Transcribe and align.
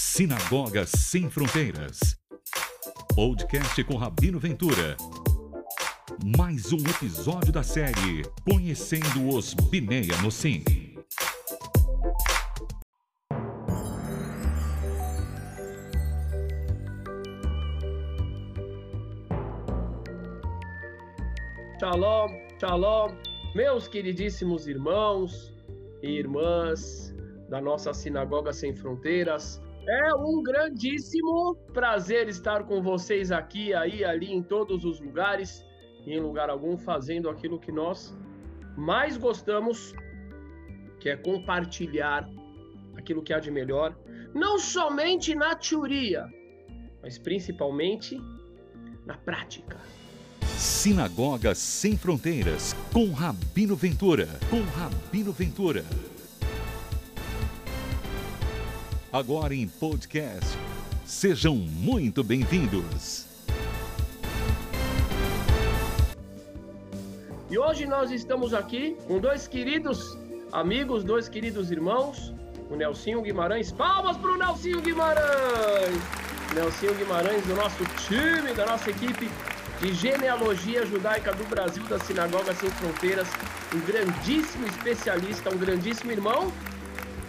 Sinagoga 0.00 0.86
Sem 0.86 1.28
Fronteiras. 1.28 1.98
Podcast 3.16 3.82
com 3.82 3.96
Rabino 3.96 4.38
Ventura. 4.38 4.96
Mais 6.36 6.72
um 6.72 6.78
episódio 6.88 7.52
da 7.52 7.64
série 7.64 8.22
Conhecendo 8.48 9.28
os 9.28 9.54
Bineia 9.54 10.16
Nossim. 10.22 10.62
Shalom, 21.80 22.28
shalom, 22.60 23.16
meus 23.52 23.88
queridíssimos 23.88 24.68
irmãos 24.68 25.52
e 26.04 26.10
irmãs 26.10 27.12
da 27.48 27.60
nossa 27.60 27.92
Sinagoga 27.92 28.52
Sem 28.52 28.72
Fronteiras. 28.72 29.60
É 29.88 30.14
um 30.14 30.42
grandíssimo 30.42 31.56
prazer 31.72 32.28
estar 32.28 32.64
com 32.64 32.82
vocês 32.82 33.32
aqui, 33.32 33.72
aí, 33.72 34.04
ali, 34.04 34.30
em 34.30 34.42
todos 34.42 34.84
os 34.84 35.00
lugares, 35.00 35.64
em 36.06 36.20
lugar 36.20 36.50
algum, 36.50 36.76
fazendo 36.76 37.30
aquilo 37.30 37.58
que 37.58 37.72
nós 37.72 38.14
mais 38.76 39.16
gostamos, 39.16 39.94
que 41.00 41.08
é 41.08 41.16
compartilhar 41.16 42.28
aquilo 42.98 43.22
que 43.22 43.32
há 43.32 43.40
de 43.40 43.50
melhor, 43.50 43.96
não 44.34 44.58
somente 44.58 45.34
na 45.34 45.54
teoria, 45.54 46.26
mas 47.00 47.18
principalmente 47.18 48.20
na 49.06 49.16
prática. 49.16 49.78
Sinagoga 50.42 51.54
Sem 51.54 51.96
Fronteiras, 51.96 52.74
com 52.92 53.10
Rabino 53.10 53.74
Ventura. 53.74 54.28
Com 54.50 54.60
Rabino 54.60 55.32
Ventura. 55.32 55.82
Agora 59.18 59.52
em 59.52 59.66
podcast. 59.66 60.46
Sejam 61.04 61.56
muito 61.56 62.22
bem-vindos. 62.22 63.26
E 67.50 67.58
hoje 67.58 67.84
nós 67.84 68.12
estamos 68.12 68.54
aqui 68.54 68.96
com 69.08 69.18
dois 69.18 69.48
queridos 69.48 70.16
amigos, 70.52 71.02
dois 71.02 71.28
queridos 71.28 71.72
irmãos, 71.72 72.32
o 72.70 72.76
Nelsinho 72.76 73.20
Guimarães. 73.20 73.72
Palmas 73.72 74.16
para 74.16 74.30
o 74.30 74.36
Nelsinho 74.36 74.80
Guimarães! 74.80 75.98
Nelsinho 76.54 76.94
Guimarães, 76.94 77.44
do 77.44 77.56
nosso 77.56 77.84
time, 78.06 78.54
da 78.54 78.66
nossa 78.66 78.88
equipe 78.88 79.28
de 79.80 79.94
genealogia 79.94 80.86
judaica 80.86 81.34
do 81.34 81.42
Brasil, 81.48 81.82
da 81.88 81.98
Sinagoga 81.98 82.54
Sem 82.54 82.70
Fronteiras, 82.70 83.26
um 83.74 83.80
grandíssimo 83.80 84.64
especialista, 84.68 85.50
um 85.50 85.58
grandíssimo 85.58 86.12
irmão 86.12 86.52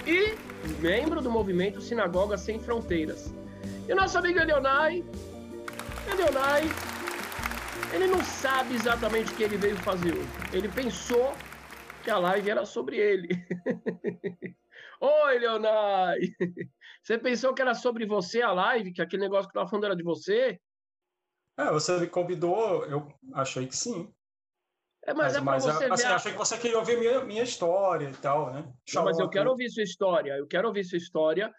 e 0.05 0.37
membro 0.79 1.21
do 1.21 1.31
movimento 1.31 1.81
Sinagoga 1.81 2.37
Sem 2.37 2.59
Fronteiras. 2.59 3.33
E 3.87 3.93
o 3.93 3.95
nosso 3.95 4.17
amigo 4.17 4.39
Elionai, 4.39 5.03
Elionai, 6.11 6.63
ele 7.93 8.07
não 8.07 8.23
sabe 8.23 8.75
exatamente 8.75 9.31
o 9.31 9.35
que 9.35 9.43
ele 9.43 9.57
veio 9.57 9.77
fazer 9.77 10.13
hoje. 10.13 10.29
Ele 10.53 10.69
pensou 10.69 11.33
que 12.03 12.11
a 12.11 12.17
live 12.17 12.49
era 12.49 12.65
sobre 12.65 12.97
ele. 12.97 13.29
Oi, 15.01 15.39
Leonai! 15.39 16.19
Você 17.01 17.17
pensou 17.17 17.53
que 17.53 17.61
era 17.61 17.73
sobre 17.73 18.05
você 18.05 18.41
a 18.41 18.51
live, 18.51 18.91
que 18.91 19.01
aquele 19.01 19.23
negócio 19.23 19.49
que 19.49 19.57
eu 19.57 19.61
estava 19.61 19.69
falando 19.69 19.85
era 19.85 19.95
de 19.95 20.03
você? 20.03 20.59
É, 21.57 21.71
você 21.71 21.99
me 21.99 22.07
convidou, 22.07 22.85
eu 22.85 23.07
achei 23.33 23.65
que 23.65 23.75
sim. 23.75 24.13
É, 25.09 25.13
mas, 25.13 25.41
mas, 25.41 25.65
é 25.65 25.87
mas 25.87 26.01
assim, 26.01 26.13
achei 26.13 26.31
que 26.31 26.37
você 26.37 26.55
queria 26.55 26.77
ouvir 26.77 26.99
minha, 26.99 27.25
minha 27.25 27.41
história 27.41 28.07
e 28.07 28.17
tal, 28.17 28.53
né? 28.53 28.71
Não, 28.93 29.03
mas 29.03 29.17
eu 29.17 29.27
quero 29.27 29.49
ouvir 29.49 29.67
sua 29.71 29.81
história, 29.81 30.33
eu 30.37 30.45
quero 30.45 30.67
ouvir 30.67 30.83
sua 30.83 30.99
história. 30.99 31.51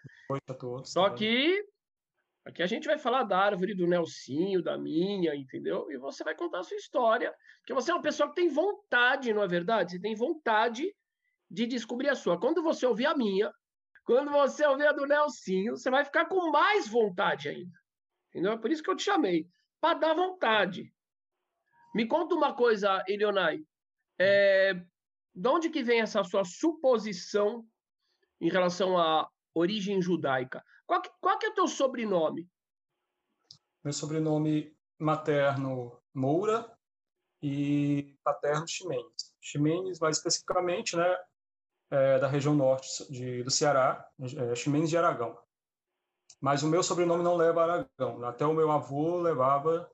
Todos. 0.57 0.89
Só 0.89 1.09
que 1.09 1.61
aqui 2.45 2.63
a 2.63 2.65
gente 2.65 2.87
vai 2.87 2.97
falar 2.97 3.23
da 3.23 3.37
árvore 3.37 3.75
do 3.75 3.85
Nelsinho, 3.85 4.63
da 4.63 4.77
minha, 4.77 5.35
entendeu? 5.35 5.91
E 5.91 5.97
você 5.97 6.23
vai 6.23 6.33
contar 6.33 6.59
a 6.59 6.63
sua 6.63 6.77
história, 6.77 7.35
porque 7.57 7.73
você 7.73 7.91
é 7.91 7.93
uma 7.93 8.01
pessoa 8.01 8.29
que 8.29 8.35
tem 8.35 8.47
vontade, 8.47 9.33
não 9.33 9.43
é 9.43 9.47
verdade? 9.49 9.91
Você 9.91 9.99
tem 9.99 10.15
vontade 10.15 10.95
de 11.49 11.65
descobrir 11.65 12.07
a 12.07 12.15
sua. 12.15 12.39
Quando 12.39 12.63
você 12.63 12.85
ouvir 12.85 13.07
a 13.07 13.17
minha, 13.17 13.51
quando 14.05 14.31
você 14.31 14.65
ouvir 14.65 14.87
a 14.87 14.93
do 14.93 15.05
Nelsinho, 15.05 15.75
você 15.75 15.89
vai 15.89 16.05
ficar 16.05 16.25
com 16.25 16.51
mais 16.51 16.87
vontade 16.87 17.49
ainda. 17.49 17.77
Entendeu? 18.29 18.53
É 18.53 18.57
por 18.57 18.71
isso 18.71 18.81
que 18.81 18.89
eu 18.89 18.95
te 18.95 19.03
chamei 19.03 19.45
para 19.81 19.99
dar 19.99 20.13
vontade. 20.13 20.89
Me 21.93 22.07
conta 22.07 22.35
uma 22.35 22.53
coisa, 22.53 23.03
Ilionai. 23.07 23.63
É, 24.19 24.73
de 25.33 25.47
onde 25.47 25.69
que 25.69 25.83
vem 25.83 26.01
essa 26.01 26.23
sua 26.23 26.43
suposição 26.43 27.65
em 28.39 28.49
relação 28.49 28.97
à 28.97 29.29
origem 29.53 30.01
judaica? 30.01 30.63
Qual 30.85 31.01
que, 31.01 31.09
qual 31.19 31.37
que 31.37 31.45
é 31.45 31.49
o 31.49 31.53
teu 31.53 31.67
sobrenome? 31.67 32.47
Meu 33.83 33.93
sobrenome 33.93 34.75
materno 34.99 35.99
Moura 36.13 36.71
e 37.41 38.15
paterno 38.23 38.67
Ximenes. 38.67 39.33
Ximenes, 39.41 39.99
mais 39.99 40.17
especificamente, 40.17 40.95
né, 40.95 41.17
é 41.89 42.19
da 42.19 42.27
região 42.27 42.53
norte 42.53 42.87
de, 43.11 43.43
do 43.43 43.51
Ceará, 43.51 44.07
é, 44.37 44.55
Ximenes 44.55 44.89
de 44.89 44.97
Aragão. 44.97 45.37
Mas 46.39 46.63
o 46.63 46.67
meu 46.67 46.81
sobrenome 46.81 47.23
não 47.23 47.35
leva 47.35 47.63
Aragão. 47.63 48.23
Até 48.23 48.45
o 48.45 48.53
meu 48.53 48.71
avô 48.71 49.19
levava. 49.19 49.91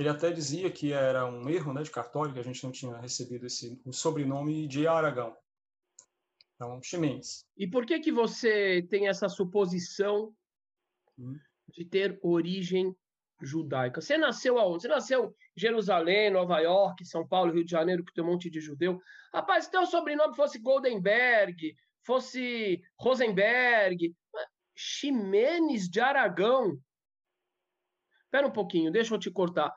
Ele 0.00 0.08
até 0.08 0.32
dizia 0.32 0.70
que 0.70 0.94
era 0.94 1.26
um 1.26 1.46
erro 1.50 1.74
né, 1.74 1.82
de 1.82 1.90
cartório, 1.90 2.32
que 2.32 2.40
a 2.40 2.42
gente 2.44 2.64
não 2.64 2.72
tinha 2.72 2.96
recebido 2.96 3.44
esse, 3.44 3.78
o 3.84 3.92
sobrenome 3.92 4.66
de 4.66 4.86
Aragão. 4.86 5.36
Então, 6.54 6.82
Ximenes. 6.82 7.46
E 7.54 7.66
por 7.66 7.84
que, 7.84 8.00
que 8.00 8.10
você 8.10 8.80
tem 8.88 9.08
essa 9.08 9.28
suposição 9.28 10.34
hum. 11.18 11.38
de 11.68 11.84
ter 11.84 12.18
origem 12.22 12.96
judaica? 13.42 14.00
Você 14.00 14.16
nasceu 14.16 14.58
aonde? 14.58 14.84
Você 14.84 14.88
nasceu 14.88 15.36
em 15.54 15.60
Jerusalém, 15.60 16.30
Nova 16.30 16.58
York, 16.60 17.04
São 17.04 17.28
Paulo, 17.28 17.52
Rio 17.52 17.64
de 17.64 17.70
Janeiro, 17.70 18.02
que 18.02 18.14
tem 18.14 18.24
um 18.24 18.28
monte 18.28 18.48
de 18.48 18.58
judeu. 18.58 18.98
Rapaz, 19.34 19.66
se 19.66 19.70
teu 19.70 19.84
sobrenome 19.84 20.34
fosse 20.34 20.58
Goldenberg, 20.58 21.76
fosse 22.06 22.82
Rosenberg, 22.98 24.16
Ximenes 24.74 25.90
de 25.90 26.00
Aragão. 26.00 26.80
Espera 28.24 28.46
um 28.46 28.52
pouquinho, 28.52 28.90
deixa 28.90 29.14
eu 29.14 29.18
te 29.18 29.30
cortar. 29.30 29.70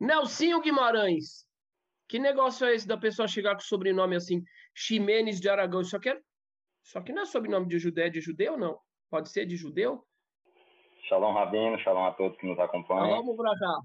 Nelsinho 0.00 0.60
Guimarães. 0.60 1.46
Que 2.08 2.18
negócio 2.18 2.66
é 2.66 2.74
esse 2.74 2.86
da 2.86 2.96
pessoa 2.96 3.26
chegar 3.26 3.54
com 3.54 3.60
sobrenome 3.60 4.16
assim, 4.16 4.42
Ximenes 4.74 5.40
de 5.40 5.48
Aragão? 5.48 5.80
Isso 5.80 5.96
aqui, 5.96 6.10
é... 6.10 6.20
Isso 6.84 6.98
aqui 6.98 7.12
não 7.12 7.22
é 7.22 7.26
sobrenome 7.26 7.66
de 7.66 7.78
judeu, 7.78 8.06
é 8.06 8.10
de 8.10 8.20
judeu, 8.20 8.56
não? 8.56 8.78
Pode 9.10 9.28
ser 9.30 9.44
de 9.44 9.56
judeu? 9.56 10.04
Shalom 11.08 11.32
Rabino, 11.32 11.78
shalom 11.80 12.06
a 12.06 12.12
todos 12.12 12.38
que 12.38 12.46
nos 12.46 12.58
acompanham. 12.58 13.16
Vamos 13.16 13.36
para 13.36 13.58
cá. 13.58 13.80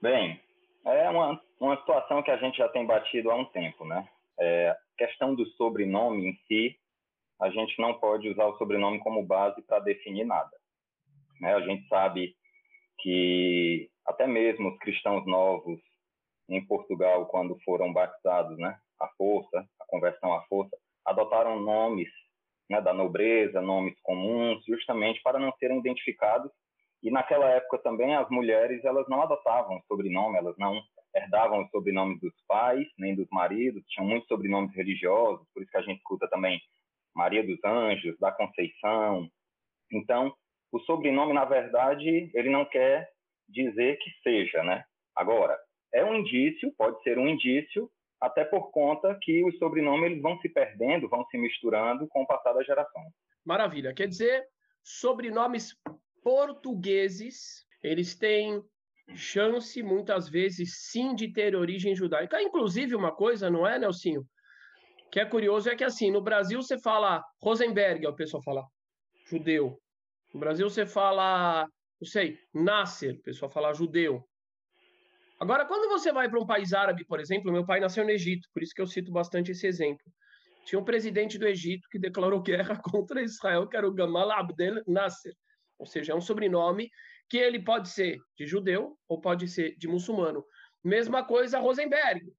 Bem, 0.00 0.40
é 0.86 1.10
uma, 1.10 1.40
uma 1.60 1.76
situação 1.78 2.22
que 2.22 2.30
a 2.30 2.36
gente 2.38 2.58
já 2.58 2.68
tem 2.68 2.86
batido 2.86 3.30
há 3.30 3.34
um 3.34 3.44
tempo, 3.46 3.84
né? 3.84 4.08
É, 4.38 4.76
questão 4.96 5.34
do 5.34 5.46
sobrenome 5.50 6.28
em 6.28 6.34
si 6.46 6.78
a 7.40 7.50
gente 7.50 7.78
não 7.80 7.94
pode 7.94 8.28
usar 8.28 8.46
o 8.46 8.56
sobrenome 8.56 8.98
como 9.00 9.24
base 9.24 9.60
para 9.62 9.80
definir 9.80 10.24
nada. 10.24 10.50
Né? 11.40 11.54
A 11.54 11.60
gente 11.60 11.86
sabe 11.88 12.36
que 13.04 13.90
até 14.06 14.26
mesmo 14.26 14.70
os 14.70 14.78
cristãos 14.78 15.26
novos 15.26 15.78
em 16.48 16.64
Portugal, 16.66 17.26
quando 17.26 17.60
foram 17.62 17.92
batizados, 17.92 18.56
né, 18.58 18.78
à 18.98 19.08
força, 19.18 19.58
a 19.78 19.84
conversão 19.86 20.32
à 20.32 20.42
força, 20.44 20.74
adotaram 21.04 21.60
nomes 21.60 22.08
né, 22.68 22.80
da 22.80 22.94
nobreza, 22.94 23.60
nomes 23.60 23.94
comuns, 24.02 24.64
justamente 24.66 25.20
para 25.22 25.38
não 25.38 25.52
serem 25.58 25.78
identificados. 25.78 26.50
E 27.02 27.10
naquela 27.10 27.50
época 27.50 27.78
também 27.78 28.14
as 28.16 28.28
mulheres 28.30 28.82
elas 28.86 29.06
não 29.06 29.20
adotavam 29.20 29.82
sobrenome, 29.86 30.38
elas 30.38 30.56
não 30.56 30.80
herdavam 31.14 31.62
os 31.62 31.70
sobrenomes 31.70 32.18
dos 32.20 32.34
pais 32.48 32.88
nem 32.98 33.14
dos 33.14 33.28
maridos, 33.30 33.84
tinham 33.88 34.08
muitos 34.08 34.26
sobrenomes 34.28 34.74
religiosos, 34.74 35.46
por 35.52 35.62
isso 35.62 35.70
que 35.70 35.76
a 35.76 35.82
gente 35.82 35.98
escuta 35.98 36.26
também 36.30 36.58
Maria 37.14 37.46
dos 37.46 37.62
Anjos, 37.62 38.18
da 38.18 38.32
Conceição. 38.32 39.28
Então, 39.92 40.34
o 40.76 40.80
sobrenome, 40.80 41.32
na 41.32 41.44
verdade, 41.44 42.30
ele 42.34 42.50
não 42.50 42.64
quer 42.64 43.08
dizer 43.48 43.98
que 43.98 44.10
seja, 44.22 44.62
né? 44.62 44.84
Agora, 45.14 45.56
é 45.92 46.04
um 46.04 46.16
indício, 46.16 46.72
pode 46.76 47.00
ser 47.02 47.18
um 47.18 47.28
indício, 47.28 47.90
até 48.20 48.44
por 48.44 48.70
conta 48.70 49.16
que 49.22 49.44
os 49.44 49.56
sobrenomes 49.58 50.10
eles 50.10 50.22
vão 50.22 50.38
se 50.40 50.48
perdendo, 50.48 51.08
vão 51.08 51.24
se 51.26 51.38
misturando 51.38 52.08
com 52.08 52.22
o 52.22 52.26
passar 52.26 52.52
das 52.52 52.66
gerações. 52.66 53.12
Maravilha. 53.44 53.94
Quer 53.94 54.08
dizer, 54.08 54.44
sobrenomes 54.82 55.74
portugueses, 56.22 57.64
eles 57.82 58.18
têm 58.18 58.60
chance, 59.14 59.82
muitas 59.82 60.28
vezes, 60.28 60.90
sim, 60.90 61.14
de 61.14 61.32
ter 61.32 61.54
origem 61.54 61.94
judaica. 61.94 62.42
Inclusive, 62.42 62.96
uma 62.96 63.14
coisa, 63.14 63.50
não 63.50 63.66
é, 63.66 63.78
Nelsinho? 63.78 64.22
que 65.14 65.20
é 65.20 65.24
curioso 65.24 65.70
é 65.70 65.76
que, 65.76 65.84
assim, 65.84 66.10
no 66.10 66.20
Brasil 66.20 66.60
você 66.60 66.76
fala 66.76 67.22
Rosenberg, 67.40 68.04
o 68.04 68.16
pessoal 68.16 68.42
fala 68.42 68.64
judeu. 69.30 69.78
No 70.34 70.40
Brasil 70.40 70.68
você 70.68 70.84
fala, 70.84 71.64
não 72.00 72.08
sei, 72.08 72.40
Nasser, 72.52 73.14
o 73.14 73.22
pessoal 73.22 73.48
fala 73.48 73.72
judeu. 73.72 74.28
Agora, 75.38 75.64
quando 75.64 75.88
você 75.88 76.12
vai 76.12 76.28
para 76.28 76.40
um 76.40 76.46
país 76.46 76.72
árabe, 76.72 77.04
por 77.04 77.20
exemplo, 77.20 77.52
meu 77.52 77.64
pai 77.64 77.78
nasceu 77.78 78.02
no 78.02 78.10
Egito, 78.10 78.48
por 78.52 78.60
isso 78.60 78.74
que 78.74 78.82
eu 78.82 78.86
cito 78.86 79.12
bastante 79.12 79.52
esse 79.52 79.64
exemplo. 79.64 80.04
Tinha 80.64 80.80
um 80.80 80.84
presidente 80.84 81.38
do 81.38 81.46
Egito 81.46 81.88
que 81.88 82.00
declarou 82.00 82.42
guerra 82.42 82.76
contra 82.82 83.22
Israel, 83.22 83.68
que 83.68 83.76
era 83.76 83.86
o 83.86 83.94
Gamal 83.94 84.28
Abdel 84.32 84.82
Nasser. 84.88 85.32
Ou 85.78 85.86
seja, 85.86 86.12
é 86.12 86.16
um 86.16 86.20
sobrenome 86.20 86.90
que 87.28 87.36
ele 87.36 87.62
pode 87.62 87.88
ser 87.88 88.18
de 88.36 88.44
judeu 88.44 88.98
ou 89.08 89.20
pode 89.20 89.46
ser 89.46 89.76
de 89.76 89.86
muçulmano. 89.86 90.44
Mesma 90.82 91.24
coisa 91.24 91.60
Rosenberg. 91.60 92.34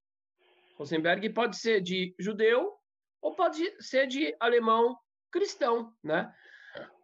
Rosenberg 0.77 1.29
pode 1.29 1.57
ser 1.57 1.79
de 1.79 2.13
judeu 2.19 2.73
ou 3.21 3.33
pode 3.35 3.73
ser 3.81 4.05
de 4.05 4.35
alemão 4.37 4.97
cristão, 5.31 5.93
né? 6.03 6.33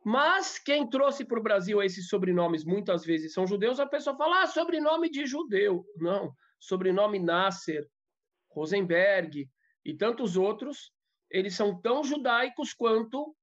Mas 0.04 0.58
quem 0.58 0.90
trouxe 0.90 1.24
para 1.24 1.40
o 1.40 1.44
Brasil 1.44 1.82
esses 1.82 2.08
sobrenomes 2.08 2.66
muitas 2.66 3.06
vezes 3.06 3.34
são 3.34 3.46
judeus, 3.46 3.80
a 3.80 3.86
pessoa 3.86 4.18
fala, 4.18 4.42
ah, 4.42 4.48
sobrenome 4.48 5.10
de 5.10 5.26
judeu. 5.26 5.86
Não, 5.98 6.34
sobrenome 6.60 7.20
Nasser, 7.20 7.88
Rosenberg 8.50 9.50
e 9.86 9.94
tantos 9.94 10.36
outros, 10.38 10.92
eles 11.30 11.56
são 11.56 11.80
tão 11.80 12.04
judaicos 12.04 12.74
quanto 12.74 13.36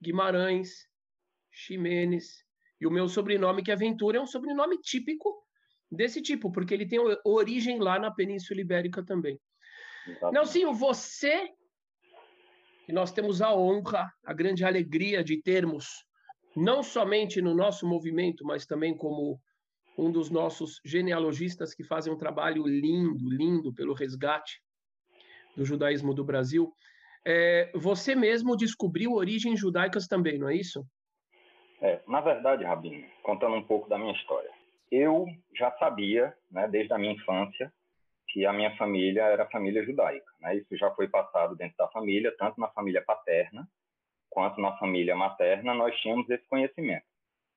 Guimarães, 0.00 0.88
Ximenes 1.50 2.44
e 2.80 2.86
o 2.86 2.90
meu 2.90 3.08
sobrenome, 3.08 3.62
que 3.62 3.72
é 3.72 3.76
Ventura, 3.76 4.18
é 4.18 4.20
um 4.20 4.26
sobrenome 4.26 4.78
típico 4.78 5.44
desse 5.90 6.22
tipo, 6.22 6.52
porque 6.52 6.72
ele 6.72 6.86
tem 6.86 7.00
origem 7.24 7.80
lá 7.80 7.98
na 7.98 8.10
Península 8.10 8.60
Ibérica 8.60 9.02
também. 9.04 9.40
Exatamente. 10.06 10.34
Nelsinho, 10.34 10.72
você, 10.72 11.52
que 12.88 12.92
nós 12.94 13.12
temos 13.12 13.42
a 13.42 13.54
honra, 13.54 14.10
a 14.24 14.32
grande 14.32 14.64
alegria 14.64 15.22
de 15.22 15.42
termos, 15.42 16.06
não 16.56 16.82
somente 16.82 17.42
no 17.42 17.54
nosso 17.54 17.86
movimento, 17.86 18.46
mas 18.46 18.64
também 18.64 18.96
como 18.96 19.38
um 19.98 20.10
dos 20.10 20.30
nossos 20.30 20.80
genealogistas 20.82 21.74
que 21.74 21.84
fazem 21.84 22.10
um 22.10 22.16
trabalho 22.16 22.66
lindo, 22.66 23.28
lindo 23.28 23.74
pelo 23.74 23.92
resgate 23.92 24.62
do 25.54 25.66
judaísmo 25.66 26.14
do 26.14 26.24
Brasil. 26.24 26.72
É, 27.26 27.70
você 27.74 28.14
mesmo 28.14 28.56
descobriu 28.56 29.12
origens 29.12 29.60
judaicas 29.60 30.06
também, 30.06 30.38
não 30.38 30.48
é 30.48 30.56
isso? 30.56 30.82
É, 31.82 32.00
na 32.08 32.22
verdade, 32.22 32.64
Rabino, 32.64 33.06
contando 33.22 33.54
um 33.54 33.64
pouco 33.64 33.86
da 33.86 33.98
minha 33.98 34.14
história, 34.14 34.50
eu 34.90 35.26
já 35.54 35.70
sabia, 35.72 36.34
né, 36.50 36.66
desde 36.66 36.94
a 36.94 36.96
minha 36.96 37.12
infância, 37.12 37.70
que 38.28 38.44
a 38.46 38.52
minha 38.52 38.76
família 38.76 39.22
era 39.24 39.48
família 39.48 39.84
judaica. 39.84 40.30
Né? 40.40 40.56
Isso 40.56 40.76
já 40.76 40.90
foi 40.92 41.08
passado 41.08 41.56
dentro 41.56 41.76
da 41.76 41.88
família, 41.88 42.34
tanto 42.36 42.60
na 42.60 42.68
família 42.68 43.02
paterna 43.04 43.68
quanto 44.30 44.60
na 44.60 44.76
família 44.76 45.16
materna, 45.16 45.74
nós 45.74 45.94
tínhamos 46.00 46.28
esse 46.30 46.46
conhecimento. 46.46 47.04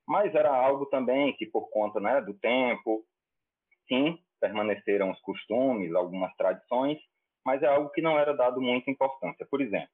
Mas 0.06 0.34
era 0.34 0.50
algo 0.50 0.86
também 0.86 1.32
que, 1.36 1.46
por 1.46 1.70
conta 1.70 2.00
né, 2.00 2.20
do 2.20 2.34
tempo, 2.34 3.04
sim, 3.86 4.18
permaneceram 4.40 5.10
os 5.10 5.20
costumes, 5.20 5.94
algumas 5.94 6.34
tradições, 6.36 6.98
mas 7.44 7.62
é 7.62 7.66
algo 7.66 7.90
que 7.90 8.02
não 8.02 8.18
era 8.18 8.34
dado 8.34 8.60
muita 8.60 8.90
importância. 8.90 9.46
Por 9.48 9.60
exemplo, 9.60 9.88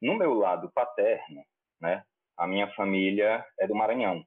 no 0.00 0.14
meu 0.14 0.34
lado 0.34 0.70
paterno, 0.72 1.42
né, 1.80 2.04
a 2.36 2.46
minha 2.46 2.70
família 2.74 3.44
é 3.58 3.66
do 3.66 3.74
Maranhão, 3.74 4.24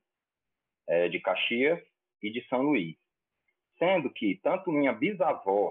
é 0.88 1.08
de 1.10 1.20
Caxias 1.20 1.80
e 2.22 2.32
de 2.32 2.44
São 2.48 2.62
Luís. 2.62 2.96
Sendo 3.84 4.10
que 4.10 4.40
tanto 4.42 4.72
minha 4.72 4.94
bisavó 4.94 5.70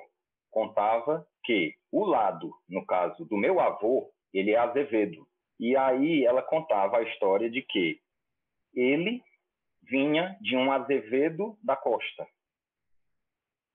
contava 0.50 1.26
que 1.44 1.74
o 1.90 2.04
lado, 2.04 2.52
no 2.68 2.84
caso 2.84 3.24
do 3.24 3.38
meu 3.38 3.58
avô, 3.58 4.12
ele 4.34 4.50
é 4.50 4.58
Azevedo. 4.58 5.26
E 5.58 5.74
aí 5.74 6.22
ela 6.22 6.42
contava 6.42 6.98
a 6.98 7.02
história 7.04 7.48
de 7.48 7.62
que 7.62 7.98
ele 8.74 9.22
vinha 9.84 10.36
de 10.42 10.54
um 10.54 10.70
Azevedo 10.70 11.56
da 11.64 11.74
Costa. 11.74 12.28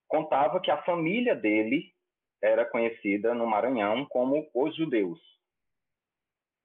Contava 0.07 0.61
que 0.61 0.69
a 0.69 0.83
família 0.83 1.35
dele 1.35 1.91
era 2.39 2.63
conhecida 2.63 3.33
no 3.33 3.47
Maranhão 3.47 4.05
como 4.05 4.47
os 4.53 4.75
judeus. 4.75 5.19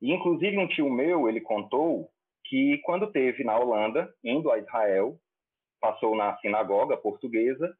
E, 0.03 0.13
inclusive, 0.13 0.59
um 0.59 0.69
tio 0.69 0.91
meu, 0.91 1.27
ele 1.27 1.41
contou 1.41 2.11
que 2.45 2.77
quando 2.85 3.11
teve 3.11 3.43
na 3.43 3.59
Holanda, 3.59 4.15
indo 4.23 4.51
a 4.51 4.59
Israel, 4.59 5.19
passou 5.83 6.15
na 6.15 6.39
sinagoga 6.39 6.97
portuguesa 6.97 7.77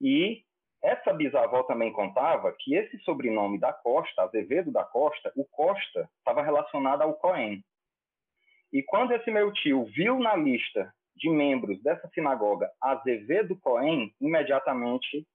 e 0.00 0.42
essa 0.82 1.12
bisavó 1.12 1.62
também 1.62 1.92
contava 1.92 2.54
que 2.58 2.74
esse 2.74 2.98
sobrenome 3.00 3.58
da 3.60 3.72
Costa, 3.72 4.22
Azevedo 4.22 4.72
da 4.72 4.84
Costa, 4.84 5.30
o 5.36 5.44
Costa, 5.44 6.10
estava 6.18 6.42
relacionado 6.42 7.02
ao 7.02 7.14
Cohen. 7.14 7.62
E 8.72 8.82
quando 8.82 9.12
esse 9.12 9.30
meu 9.30 9.52
tio 9.52 9.84
viu 9.84 10.18
na 10.18 10.34
lista 10.34 10.92
de 11.16 11.30
membros 11.30 11.80
dessa 11.82 12.08
sinagoga 12.08 12.70
Azevedo 12.80 13.56
Cohen, 13.60 14.12
imediatamente 14.20 15.26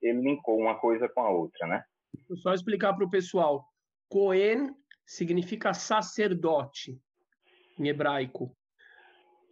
ele 0.00 0.20
linkou 0.20 0.58
uma 0.58 0.78
coisa 0.78 1.08
com 1.08 1.20
a 1.20 1.30
outra, 1.30 1.66
né? 1.66 1.84
Vou 2.28 2.36
só 2.38 2.52
explicar 2.54 2.94
para 2.94 3.04
o 3.04 3.10
pessoal. 3.10 3.64
Cohen 4.08 4.70
significa 5.04 5.74
sacerdote 5.74 6.98
em 7.78 7.88
hebraico. 7.88 8.54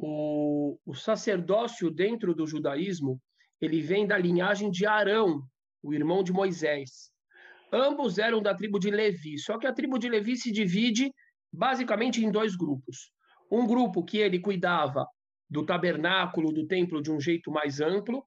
O, 0.04 0.80
o 0.84 0.94
sacerdócio 0.94 1.88
dentro 1.88 2.34
do 2.34 2.44
judaísmo 2.44 3.20
ele 3.60 3.80
vem 3.80 4.04
da 4.04 4.18
linhagem 4.18 4.68
de 4.68 4.84
Arão, 4.84 5.44
o 5.80 5.94
irmão 5.94 6.24
de 6.24 6.32
Moisés. 6.32 7.12
Ambos 7.72 8.18
eram 8.18 8.42
da 8.42 8.52
tribo 8.52 8.80
de 8.80 8.90
Levi, 8.90 9.38
só 9.38 9.56
que 9.56 9.66
a 9.66 9.72
tribo 9.72 10.00
de 10.00 10.08
Levi 10.08 10.36
se 10.36 10.50
divide 10.50 11.14
basicamente 11.52 12.24
em 12.24 12.32
dois 12.32 12.56
grupos. 12.56 13.12
Um 13.48 13.64
grupo 13.64 14.04
que 14.04 14.18
ele 14.18 14.40
cuidava 14.40 15.06
do 15.48 15.64
tabernáculo, 15.64 16.52
do 16.52 16.66
templo 16.66 17.00
de 17.00 17.12
um 17.12 17.20
jeito 17.20 17.52
mais 17.52 17.80
amplo, 17.80 18.26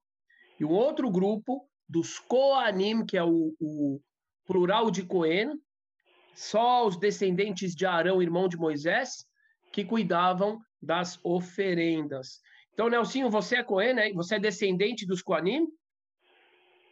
e 0.57 0.63
um 0.63 0.71
outro 0.71 1.11
grupo 1.11 1.67
dos 1.89 2.19
Koanim, 2.19 3.05
que 3.05 3.17
é 3.17 3.23
o, 3.23 3.53
o 3.59 3.99
plural 4.45 4.89
de 4.89 5.03
Cohen, 5.03 5.59
só 6.33 6.87
os 6.87 6.97
descendentes 6.97 7.75
de 7.75 7.85
Arão, 7.85 8.21
irmão 8.21 8.47
de 8.47 8.55
Moisés, 8.55 9.25
que 9.75 9.83
cuidavam 9.83 10.61
das 10.81 11.19
oferendas. 11.21 12.39
Então, 12.71 12.87
Nelsinho, 12.87 13.29
você 13.29 13.57
é 13.57 13.63
Cohen, 13.63 13.93
né? 13.93 14.13
Você 14.13 14.35
é 14.35 14.39
descendente 14.39 15.05
dos 15.05 15.21
Koanim? 15.21 15.67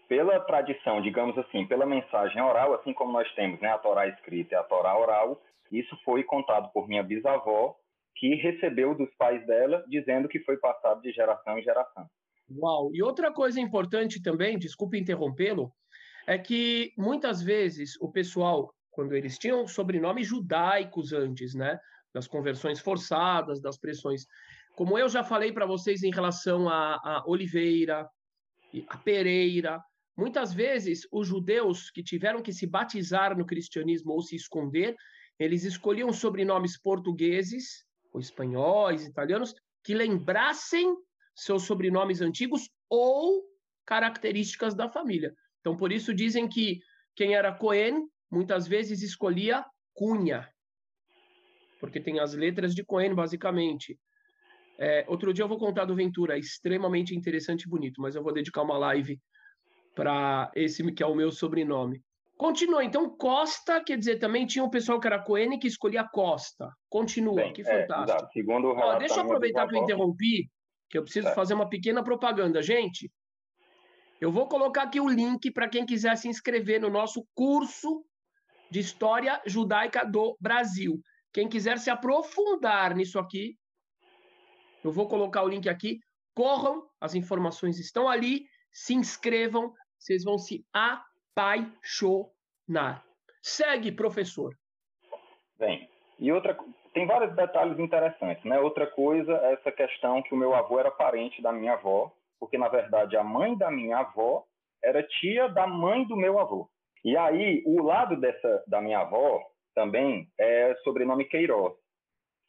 Pela 0.10 0.38
tradição, 0.42 1.02
digamos 1.02 1.38
assim, 1.38 1.66
pela 1.66 1.86
mensagem 1.86 2.42
oral, 2.42 2.74
assim 2.74 2.94
como 2.94 3.14
nós 3.14 3.34
temos 3.36 3.62
né, 3.62 3.70
a 3.70 3.78
Torá 3.78 4.06
escrita 4.10 4.56
e 4.56 4.58
a 4.58 4.64
Torá 4.64 5.00
oral, 5.00 5.42
isso 5.72 5.98
foi 6.04 6.26
contado 6.26 6.74
por 6.74 6.90
minha 6.90 7.02
bisavó, 7.02 7.74
que 8.18 8.36
recebeu 8.36 8.94
dos 8.94 9.10
pais 9.16 9.46
dela, 9.48 9.82
dizendo 9.88 10.28
que 10.28 10.40
foi 10.42 10.58
passado 10.58 11.02
de 11.02 11.14
geração 11.14 11.58
em 11.58 11.64
geração. 11.64 12.06
Uau! 12.52 12.92
E 12.94 13.02
outra 13.02 13.32
coisa 13.32 13.62
importante 13.62 14.22
também, 14.22 14.60
desculpe 14.60 15.00
interrompê-lo, 15.00 15.72
é 16.28 16.38
que 16.38 16.92
muitas 16.98 17.42
vezes 17.42 17.96
o 18.02 18.12
pessoal, 18.12 18.74
quando 18.92 19.16
eles 19.16 19.40
tinham 19.40 19.66
sobrenomes 19.66 20.28
judaicos 20.28 21.14
antes, 21.14 21.56
né, 21.56 21.80
das 22.14 22.28
conversões 22.28 22.80
forçadas, 22.80 23.62
das 23.62 23.78
pressões, 23.78 24.26
como 24.76 24.98
eu 24.98 25.08
já 25.08 25.24
falei 25.24 25.52
para 25.52 25.66
vocês 25.66 26.04
em 26.04 26.12
relação 26.12 26.70
a, 26.70 26.96
a 26.96 27.24
Oliveira, 27.28 28.08
a 28.88 28.98
Pereira, 28.98 29.82
muitas 30.18 30.54
vezes 30.54 31.08
os 31.12 31.28
judeus 31.28 31.90
que 31.92 32.04
tiveram 32.04 32.42
que 32.42 32.54
se 32.54 32.66
batizar 32.66 33.38
no 33.38 33.46
cristianismo 33.46 34.14
ou 34.14 34.22
se 34.22 34.36
esconder, 34.36 34.96
eles 35.40 35.64
escolhiam 35.64 36.12
sobrenomes 36.14 36.80
portugueses, 36.80 37.86
ou 38.12 38.20
espanhóis, 38.20 39.06
italianos, 39.06 39.54
que 39.84 39.94
lembrassem 39.94 40.96
seus 41.36 41.64
sobrenomes 41.64 42.22
antigos 42.22 42.70
ou 42.90 43.44
características 43.86 44.76
da 44.76 44.88
família. 44.88 45.34
Então, 45.60 45.76
por 45.76 45.92
isso 45.92 46.14
dizem 46.14 46.48
que 46.48 46.80
quem 47.16 47.36
era 47.36 47.54
Cohen 47.54 48.08
muitas 48.32 48.68
vezes 48.68 49.02
escolhia 49.02 49.66
Cunha, 49.94 50.50
porque 51.84 52.00
tem 52.00 52.18
as 52.18 52.34
letras 52.34 52.74
de 52.74 52.82
Cohen, 52.82 53.14
basicamente. 53.14 54.00
É, 54.80 55.04
outro 55.06 55.34
dia 55.34 55.44
eu 55.44 55.50
vou 55.50 55.58
contar 55.58 55.84
do 55.84 55.94
Ventura, 55.94 56.38
extremamente 56.38 57.14
interessante 57.14 57.64
e 57.64 57.70
bonito, 57.70 58.02
mas 58.02 58.16
eu 58.16 58.24
vou 58.24 58.32
dedicar 58.32 58.62
uma 58.62 58.78
live 58.78 59.20
para 59.94 60.50
esse 60.56 60.82
que 60.94 61.04
é 61.04 61.06
o 61.06 61.14
meu 61.14 61.30
sobrenome. 61.30 62.02
Continua, 62.38 62.86
então 62.86 63.10
Costa, 63.18 63.84
quer 63.84 63.98
dizer, 63.98 64.18
também 64.18 64.46
tinha 64.46 64.64
um 64.64 64.70
pessoal 64.70 64.98
que 64.98 65.08
era 65.08 65.22
Cohen 65.22 65.60
que 65.60 65.68
escolhia 65.68 66.08
Costa. 66.08 66.72
Continua, 66.90 67.36
Bem, 67.36 67.52
que 67.52 67.64
é, 67.64 67.82
fantástico. 67.82 68.32
Segundo 68.32 68.70
o 68.70 68.78
Ó, 68.78 68.98
deixa 68.98 69.16
eu 69.16 69.24
aproveitar 69.24 69.68
que 69.68 69.76
eu 69.76 69.84
interrompi 69.84 70.50
que 70.90 70.98
eu 70.98 71.04
preciso 71.04 71.28
é. 71.28 71.36
fazer 71.36 71.54
uma 71.54 71.68
pequena 71.68 72.02
propaganda. 72.02 72.62
Gente, 72.62 73.12
eu 74.22 74.32
vou 74.32 74.48
colocar 74.48 74.84
aqui 74.84 75.02
o 75.02 75.10
link 75.10 75.52
para 75.52 75.68
quem 75.68 75.86
quiser 75.86 76.16
se 76.16 76.30
inscrever 76.30 76.80
no 76.80 76.90
nosso 76.90 77.28
curso 77.36 78.06
de 78.72 78.80
História 78.80 79.42
Judaica 79.46 80.06
do 80.06 80.38
Brasil. 80.40 81.02
Quem 81.34 81.50
quiser 81.50 81.80
se 81.80 81.90
aprofundar 81.90 82.96
nisso 82.96 83.18
aqui, 83.18 83.58
eu 84.84 84.92
vou 84.92 85.08
colocar 85.08 85.42
o 85.44 85.48
link 85.48 85.68
aqui. 85.68 86.00
Corram, 86.36 86.88
as 87.02 87.16
informações 87.16 87.80
estão 87.80 88.08
ali. 88.08 88.46
Se 88.72 88.94
inscrevam, 88.94 89.74
vocês 89.98 90.24
vão 90.24 90.38
se 90.38 90.64
apaixonar. 91.36 93.04
Segue, 93.42 93.92
professor. 93.92 94.56
Bem, 95.58 95.90
e 96.20 96.32
outra, 96.32 96.56
tem 96.94 97.08
vários 97.08 97.36
detalhes 97.36 97.80
interessantes, 97.80 98.44
né? 98.44 98.60
Outra 98.60 98.86
coisa 98.88 99.32
é 99.34 99.54
essa 99.54 99.72
questão 99.72 100.22
que 100.22 100.34
o 100.34 100.38
meu 100.38 100.54
avô 100.54 100.80
era 100.80 100.92
parente 100.92 101.42
da 101.42 101.52
minha 101.52 101.74
avó, 101.74 102.16
porque 102.40 102.58
na 102.58 102.68
verdade 102.68 103.18
a 103.18 103.24
mãe 103.24 103.58
da 103.58 103.72
minha 103.72 103.98
avó 104.00 104.46
era 104.84 105.02
tia 105.02 105.48
da 105.50 105.66
mãe 105.66 106.06
do 106.06 106.16
meu 106.16 106.40
avô. 106.40 106.70
E 107.04 107.18
aí 107.18 107.64
o 107.66 107.82
lado 107.82 108.16
dessa 108.18 108.64
da 108.68 108.82
minha 108.82 109.00
avó 109.00 109.42
também 109.74 110.28
é 110.40 110.76
sobrenome 110.84 111.26
Queiroz, 111.26 111.74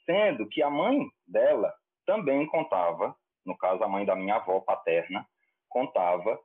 sendo 0.06 0.48
que 0.48 0.62
a 0.62 0.70
mãe 0.70 1.06
dela 1.26 1.72
também 2.06 2.46
contava, 2.46 3.14
no 3.44 3.56
caso 3.56 3.82
a 3.82 3.88
mãe 3.88 4.04
da 4.04 4.14
minha 4.14 4.36
avó 4.36 4.60
paterna, 4.60 5.26
contava 5.68 6.38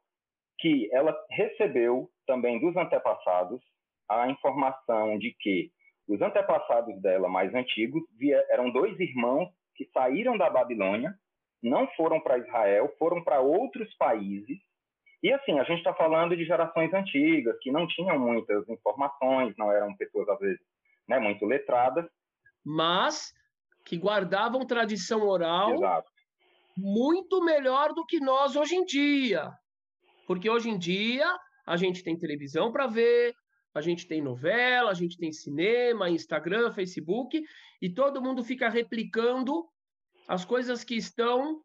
que 0.59 0.89
ela 0.93 1.15
recebeu 1.29 2.09
também 2.25 2.59
dos 2.59 2.75
antepassados 2.75 3.61
a 4.09 4.29
informação 4.29 5.17
de 5.17 5.33
que 5.39 5.71
os 6.07 6.19
antepassados 6.21 6.99
dela 7.01 7.29
mais 7.29 7.53
antigos 7.53 8.03
eram 8.49 8.71
dois 8.71 8.99
irmãos 8.99 9.49
que 9.75 9.85
saíram 9.93 10.37
da 10.37 10.49
Babilônia, 10.49 11.13
não 11.61 11.87
foram 11.89 12.19
para 12.19 12.39
Israel, 12.39 12.93
foram 12.97 13.23
para 13.23 13.39
outros 13.39 13.93
países. 13.95 14.57
E 15.21 15.31
assim, 15.33 15.59
a 15.59 15.63
gente 15.63 15.79
está 15.79 15.93
falando 15.93 16.35
de 16.35 16.45
gerações 16.45 16.93
antigas, 16.93 17.57
que 17.59 17.71
não 17.71 17.85
tinham 17.87 18.17
muitas 18.17 18.67
informações, 18.69 19.53
não 19.57 19.71
eram 19.71 19.95
pessoas, 19.95 20.29
às 20.29 20.39
vezes, 20.39 20.59
né, 21.07 21.19
muito 21.19 21.45
letradas. 21.45 22.05
Mas 22.63 23.33
que 23.85 23.97
guardavam 23.97 24.65
tradição 24.65 25.27
oral 25.27 25.73
Exato. 25.73 26.11
muito 26.77 27.43
melhor 27.43 27.93
do 27.93 28.05
que 28.05 28.19
nós 28.19 28.55
hoje 28.55 28.75
em 28.75 28.85
dia. 28.85 29.51
Porque 30.25 30.49
hoje 30.49 30.69
em 30.69 30.77
dia 30.77 31.25
a 31.65 31.75
gente 31.75 32.03
tem 32.03 32.17
televisão 32.17 32.71
para 32.71 32.87
ver, 32.87 33.33
a 33.73 33.81
gente 33.81 34.07
tem 34.07 34.21
novela, 34.21 34.91
a 34.91 34.93
gente 34.93 35.17
tem 35.17 35.31
cinema, 35.31 36.09
Instagram, 36.09 36.71
Facebook, 36.71 37.41
e 37.81 37.89
todo 37.89 38.21
mundo 38.21 38.43
fica 38.43 38.69
replicando 38.69 39.67
as 40.27 40.45
coisas 40.45 40.83
que 40.83 40.95
estão 40.95 41.61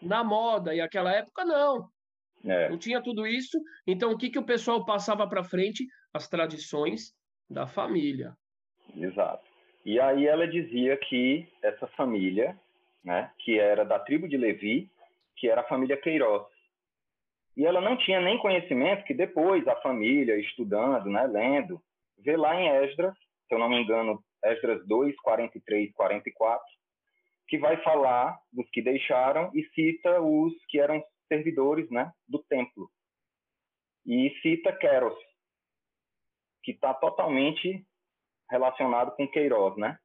na 0.00 0.24
moda. 0.24 0.74
E 0.74 0.80
aquela 0.80 1.12
época 1.12 1.44
não. 1.44 1.88
É. 2.44 2.68
Não 2.68 2.78
tinha 2.78 3.02
tudo 3.02 3.26
isso. 3.26 3.58
Então, 3.86 4.12
o 4.12 4.18
que, 4.18 4.30
que 4.30 4.38
o 4.38 4.44
pessoal 4.44 4.84
passava 4.84 5.26
para 5.28 5.44
frente? 5.44 5.86
As 6.12 6.28
tradições 6.28 7.14
da 7.48 7.66
família. 7.66 8.34
Exato. 8.96 9.44
E 9.84 9.98
aí 9.98 10.26
ela 10.26 10.46
dizia 10.46 10.96
que 10.96 11.46
essa 11.62 11.86
família, 11.88 12.58
né, 13.04 13.30
que 13.38 13.58
era 13.58 13.84
da 13.84 13.98
tribo 13.98 14.28
de 14.28 14.36
Levi, 14.36 14.90
que 15.36 15.48
era 15.48 15.62
a 15.62 15.68
família 15.68 15.96
Queiroz, 15.96 16.46
e 17.56 17.64
ela 17.64 17.80
não 17.80 17.96
tinha 17.96 18.20
nem 18.20 18.38
conhecimento 18.38 19.04
que 19.04 19.14
depois 19.14 19.66
a 19.66 19.76
família, 19.76 20.36
estudando, 20.36 21.06
né, 21.06 21.26
lendo, 21.26 21.80
vê 22.18 22.36
lá 22.36 22.54
em 22.54 22.68
Esdras, 22.68 23.14
se 23.48 23.54
eu 23.54 23.58
não 23.58 23.68
me 23.68 23.82
engano, 23.82 24.22
Esdras 24.44 24.86
2, 24.86 25.16
43, 25.16 25.92
44, 25.92 26.64
que 27.48 27.58
vai 27.58 27.76
falar 27.82 28.38
dos 28.52 28.68
que 28.70 28.80
deixaram 28.80 29.50
e 29.54 29.64
cita 29.74 30.20
os 30.20 30.52
que 30.68 30.78
eram 30.78 31.02
servidores 31.30 31.88
né, 31.90 32.12
do 32.28 32.40
templo. 32.40 32.90
E 34.04 34.30
cita 34.42 34.72
Queros, 34.72 35.14
que 36.64 36.72
está 36.72 36.92
totalmente 36.92 37.86
relacionado 38.50 39.12
com 39.12 39.28
Queiroz, 39.28 39.76
né? 39.76 39.98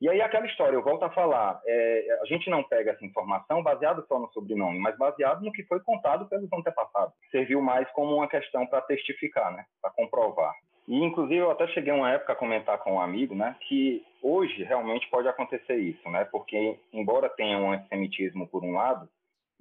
E 0.00 0.08
aí 0.08 0.20
aquela 0.20 0.46
história, 0.46 0.74
eu 0.74 0.82
volto 0.82 1.04
a 1.04 1.10
falar, 1.10 1.60
é, 1.64 2.18
a 2.22 2.24
gente 2.26 2.50
não 2.50 2.64
pega 2.64 2.90
essa 2.90 3.06
informação 3.06 3.62
baseada 3.62 4.04
só 4.08 4.18
no 4.18 4.28
sobrenome, 4.32 4.76
mas 4.80 4.98
baseado 4.98 5.44
no 5.44 5.52
que 5.52 5.62
foi 5.62 5.78
contado 5.80 6.28
pelos 6.28 6.52
antepassados. 6.52 7.14
Serviu 7.30 7.62
mais 7.62 7.88
como 7.92 8.16
uma 8.16 8.26
questão 8.26 8.66
para 8.66 8.80
testificar, 8.82 9.52
né? 9.52 9.64
Para 9.80 9.92
comprovar. 9.92 10.52
E 10.88 10.96
inclusive 11.04 11.36
eu 11.36 11.50
até 11.50 11.68
cheguei 11.68 11.92
uma 11.92 12.10
época 12.10 12.32
a 12.32 12.36
comentar 12.36 12.78
com 12.78 12.94
um 12.94 13.00
amigo, 13.00 13.34
né, 13.34 13.56
que 13.68 14.04
hoje 14.20 14.64
realmente 14.64 15.08
pode 15.08 15.28
acontecer 15.28 15.76
isso, 15.76 16.08
né? 16.10 16.24
Porque 16.24 16.78
embora 16.92 17.28
tenha 17.28 17.58
um 17.58 17.72
antissemitismo 17.72 18.48
por 18.48 18.64
um 18.64 18.72
lado, 18.72 19.08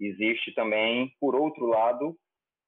existe 0.08 0.54
também 0.54 1.14
por 1.20 1.36
outro 1.36 1.66
lado 1.66 2.18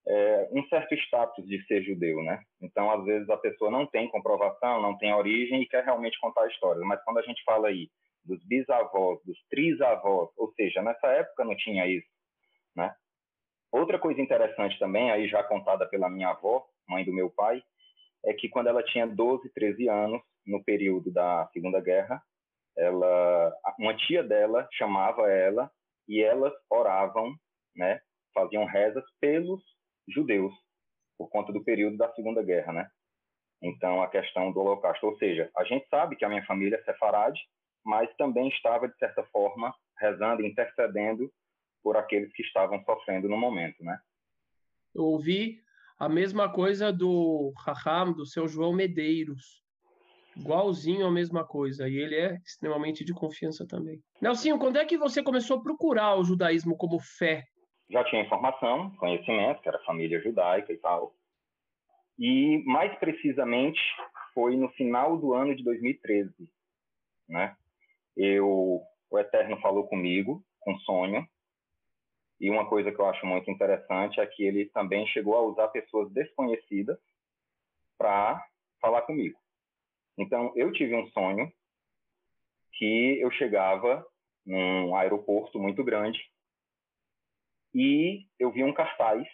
é, 0.06 0.50
um 0.52 0.66
certo 0.68 0.94
status 0.96 1.46
de 1.48 1.66
ser 1.66 1.82
judeu, 1.84 2.22
né? 2.24 2.42
Então, 2.62 2.92
às 2.92 3.04
vezes, 3.06 3.30
a 3.30 3.38
pessoa 3.38 3.72
não 3.72 3.86
tem 3.86 4.10
comprovação, 4.10 4.82
não 4.82 4.98
tem 4.98 5.14
origem 5.14 5.62
e 5.62 5.68
quer 5.68 5.84
realmente 5.84 6.20
contar 6.20 6.44
a 6.44 6.48
história. 6.48 6.82
Mas 6.84 7.02
quando 7.04 7.20
a 7.20 7.22
gente 7.22 7.42
fala 7.44 7.70
aí 7.70 7.90
dos 8.24 8.44
bisavós, 8.46 9.20
dos 9.26 9.38
trisavós, 9.50 10.30
ou 10.38 10.52
seja, 10.54 10.82
nessa 10.82 11.08
época 11.08 11.44
não 11.44 11.56
tinha 11.56 11.88
isso, 11.88 12.08
né? 12.76 12.94
Outra 13.72 13.98
coisa 13.98 14.22
interessante 14.22 14.78
também, 14.78 15.10
aí 15.10 15.28
já 15.28 15.44
contada 15.44 15.86
pela 15.88 16.10
minha 16.10 16.30
avó, 16.30 16.66
mãe 16.88 17.04
do 17.04 17.14
meu 17.14 17.30
pai, 17.30 17.64
é 18.26 18.34
que 18.34 18.48
quando 18.48 18.68
ela 18.68 18.84
tinha 18.84 19.08
12, 19.08 19.50
13 19.50 19.90
anos, 19.90 20.22
no 20.46 20.64
período 20.64 21.12
da 21.12 21.50
Segunda 21.54 21.80
Guerra, 21.82 22.22
ela, 22.78 23.56
uma 23.80 23.96
tia 23.96 24.24
dela 24.24 24.68
chamava 24.72 25.30
ela 25.30 25.72
e 26.08 26.22
elas 26.22 26.54
oravam, 26.70 27.34
né? 27.76 28.00
Faziam 28.34 28.66
rezas 28.66 29.04
pelos 29.20 29.62
judeus, 30.08 30.54
por 31.18 31.30
conta 31.30 31.52
do 31.52 31.64
período 31.64 31.98
da 31.98 32.12
Segunda 32.14 32.42
Guerra, 32.44 32.74
né? 32.74 32.90
Então, 33.62 34.04
a 34.04 34.10
questão 34.10 34.52
do 34.52 34.60
Holocausto. 34.60 35.08
Ou 35.08 35.18
seja, 35.18 35.50
a 35.56 35.64
gente 35.64 35.88
sabe 35.88 36.16
que 36.16 36.26
a 36.26 36.30
minha 36.30 36.46
família 36.46 36.76
é 36.76 36.84
sefarade, 36.84 37.40
mas 37.84 38.14
também 38.18 38.50
estava, 38.50 38.88
de 38.88 38.98
certa 38.98 39.24
forma, 39.26 39.74
rezando 39.98 40.42
e 40.42 40.48
intercedendo 40.48 41.32
por 41.82 41.96
aqueles 41.96 42.32
que 42.34 42.44
estavam 42.44 42.84
sofrendo 42.84 43.30
no 43.30 43.38
momento, 43.38 43.84
né? 43.84 44.00
Eu 44.94 45.06
ouvi 45.06 45.62
a 45.98 46.10
mesma 46.10 46.52
coisa 46.52 46.92
do 46.92 47.54
Raham, 47.58 48.14
do 48.14 48.26
seu 48.26 48.48
João 48.48 48.74
Medeiros. 48.74 49.63
Igualzinho 50.36 51.06
a 51.06 51.12
mesma 51.12 51.46
coisa. 51.46 51.88
E 51.88 51.96
ele 51.96 52.16
é 52.16 52.36
extremamente 52.46 53.04
de 53.04 53.14
confiança 53.14 53.66
também. 53.68 54.00
Nelsinho, 54.22 54.58
quando 54.58 54.78
é 54.78 54.86
que 54.86 54.98
você 54.98 55.22
começou 55.22 55.58
a 55.58 55.62
procurar 55.62 56.16
o 56.16 56.24
judaísmo 56.24 56.76
como 56.76 57.00
fé 57.00 57.44
já 57.94 58.04
tinha 58.06 58.24
informação, 58.24 58.90
conhecimento, 58.96 59.62
que 59.62 59.70
era 59.70 59.84
família 59.84 60.20
judaica 60.20 60.74
e 60.74 60.78
tal. 60.78 61.14
E, 62.18 62.64
mais 62.66 62.98
precisamente, 62.98 63.80
foi 64.34 64.56
no 64.56 64.70
final 64.70 65.18
do 65.18 65.34
ano 65.34 65.56
de 65.56 65.64
2013, 65.64 66.32
né? 67.30 67.56
Eu, 68.16 68.82
o 69.10 69.20
Eterno 69.20 69.60
falou 69.60 69.88
comigo, 69.88 70.44
com 70.60 70.78
sonho, 70.80 71.28
e 72.40 72.50
uma 72.50 72.68
coisa 72.68 72.92
que 72.92 73.00
eu 73.00 73.06
acho 73.06 73.26
muito 73.26 73.50
interessante 73.50 74.20
é 74.20 74.26
que 74.26 74.44
ele 74.44 74.66
também 74.66 75.06
chegou 75.08 75.36
a 75.36 75.42
usar 75.42 75.68
pessoas 75.70 76.12
desconhecidas 76.12 76.98
para 77.98 78.44
falar 78.82 79.04
comigo. 79.04 79.40
Então, 80.18 80.52
eu 80.56 80.72
tive 80.72 80.96
um 80.96 81.08
sonho 81.08 81.52
que 82.74 83.20
eu 83.20 83.32
chegava 83.32 84.06
num 84.46 84.96
aeroporto 84.96 85.60
muito 85.60 85.84
grande 85.84 86.20
e 87.74 88.26
eu 88.40 88.52
vi 88.52 88.64
um 88.64 88.74
cartaz 88.74 89.26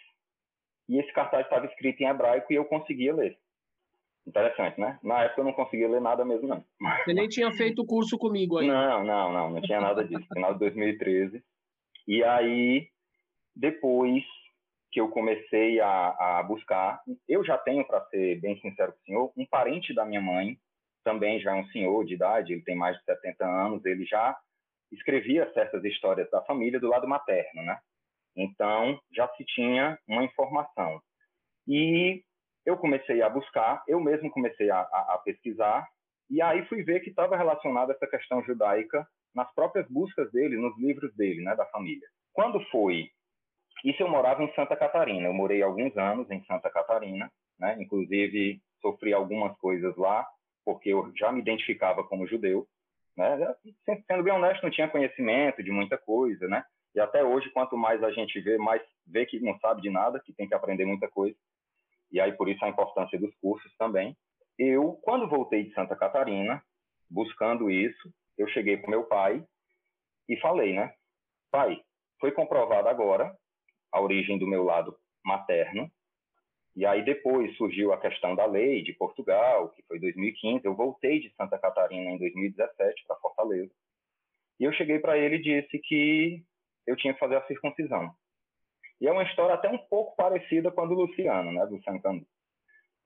e 0.88 0.98
esse 0.98 1.12
cartaz 1.12 1.44
estava 1.44 1.66
escrito 1.66 2.00
em 2.00 2.06
hebraico 2.06 2.52
e 2.52 2.56
eu 2.56 2.64
conseguia 2.64 3.14
ler. 3.14 3.38
Interessante, 4.26 4.80
né? 4.80 4.98
Na 5.02 5.22
época 5.24 5.40
eu 5.40 5.44
não 5.44 5.52
conseguia 5.52 5.88
ler 5.88 6.00
nada 6.00 6.24
mesmo, 6.24 6.48
não. 6.48 6.64
Você 7.04 7.14
nem 7.14 7.28
tinha 7.28 7.50
feito 7.52 7.82
o 7.82 7.86
curso 7.86 8.18
comigo 8.18 8.58
aí? 8.58 8.66
Não, 8.66 9.04
não, 9.04 9.32
não, 9.32 9.50
não 9.50 9.62
tinha 9.62 9.80
nada 9.80 10.04
disso. 10.04 10.26
Final 10.32 10.52
de 10.52 10.60
2013. 10.60 11.42
E 12.06 12.24
aí, 12.24 12.88
depois 13.54 14.22
que 14.92 15.00
eu 15.00 15.08
comecei 15.08 15.80
a, 15.80 16.38
a 16.38 16.42
buscar, 16.42 17.00
eu 17.28 17.44
já 17.44 17.56
tenho, 17.56 17.86
para 17.86 18.04
ser 18.06 18.40
bem 18.40 18.60
sincero 18.60 18.92
com 18.92 18.98
o 18.98 19.04
senhor, 19.04 19.32
um 19.36 19.46
parente 19.46 19.94
da 19.94 20.04
minha 20.04 20.20
mãe, 20.20 20.58
também 21.02 21.40
já 21.40 21.56
é 21.56 21.60
um 21.60 21.66
senhor 21.68 22.04
de 22.04 22.14
idade, 22.14 22.52
ele 22.52 22.62
tem 22.62 22.76
mais 22.76 22.96
de 22.98 23.04
70 23.04 23.44
anos, 23.44 23.84
ele 23.84 24.04
já 24.04 24.36
escrevia 24.92 25.50
certas 25.52 25.84
histórias 25.84 26.30
da 26.30 26.42
família 26.42 26.80
do 26.80 26.88
lado 26.88 27.06
materno, 27.06 27.62
né? 27.62 27.78
Então, 28.36 29.00
já 29.12 29.28
se 29.36 29.44
tinha 29.44 29.98
uma 30.06 30.24
informação. 30.24 31.00
E 31.66 32.22
eu 32.64 32.76
comecei 32.76 33.22
a 33.22 33.28
buscar, 33.28 33.82
eu 33.86 34.00
mesmo 34.00 34.30
comecei 34.30 34.70
a, 34.70 34.80
a, 34.80 35.14
a 35.14 35.18
pesquisar, 35.18 35.86
e 36.28 36.40
aí 36.40 36.64
fui 36.66 36.82
ver 36.82 37.00
que 37.00 37.10
estava 37.10 37.36
relacionada 37.36 37.92
essa 37.92 38.06
questão 38.06 38.42
judaica 38.44 39.06
nas 39.34 39.52
próprias 39.54 39.86
buscas 39.88 40.30
dele, 40.32 40.56
nos 40.56 40.76
livros 40.78 41.14
dele, 41.16 41.42
né, 41.42 41.54
da 41.56 41.66
família. 41.66 42.06
Quando 42.32 42.60
foi? 42.70 43.10
Isso 43.84 44.02
eu 44.02 44.08
morava 44.08 44.42
em 44.42 44.52
Santa 44.54 44.76
Catarina. 44.76 45.26
Eu 45.26 45.32
morei 45.32 45.62
alguns 45.62 45.96
anos 45.96 46.30
em 46.30 46.44
Santa 46.44 46.70
Catarina, 46.70 47.30
né? 47.58 47.76
Inclusive 47.80 48.60
sofri 48.80 49.12
algumas 49.12 49.56
coisas 49.58 49.96
lá, 49.96 50.26
porque 50.64 50.90
eu 50.90 51.12
já 51.16 51.32
me 51.32 51.40
identificava 51.40 52.04
como 52.04 52.26
judeu, 52.26 52.66
né? 53.16 53.54
Sendo 54.06 54.22
bem 54.22 54.32
honesto, 54.32 54.62
não 54.62 54.70
tinha 54.70 54.88
conhecimento 54.88 55.62
de 55.62 55.70
muita 55.70 55.98
coisa, 55.98 56.46
né? 56.48 56.64
E 56.94 57.00
até 57.00 57.22
hoje, 57.24 57.50
quanto 57.50 57.76
mais 57.76 58.02
a 58.02 58.10
gente 58.10 58.40
vê, 58.40 58.58
mais 58.58 58.82
vê 59.06 59.24
que 59.24 59.40
não 59.40 59.58
sabe 59.60 59.80
de 59.82 59.90
nada, 59.90 60.20
que 60.20 60.32
tem 60.32 60.48
que 60.48 60.54
aprender 60.54 60.84
muita 60.84 61.08
coisa. 61.08 61.36
E 62.10 62.20
aí, 62.20 62.32
por 62.32 62.48
isso, 62.48 62.64
a 62.64 62.68
importância 62.68 63.18
dos 63.18 63.34
cursos 63.36 63.72
também. 63.76 64.16
Eu, 64.58 64.98
quando 65.02 65.28
voltei 65.28 65.64
de 65.64 65.72
Santa 65.72 65.94
Catarina, 65.96 66.62
buscando 67.08 67.70
isso, 67.70 68.12
eu 68.36 68.48
cheguei 68.48 68.76
com 68.78 68.90
meu 68.90 69.04
pai 69.04 69.44
e 70.28 70.36
falei, 70.38 70.74
né? 70.74 70.92
Pai, 71.50 71.80
foi 72.20 72.32
comprovado 72.32 72.88
agora 72.88 73.34
a 73.92 74.00
origem 74.00 74.38
do 74.38 74.46
meu 74.46 74.64
lado 74.64 74.96
materno. 75.24 75.90
E 76.76 76.86
aí 76.86 77.04
depois 77.04 77.56
surgiu 77.56 77.92
a 77.92 78.00
questão 78.00 78.34
da 78.34 78.46
lei 78.46 78.82
de 78.82 78.92
Portugal, 78.92 79.70
que 79.70 79.82
foi 79.82 79.98
2015. 79.98 80.64
Eu 80.64 80.74
voltei 80.74 81.20
de 81.20 81.34
Santa 81.34 81.58
Catarina 81.58 82.10
em 82.10 82.18
2017 82.18 83.04
para 83.06 83.16
Fortaleza. 83.16 83.72
E 84.58 84.64
eu 84.64 84.72
cheguei 84.72 84.98
para 84.98 85.18
ele 85.18 85.36
e 85.36 85.42
disse 85.42 85.78
que 85.78 86.42
eu 86.86 86.96
tinha 86.96 87.12
que 87.12 87.20
fazer 87.20 87.36
a 87.36 87.46
circuncisão. 87.46 88.14
E 89.00 89.08
é 89.08 89.12
uma 89.12 89.22
história 89.22 89.54
até 89.54 89.68
um 89.68 89.78
pouco 89.78 90.14
parecida 90.14 90.70
com 90.70 90.82
a 90.82 90.86
do 90.86 90.94
Luciano, 90.94 91.52
né, 91.52 91.66
do 91.66 91.82
Santander. 91.82 92.26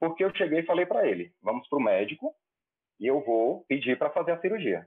Porque 0.00 0.24
eu 0.24 0.34
cheguei 0.34 0.60
e 0.60 0.66
falei 0.66 0.84
para 0.84 1.06
ele: 1.08 1.32
vamos 1.42 1.68
para 1.68 1.78
o 1.78 1.82
médico 1.82 2.34
e 3.00 3.06
eu 3.06 3.20
vou 3.20 3.64
pedir 3.66 3.96
para 3.96 4.10
fazer 4.10 4.32
a 4.32 4.40
cirurgia. 4.40 4.86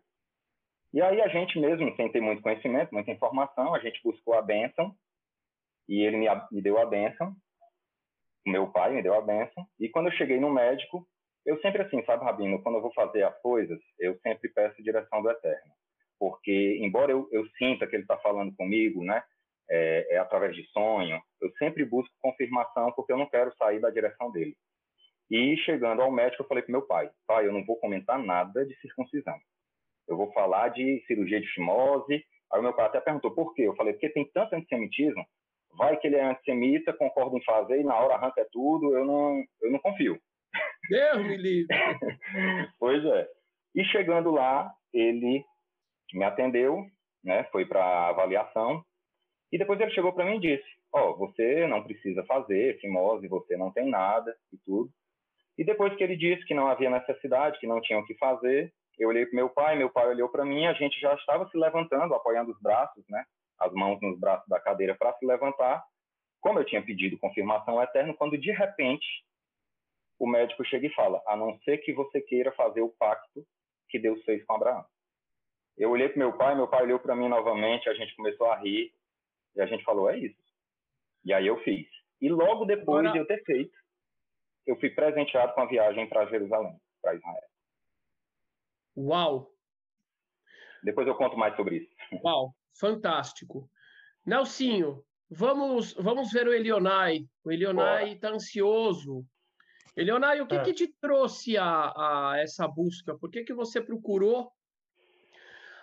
E 0.94 1.02
aí 1.02 1.22
a 1.22 1.28
gente 1.28 1.60
mesmo, 1.60 1.96
sem 1.96 2.12
ter 2.12 2.22
muito 2.22 2.42
conhecimento, 2.42 2.94
muita 2.94 3.12
informação, 3.12 3.74
a 3.74 3.80
gente 3.80 4.02
buscou 4.04 4.34
a 4.34 4.42
bênção 4.42 4.96
e 5.88 6.02
ele 6.02 6.18
me, 6.18 6.28
me 6.52 6.62
deu 6.62 6.78
a 6.78 6.86
bênção. 6.86 7.36
Meu 8.48 8.72
pai 8.72 8.94
me 8.94 9.04
deu 9.04 9.13
a 9.13 9.22
bênção. 9.22 9.66
E 9.77 9.89
quando 9.89 10.08
eu 10.08 10.13
cheguei 10.13 10.39
no 10.39 10.50
médico, 10.50 11.06
eu 11.46 11.60
sempre 11.60 11.82
assim, 11.82 12.01
sabe, 12.06 12.24
Rabino, 12.24 12.63
quando 12.63 12.75
eu 12.75 12.82
vou 12.82 12.94
fazer 12.94 13.24
as 13.24 13.38
coisas, 13.42 13.77
eu 14.00 14.18
sempre 14.20 14.48
peço 14.50 14.82
direção 14.82 15.22
do 15.22 15.30
Eterno. 15.30 15.74
Porque, 16.18 16.80
embora 16.82 17.12
eu, 17.12 17.27
eu 17.32 17.46
sinta 17.58 17.86
que 17.86 17.96
ele 17.96 18.04
está 18.04 18.18
falando 18.18 18.56
comigo, 18.56 19.04
né, 19.04 19.22
é, 19.70 20.16
é 20.16 20.18
através 20.18 20.56
de 20.56 20.66
sonho, 20.72 21.22
eu 21.42 21.51
sempre 21.60 21.84
busco 21.84 22.13
confirmação 22.22 22.92
porque 22.94 23.12
eu 23.12 23.18
não 23.18 23.30
quero 23.30 23.54
sair 23.58 23.82
da 23.82 23.89
direção 23.89 24.32
dele. 24.32 24.56
E 25.30 25.58
chegando 25.58 26.01
ao 26.01 26.10
médico, 26.10 26.44
eu 26.44 26.48
falei 26.48 26.63
para 26.63 26.72
meu 26.72 26.84
pai: 26.84 27.10
pai, 27.27 27.48
eu 27.48 27.51
não 27.51 27.66
vou 27.66 27.75
comentar 27.77 28.18
nada 28.18 28.66
de 28.66 28.74
circuncisão. 28.80 29.38
Eu 30.08 30.16
vou 30.16 30.32
falar 30.32 30.70
de 30.70 31.04
cirurgia 31.06 31.42
de 31.42 31.48
fimose. 31.54 32.24
Aí 32.51 32.60
o 32.60 32.63
meu 32.63 32.74
pai 32.74 32.86
até 32.86 33.01
perguntou 33.01 33.32
por 33.32 33.54
quê. 33.54 33.63
Eu 33.63 33.75
falei: 33.75 33.92
porque 33.94 34.10
tem 34.10 34.25
tanto 34.34 34.56
antissemitismo. 34.56 35.25
Vai 35.78 35.98
que 35.98 36.08
ele 36.08 36.16
é 36.16 36.24
antissemita, 36.24 36.94
concorda 36.94 37.38
em 37.38 37.44
fazer 37.44 37.80
e 37.80 37.84
na 37.84 37.96
hora 37.96 38.16
arranca 38.16 38.48
tudo. 38.52 38.98
Eu 38.98 39.06
não, 39.06 39.44
eu 39.62 39.72
não 39.72 39.80
confio. 39.80 40.20
Deus 40.90 41.26
me 41.26 41.38
livre. 41.38 41.68
pois 42.80 43.04
é. 43.06 43.28
E 43.76 43.84
chegando 43.86 44.32
lá, 44.32 44.72
ele 44.94 45.46
me 46.14 46.24
atendeu, 46.24 46.86
né? 47.24 47.44
Foi 47.52 47.66
para 47.66 48.10
avaliação. 48.10 48.84
E 49.52 49.58
depois 49.58 49.80
ele 49.80 49.92
chegou 49.92 50.12
para 50.14 50.26
mim 50.26 50.38
e 50.38 50.58
disse: 50.58 50.68
Ó, 50.94 51.12
oh, 51.12 51.18
você 51.18 51.68
não 51.68 51.84
precisa 51.84 52.24
fazer 52.24 52.80
fimose, 52.80 53.28
você 53.28 53.56
não 53.56 53.72
tem 53.72 53.88
nada 53.88 54.36
e 54.52 54.58
tudo. 54.66 54.90
E 55.58 55.64
depois 55.64 55.96
que 55.96 56.04
ele 56.04 56.16
disse 56.16 56.46
que 56.46 56.54
não 56.54 56.68
havia 56.68 56.90
necessidade, 56.90 57.60
que 57.60 57.68
não 57.68 57.82
tinha 57.82 58.00
o 58.00 58.06
que 58.06 58.16
fazer, 58.16 58.72
eu 58.98 59.10
olhei 59.10 59.26
para 59.26 59.36
meu 59.36 59.50
pai, 59.50 59.76
meu 59.76 59.90
pai 59.90 60.08
olhou 60.08 60.30
para 60.30 60.46
mim, 60.46 60.66
a 60.66 60.74
gente 60.74 61.00
já 61.00 61.14
estava 61.16 61.48
se 61.50 61.58
levantando, 61.58 62.14
apoiando 62.14 62.52
os 62.52 62.62
braços, 62.62 63.04
né? 63.10 63.24
As 63.60 63.72
mãos 63.74 64.00
nos 64.02 64.20
braços 64.20 64.48
da 64.48 64.60
cadeira 64.60 64.96
para 64.96 65.14
se 65.18 65.26
levantar. 65.26 65.84
Como 66.40 66.60
eu 66.60 66.66
tinha 66.66 66.84
pedido 66.84 67.18
confirmação 67.18 67.82
eterna, 67.82 68.14
quando 68.14 68.38
de 68.38 68.52
repente 68.52 69.06
o 70.20 70.28
médico 70.28 70.64
chega 70.66 70.88
e 70.88 70.94
fala: 70.94 71.22
a 71.26 71.36
não 71.36 71.58
ser 71.60 71.80
que 71.80 71.94
você 71.94 72.22
queira 72.22 72.52
fazer 72.54 72.82
o 72.82 72.90
pacto 72.90 73.46
que 73.90 74.00
Deus 74.00 74.24
fez 74.24 74.44
com 74.46 74.54
Abraão. 74.54 74.86
Eu 75.78 75.92
olhei 75.92 76.10
para 76.10 76.18
meu 76.18 76.34
pai, 76.34 76.56
meu 76.56 76.68
pai 76.68 76.84
olhou 76.84 77.00
para 77.00 77.16
mim 77.16 77.28
novamente, 77.28 77.88
a 77.88 77.94
gente 77.94 78.16
começou 78.16 78.48
a 78.48 78.58
rir 78.58 78.92
e 79.56 79.62
a 79.62 79.66
gente 79.66 79.84
falou: 79.84 80.10
é 80.10 80.18
isso. 80.18 80.42
E 81.24 81.34
aí 81.34 81.46
eu 81.46 81.62
fiz. 81.64 81.88
E 82.22 82.30
logo 82.30 82.66
depois 82.66 83.06
Agora... 83.06 83.12
de 83.12 83.20
eu 83.20 83.28
ter 83.28 83.44
feito, 83.44 83.78
eu 84.66 84.80
fui 84.80 84.90
presenteado 84.90 85.54
com 85.54 85.62
a 85.62 85.66
viagem 85.66 86.08
para 86.08 86.26
Jerusalém, 86.28 86.80
para 87.02 87.16
Israel. 87.16 87.50
Uau! 88.98 89.52
Depois 90.84 91.08
eu 91.08 91.16
conto 91.16 91.38
mais 91.38 91.56
sobre 91.56 91.78
isso. 91.78 91.90
Uau, 92.24 92.54
fantástico. 92.80 93.70
Nelsinho, 94.26 95.04
vamos, 95.30 95.94
vamos 95.94 96.32
ver 96.32 96.48
o 96.48 96.54
Elionai. 96.54 97.26
O 97.44 97.52
Elionai 97.52 98.14
está 98.14 98.30
ansioso. 98.30 99.26
Elionai, 99.96 100.42
o 100.42 100.48
que, 100.48 100.56
é. 100.56 100.64
que 100.64 100.74
te 100.74 100.94
trouxe 101.02 101.58
a, 101.58 101.92
a, 101.96 102.36
essa 102.40 102.68
busca? 102.68 103.18
Por 103.18 103.32
que, 103.32 103.44
que 103.44 103.54
você 103.54 103.82
procurou 103.82 104.52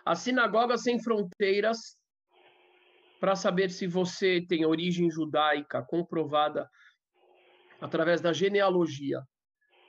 a 0.04 0.14
Sinagoga 0.14 0.76
Sem 0.76 1.02
Fronteiras 1.02 1.96
para 3.18 3.34
saber 3.34 3.70
se 3.70 3.86
você 3.86 4.44
tem 4.46 4.66
origem 4.66 5.10
judaica 5.10 5.82
comprovada 5.82 6.68
através 7.80 8.20
da 8.20 8.32
genealogia. 8.32 9.22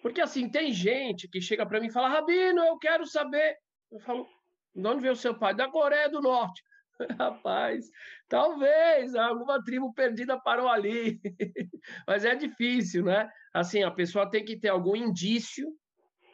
Porque 0.01 0.21
assim, 0.21 0.49
tem 0.49 0.71
gente 0.71 1.27
que 1.27 1.41
chega 1.41 1.65
para 1.65 1.81
mim 1.81 1.87
e 1.87 1.91
fala: 1.91 2.07
Rabino, 2.07 2.61
eu 2.63 2.77
quero 2.77 3.05
saber. 3.05 3.57
Eu 3.91 3.99
falo: 3.99 4.25
de 4.75 4.87
onde 4.87 5.01
veio 5.01 5.13
o 5.13 5.17
seu 5.17 5.37
pai? 5.37 5.55
Da 5.55 5.69
Coreia 5.69 6.09
do 6.09 6.21
Norte. 6.21 6.61
Rapaz, 7.19 7.89
talvez 8.27 9.15
alguma 9.15 9.63
tribo 9.63 9.93
perdida 9.93 10.39
parou 10.39 10.67
ali. 10.67 11.19
Mas 12.07 12.25
é 12.25 12.35
difícil, 12.35 13.03
né? 13.03 13.29
Assim, 13.53 13.83
a 13.83 13.91
pessoa 13.91 14.29
tem 14.29 14.43
que 14.43 14.57
ter 14.57 14.69
algum 14.69 14.95
indício, 14.95 15.67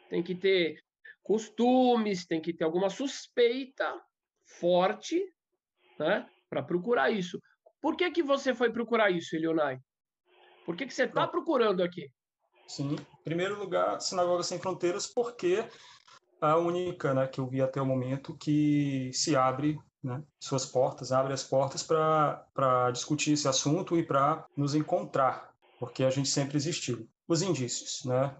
tem 0.08 0.22
que 0.22 0.34
ter 0.34 0.76
costumes, 1.22 2.26
tem 2.26 2.40
que 2.40 2.52
ter 2.52 2.64
alguma 2.64 2.90
suspeita 2.90 4.00
forte, 4.60 5.22
né? 5.98 6.28
Para 6.48 6.62
procurar 6.62 7.10
isso. 7.10 7.40
Por 7.80 7.96
que, 7.96 8.10
que 8.10 8.22
você 8.22 8.54
foi 8.54 8.70
procurar 8.70 9.10
isso, 9.10 9.34
Elionai? 9.34 9.78
Por 10.64 10.76
que, 10.76 10.86
que 10.86 10.94
você 10.94 11.04
está 11.04 11.26
procurando 11.26 11.82
aqui? 11.82 12.08
Sim, 12.68 12.94
em 12.94 13.24
primeiro 13.24 13.58
lugar, 13.58 14.00
Sinagoga 14.00 14.42
Sem 14.42 14.58
Fronteiras, 14.58 15.06
porque 15.06 15.64
a 16.42 16.56
única 16.56 17.14
né, 17.14 17.26
que 17.28 17.38
eu 17.38 17.46
vi 17.46 17.62
até 17.62 17.80
o 17.80 17.86
momento 17.86 18.36
que 18.36 19.12
se 19.14 19.36
abre 19.36 19.78
né, 20.02 20.20
suas 20.40 20.66
portas, 20.66 21.12
abre 21.12 21.32
as 21.32 21.44
portas 21.44 21.82
para 21.84 22.90
discutir 22.90 23.32
esse 23.32 23.46
assunto 23.46 23.96
e 23.96 24.02
para 24.02 24.44
nos 24.56 24.74
encontrar, 24.74 25.54
porque 25.78 26.02
a 26.02 26.10
gente 26.10 26.28
sempre 26.28 26.56
existiu. 26.56 27.08
Os 27.28 27.42
indícios, 27.42 28.04
né? 28.04 28.36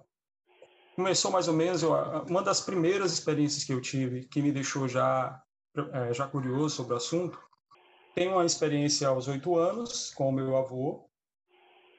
Começou 0.97 1.31
mais 1.31 1.47
ou 1.47 1.55
menos, 1.55 1.83
eu, 1.83 1.93
uma 2.29 2.43
das 2.43 2.61
primeiras 2.61 3.13
experiências 3.13 3.63
que 3.63 3.73
eu 3.73 3.81
tive, 3.81 4.27
que 4.27 4.43
me 4.43 4.51
deixou 4.51 4.89
já, 4.89 5.41
é, 5.93 6.13
já 6.13 6.27
curioso 6.27 6.75
sobre 6.75 6.95
o 6.95 6.97
assunto, 6.97 7.39
tem 8.15 8.29
uma 8.29 8.45
experiência 8.45 9.07
aos 9.07 9.29
oito 9.29 9.57
anos 9.57 10.11
com 10.11 10.29
o 10.29 10.33
meu 10.33 10.57
avô, 10.57 11.09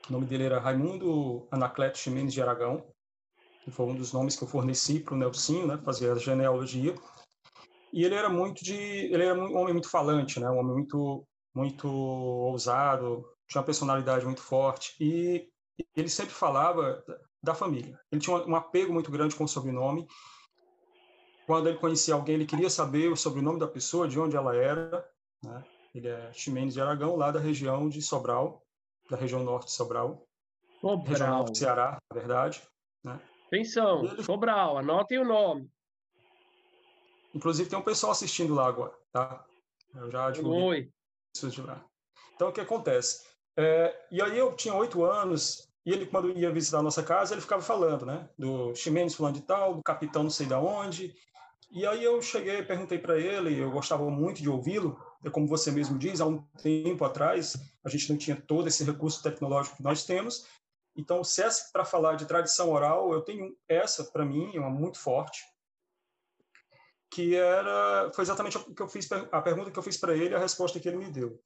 o 0.09 0.11
nome 0.11 0.25
dele 0.25 0.43
era 0.43 0.59
Raimundo 0.59 1.47
Anacleto 1.49 1.97
Ximenes 1.97 2.33
de 2.33 2.41
Aragão, 2.41 2.85
que 3.63 3.71
foi 3.71 3.85
um 3.85 3.95
dos 3.95 4.11
nomes 4.11 4.35
que 4.35 4.43
eu 4.43 4.47
forneci 4.47 4.99
para 4.99 5.13
o 5.13 5.17
Nelsinho, 5.17 5.67
né, 5.67 5.79
fazer 5.83 6.11
a 6.11 6.15
genealogia. 6.15 6.93
E 7.91 8.03
ele 8.03 8.15
era 8.15 8.29
muito 8.29 8.63
de, 8.63 8.75
ele 8.75 9.23
era 9.23 9.39
um 9.39 9.55
homem 9.57 9.73
muito 9.73 9.89
falante, 9.89 10.39
né, 10.39 10.49
um 10.49 10.57
homem 10.57 10.73
muito 10.73 11.25
muito 11.55 11.87
ousado, 11.87 13.23
tinha 13.47 13.61
uma 13.61 13.65
personalidade 13.65 14.25
muito 14.25 14.41
forte 14.41 14.95
e 14.99 15.47
ele 15.95 16.09
sempre 16.09 16.33
falava 16.33 17.03
da 17.43 17.53
família. 17.53 17.99
Ele 18.11 18.19
tinha 18.19 18.35
um 18.35 18.55
apego 18.55 18.91
muito 18.91 19.11
grande 19.11 19.35
com 19.35 19.43
o 19.43 19.47
sobrenome. 19.47 20.07
Quando 21.45 21.69
ele 21.69 21.77
conhecia 21.77 22.15
alguém, 22.15 22.35
ele 22.35 22.47
queria 22.47 22.71
saber 22.71 23.11
o 23.11 23.15
sobrenome 23.15 23.59
da 23.59 23.67
pessoa, 23.67 24.07
de 24.07 24.19
onde 24.19 24.35
ela 24.35 24.55
era. 24.55 25.07
Né? 25.43 25.63
Ele 25.93 26.07
é 26.07 26.31
Ximenes 26.33 26.73
de 26.73 26.81
Aragão, 26.81 27.15
lá 27.15 27.29
da 27.29 27.39
região 27.39 27.87
de 27.87 28.01
Sobral 28.01 28.63
da 29.09 29.17
região 29.17 29.43
norte 29.43 29.67
de 29.67 29.73
Sobral. 29.73 30.25
Sobral. 30.79 31.05
Região 31.05 31.29
norte 31.29 31.51
de 31.51 31.57
Ceará, 31.57 31.97
na 32.09 32.19
verdade. 32.19 32.61
Né? 33.03 33.19
Atenção, 33.53 34.05
ele... 34.05 34.23
Sobral, 34.23 34.79
anotem 34.79 35.19
o 35.19 35.25
nome. 35.25 35.69
Inclusive 37.35 37.69
tem 37.69 37.77
um 37.77 37.83
pessoal 37.83 38.11
assistindo 38.11 38.55
lá 38.55 38.67
agora, 38.67 38.93
tá? 39.11 39.45
Eu 39.93 40.09
já 40.09 40.31
divulguei. 40.31 40.91
Então, 42.35 42.49
o 42.49 42.51
que 42.51 42.61
acontece? 42.61 43.27
É, 43.55 44.07
e 44.11 44.19
aí 44.21 44.37
eu 44.37 44.55
tinha 44.55 44.73
oito 44.73 45.03
anos, 45.03 45.71
e 45.85 45.91
ele, 45.91 46.07
quando 46.07 46.31
ia 46.31 46.51
visitar 46.51 46.79
a 46.79 46.83
nossa 46.83 47.03
casa, 47.03 47.35
ele 47.35 47.41
ficava 47.41 47.61
falando, 47.61 48.07
né? 48.07 48.27
Do 48.37 48.73
Ximenes 48.73 49.13
fulano 49.13 49.35
de 49.35 49.41
tal, 49.41 49.75
do 49.75 49.83
capitão 49.83 50.23
não 50.23 50.31
sei 50.31 50.47
de 50.47 50.53
onde. 50.55 51.15
E 51.71 51.85
aí 51.85 52.03
eu 52.03 52.21
cheguei 52.21 52.59
e 52.59 52.65
perguntei 52.65 52.97
para 52.97 53.19
ele, 53.19 53.59
eu 53.59 53.69
gostava 53.69 54.09
muito 54.09 54.41
de 54.41 54.49
ouvi-lo, 54.49 54.99
é 55.23 55.29
como 55.29 55.47
você 55.47 55.71
mesmo 55.71 55.97
diz, 55.97 56.21
há 56.21 56.25
um 56.25 56.41
tempo 56.61 57.05
atrás 57.05 57.55
a 57.83 57.89
gente 57.89 58.09
não 58.09 58.17
tinha 58.17 58.35
todo 58.35 58.67
esse 58.67 58.83
recurso 58.83 59.21
tecnológico 59.21 59.77
que 59.77 59.83
nós 59.83 60.05
temos. 60.05 60.47
Então, 60.95 61.23
se 61.23 61.41
essa 61.41 61.71
para 61.71 61.85
falar 61.85 62.15
de 62.15 62.25
tradição 62.25 62.71
oral, 62.71 63.11
eu 63.13 63.21
tenho 63.21 63.55
essa 63.67 64.03
para 64.03 64.25
mim, 64.25 64.55
é 64.55 64.59
uma 64.59 64.69
muito 64.69 64.99
forte, 64.99 65.43
que 67.09 67.35
era 67.35 68.11
foi 68.13 68.23
exatamente 68.23 68.57
o 68.57 68.73
que 68.73 68.81
eu 68.81 68.87
fiz 68.87 69.11
a 69.11 69.41
pergunta 69.41 69.71
que 69.71 69.77
eu 69.77 69.83
fiz 69.83 69.97
para 69.97 70.15
ele, 70.15 70.35
a 70.35 70.39
resposta 70.39 70.79
que 70.79 70.87
ele 70.87 70.97
me 70.97 71.11
deu. 71.11 71.39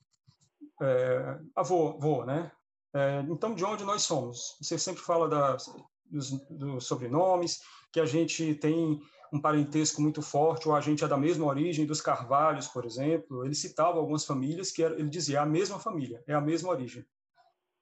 É, 0.81 1.39
avô, 1.55 2.25
né? 2.25 2.51
É, 2.93 3.19
então, 3.29 3.53
de 3.53 3.65
onde 3.65 3.83
nós 3.83 4.03
somos? 4.03 4.57
Você 4.61 4.77
sempre 4.77 5.01
fala 5.01 5.27
da, 5.27 5.57
dos, 6.05 6.31
dos 6.49 6.85
sobrenomes, 6.85 7.61
que 7.91 7.99
a 7.99 8.05
gente 8.05 8.55
tem 8.55 9.01
um 9.31 9.41
parentesco 9.41 10.01
muito 10.01 10.21
forte, 10.21 10.67
ou 10.67 10.75
a 10.75 10.81
gente 10.81 11.03
é 11.03 11.07
da 11.07 11.17
mesma 11.17 11.45
origem 11.45 11.85
dos 11.85 12.01
Carvalhos, 12.01 12.67
por 12.67 12.85
exemplo. 12.85 13.45
Ele 13.45 13.55
citava 13.55 13.99
algumas 13.99 14.25
famílias 14.25 14.71
que 14.71 14.81
ele 14.81 15.09
dizia 15.09 15.39
é 15.39 15.41
a 15.41 15.45
mesma 15.45 15.79
família, 15.79 16.23
é 16.27 16.33
a 16.33 16.41
mesma 16.41 16.69
origem. 16.69 17.05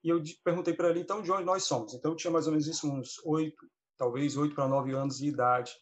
E 0.06 0.08
eu 0.08 0.22
perguntei 0.44 0.72
para 0.72 0.88
ele, 0.88 1.00
então, 1.00 1.20
de 1.20 1.32
onde 1.32 1.42
nós 1.42 1.64
somos? 1.64 1.92
Então, 1.92 2.12
eu 2.12 2.16
tinha 2.16 2.30
mais 2.30 2.46
ou 2.46 2.52
menos 2.52 2.68
isso, 2.68 2.88
uns 2.88 3.18
oito, 3.24 3.68
talvez 3.98 4.36
oito 4.36 4.54
para 4.54 4.68
nove 4.68 4.92
anos 4.92 5.18
de 5.18 5.26
idade. 5.26 5.72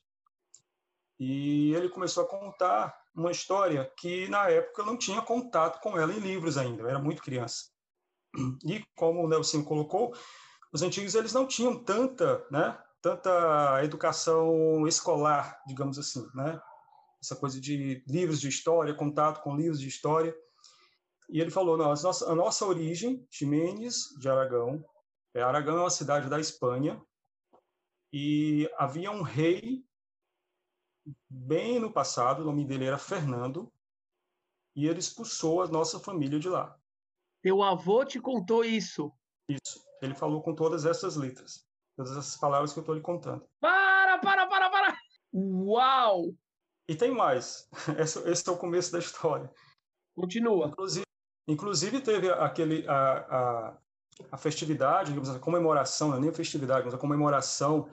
E 1.21 1.75
ele 1.75 1.91
começou 1.91 2.25
a 2.25 2.27
contar 2.27 2.99
uma 3.15 3.31
história 3.31 3.93
que, 3.99 4.27
na 4.29 4.49
época, 4.49 4.81
eu 4.81 4.87
não 4.87 4.97
tinha 4.97 5.21
contato 5.21 5.79
com 5.83 5.99
ela 5.99 6.11
em 6.11 6.21
livros 6.21 6.57
ainda, 6.57 6.81
eu 6.81 6.89
era 6.89 6.99
muito 6.99 7.23
criança. 7.23 7.67
E, 8.65 8.83
como 8.97 9.23
o 9.23 9.29
Nelson 9.29 9.63
colocou, 9.63 10.17
os 10.73 10.81
antigos 10.81 11.15
eles 11.15 11.35
não 11.35 11.47
tinham 11.47 11.85
tanta, 11.85 12.47
né, 12.51 12.83
tanta 13.03 13.85
educação 13.85 14.89
escolar, 14.89 15.61
digamos 15.67 15.99
assim, 15.99 16.27
né? 16.35 16.59
Essa 17.23 17.37
coisa 17.37 17.61
de 17.61 18.03
livros 18.09 18.41
de 18.41 18.49
história, 18.49 18.95
contato 18.95 19.43
com 19.43 19.55
livros 19.55 19.79
de 19.79 19.87
história. 19.87 20.35
E 21.29 21.41
ele 21.41 21.51
falou, 21.51 21.77
não, 21.77 21.87
a 21.87 21.95
nossa, 21.95 22.31
a 22.31 22.35
nossa 22.35 22.67
origem, 22.67 23.27
Ximenes 23.31 24.09
de 24.19 24.29
Aragão, 24.29 24.85
é, 25.35 25.43
Aragão 25.43 25.79
é 25.79 25.81
uma 25.81 25.91
cidade 25.91 26.29
da 26.29 26.39
Espanha, 26.39 27.03
e 28.13 28.71
havia 28.79 29.11
um 29.11 29.23
rei 29.23 29.85
bem 31.29 31.81
no 31.81 31.93
passado, 31.93 32.43
o 32.43 32.45
nome 32.45 32.65
dele 32.65 32.85
era 32.85 32.99
Fernando, 32.99 33.73
e 34.77 34.87
ele 34.87 34.99
expulsou 34.99 35.63
a 35.63 35.69
nossa 35.69 35.99
família 35.99 36.39
de 36.39 36.49
lá. 36.49 36.79
Teu 37.43 37.63
avô 37.63 38.05
te 38.05 38.21
contou 38.21 38.65
isso? 38.65 39.13
Isso. 39.49 39.85
Ele 40.01 40.15
falou 40.15 40.43
com 40.43 40.55
todas 40.55 40.87
essas 40.87 41.17
letras, 41.17 41.67
todas 41.97 42.13
essas 42.13 42.37
palavras 42.37 42.73
que 42.73 42.79
eu 42.79 42.83
estou 42.83 42.95
lhe 42.95 43.01
contando. 43.01 43.47
Para, 43.61 44.19
para, 44.19 44.47
para, 44.47 44.71
para! 44.71 44.99
Uau! 45.33 46.33
E 46.89 46.95
tem 46.95 47.11
mais. 47.11 47.69
Esse, 47.99 48.19
esse 48.31 48.49
é 48.49 48.53
o 48.53 48.59
começo 48.59 48.93
da 48.93 48.99
história. 48.99 49.51
Continua. 50.15 50.67
Inclusive, 50.69 51.05
inclusive 51.47 52.01
teve 52.01 52.31
aquele 52.31 52.87
a, 52.89 52.95
a, 52.95 53.79
a 54.33 54.37
festividade, 54.37 55.11
digamos, 55.11 55.31
a 55.31 55.39
comemoração, 55.39 56.09
não 56.11 56.17
é 56.17 56.21
nem 56.21 56.31
a 56.31 56.35
festividade, 56.35 56.85
mas 56.85 56.95
a 56.95 56.99
comemoração 56.99 57.89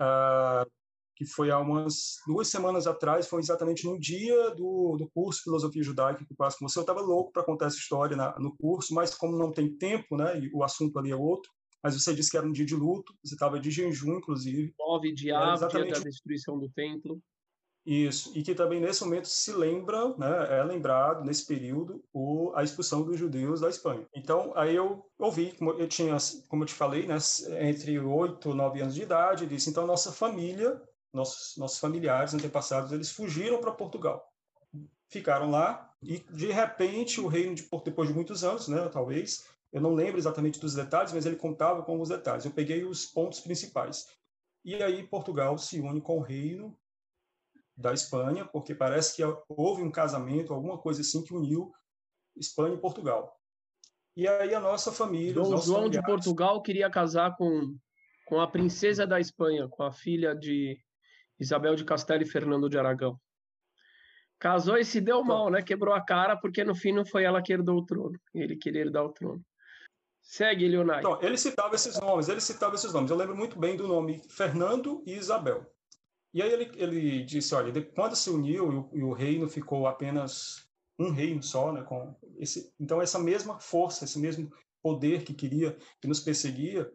uh, 0.00 0.70
que 1.16 1.24
foi 1.24 1.50
há 1.50 1.58
umas 1.58 2.16
duas 2.26 2.48
semanas 2.48 2.86
atrás, 2.86 3.28
foi 3.28 3.40
exatamente 3.40 3.84
no 3.86 3.98
dia 3.98 4.50
do, 4.50 4.96
do 4.96 5.08
curso 5.14 5.42
Filosofia 5.44 5.82
Judaica 5.82 6.24
que 6.24 6.32
eu 6.32 6.36
passo 6.36 6.58
com 6.58 6.68
você. 6.68 6.78
Eu 6.78 6.82
estava 6.82 7.00
louco 7.00 7.32
para 7.32 7.44
contar 7.44 7.66
essa 7.66 7.76
história 7.76 8.16
na, 8.16 8.36
no 8.38 8.56
curso, 8.56 8.92
mas 8.92 9.14
como 9.14 9.36
não 9.36 9.52
tem 9.52 9.72
tempo, 9.76 10.16
né, 10.16 10.40
e 10.40 10.50
o 10.52 10.64
assunto 10.64 10.98
ali 10.98 11.12
é 11.12 11.16
outro, 11.16 11.50
mas 11.82 11.94
você 11.94 12.14
disse 12.14 12.30
que 12.30 12.36
era 12.36 12.46
um 12.46 12.52
dia 12.52 12.64
de 12.64 12.74
luto, 12.74 13.14
você 13.22 13.34
estava 13.34 13.60
de 13.60 13.70
jejum, 13.70 14.16
inclusive. 14.16 14.74
Nove 14.78 15.12
de 15.12 15.30
Av, 15.30 15.54
exatamente... 15.54 15.92
dia 15.92 16.00
da 16.00 16.04
destruição 16.04 16.58
do 16.58 16.68
templo. 16.70 17.20
Isso, 17.86 18.32
e 18.34 18.42
que 18.42 18.54
também 18.54 18.80
nesse 18.80 19.04
momento 19.04 19.28
se 19.28 19.52
lembra, 19.52 20.16
né, 20.16 20.58
é 20.58 20.64
lembrado 20.64 21.22
nesse 21.22 21.46
período 21.46 22.02
o, 22.14 22.50
a 22.54 22.62
expulsão 22.62 23.02
dos 23.02 23.18
judeus 23.18 23.60
da 23.60 23.68
Espanha. 23.68 24.06
Então, 24.14 24.52
aí 24.56 24.74
eu 24.74 25.04
ouvi, 25.18 25.52
como 25.52 25.72
eu 25.72 25.86
tinha, 25.86 26.16
como 26.48 26.62
eu 26.62 26.66
te 26.66 26.72
falei, 26.72 27.06
né, 27.06 27.18
entre 27.60 27.98
oito 27.98 28.50
e 28.50 28.54
nove 28.54 28.80
anos 28.80 28.94
de 28.94 29.02
idade, 29.02 29.46
disse, 29.46 29.68
então 29.68 29.86
nossa 29.86 30.10
família 30.10 30.80
nossos, 31.14 31.56
nossos 31.56 31.78
familiares 31.78 32.34
antepassados, 32.34 32.92
eles 32.92 33.12
fugiram 33.12 33.60
para 33.60 33.70
Portugal. 33.70 34.28
Ficaram 35.08 35.48
lá 35.48 35.94
e, 36.02 36.18
de 36.18 36.50
repente, 36.50 37.20
o 37.20 37.28
reino 37.28 37.54
de 37.54 37.62
Portugal, 37.62 37.84
depois 37.84 38.08
de 38.08 38.14
muitos 38.14 38.42
anos, 38.42 38.66
né, 38.66 38.88
talvez, 38.88 39.46
eu 39.72 39.80
não 39.80 39.94
lembro 39.94 40.18
exatamente 40.18 40.58
dos 40.58 40.74
detalhes, 40.74 41.12
mas 41.12 41.24
ele 41.24 41.36
contava 41.36 41.82
com 41.82 42.00
os 42.00 42.08
detalhes. 42.08 42.44
Eu 42.44 42.50
peguei 42.50 42.84
os 42.84 43.06
pontos 43.06 43.40
principais. 43.40 44.08
E 44.64 44.74
aí 44.82 45.06
Portugal 45.06 45.56
se 45.56 45.80
une 45.80 46.00
com 46.00 46.18
o 46.18 46.22
reino 46.22 46.76
da 47.76 47.92
Espanha, 47.92 48.44
porque 48.44 48.74
parece 48.74 49.16
que 49.16 49.22
houve 49.48 49.82
um 49.82 49.90
casamento, 49.90 50.52
alguma 50.52 50.78
coisa 50.78 51.00
assim 51.00 51.22
que 51.22 51.34
uniu 51.34 51.72
Espanha 52.36 52.74
e 52.74 52.80
Portugal. 52.80 53.38
E 54.16 54.28
aí 54.28 54.54
a 54.54 54.60
nossa 54.60 54.92
família, 54.92 55.34
Dom 55.34 55.56
João 55.56 55.88
de 55.88 56.00
Portugal 56.02 56.62
queria 56.62 56.88
casar 56.88 57.36
com 57.36 57.76
com 58.24 58.40
a 58.40 58.46
princesa 58.46 59.06
da 59.06 59.20
Espanha, 59.20 59.68
com 59.68 59.82
a 59.82 59.92
filha 59.92 60.34
de 60.34 60.78
Isabel 61.38 61.74
de 61.74 61.84
Castelo 61.84 62.22
e 62.22 62.26
Fernando 62.26 62.68
de 62.68 62.78
Aragão. 62.78 63.18
Casou 64.38 64.76
e 64.76 64.84
se 64.84 65.00
deu 65.00 65.20
então 65.20 65.28
mal, 65.28 65.50
né? 65.50 65.62
Quebrou 65.62 65.94
a 65.94 66.04
cara 66.04 66.36
porque 66.36 66.64
no 66.64 66.74
fim 66.74 66.92
não 66.92 67.04
foi 67.04 67.24
ela 67.24 67.42
que 67.42 67.52
herdou 67.52 67.78
o 67.78 67.86
trono. 67.86 68.18
Ele 68.34 68.56
queria 68.56 68.82
herdar 68.82 69.04
o 69.04 69.12
trono. 69.12 69.42
Segue, 70.22 70.66
Leonardo. 70.66 71.06
Então, 71.06 71.22
ele 71.22 71.36
citava 71.36 71.74
esses 71.74 72.00
nomes, 72.00 72.28
ele 72.28 72.40
citava 72.40 72.74
esses 72.74 72.92
nomes. 72.92 73.10
Eu 73.10 73.16
lembro 73.16 73.36
muito 73.36 73.58
bem 73.58 73.76
do 73.76 73.86
nome 73.86 74.22
Fernando 74.30 75.02
e 75.06 75.12
Isabel. 75.12 75.70
E 76.34 76.42
aí 76.42 76.52
ele, 76.52 76.70
ele 76.74 77.24
disse, 77.24 77.54
olha, 77.54 77.72
quando 77.94 78.16
se 78.16 78.28
uniu 78.28 78.72
e 78.72 78.76
o, 78.76 78.90
e 78.94 79.02
o 79.04 79.12
reino 79.12 79.48
ficou 79.48 79.86
apenas 79.86 80.68
um 80.98 81.10
reino 81.10 81.40
só, 81.40 81.72
né? 81.72 81.82
Com 81.82 82.12
esse, 82.38 82.74
então 82.78 83.00
essa 83.00 83.20
mesma 83.20 83.60
força, 83.60 84.04
esse 84.04 84.18
mesmo 84.18 84.52
poder 84.82 85.22
que 85.22 85.32
queria, 85.32 85.78
que 86.00 86.08
nos 86.08 86.18
perseguia, 86.18 86.90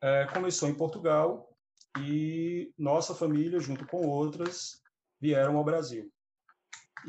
é, 0.00 0.26
começou 0.32 0.68
em 0.68 0.74
Portugal 0.74 1.52
e 1.98 2.72
nossa 2.78 3.12
família, 3.12 3.58
junto 3.58 3.84
com 3.86 4.06
outras, 4.06 4.80
vieram 5.20 5.56
ao 5.56 5.64
Brasil. 5.64 6.08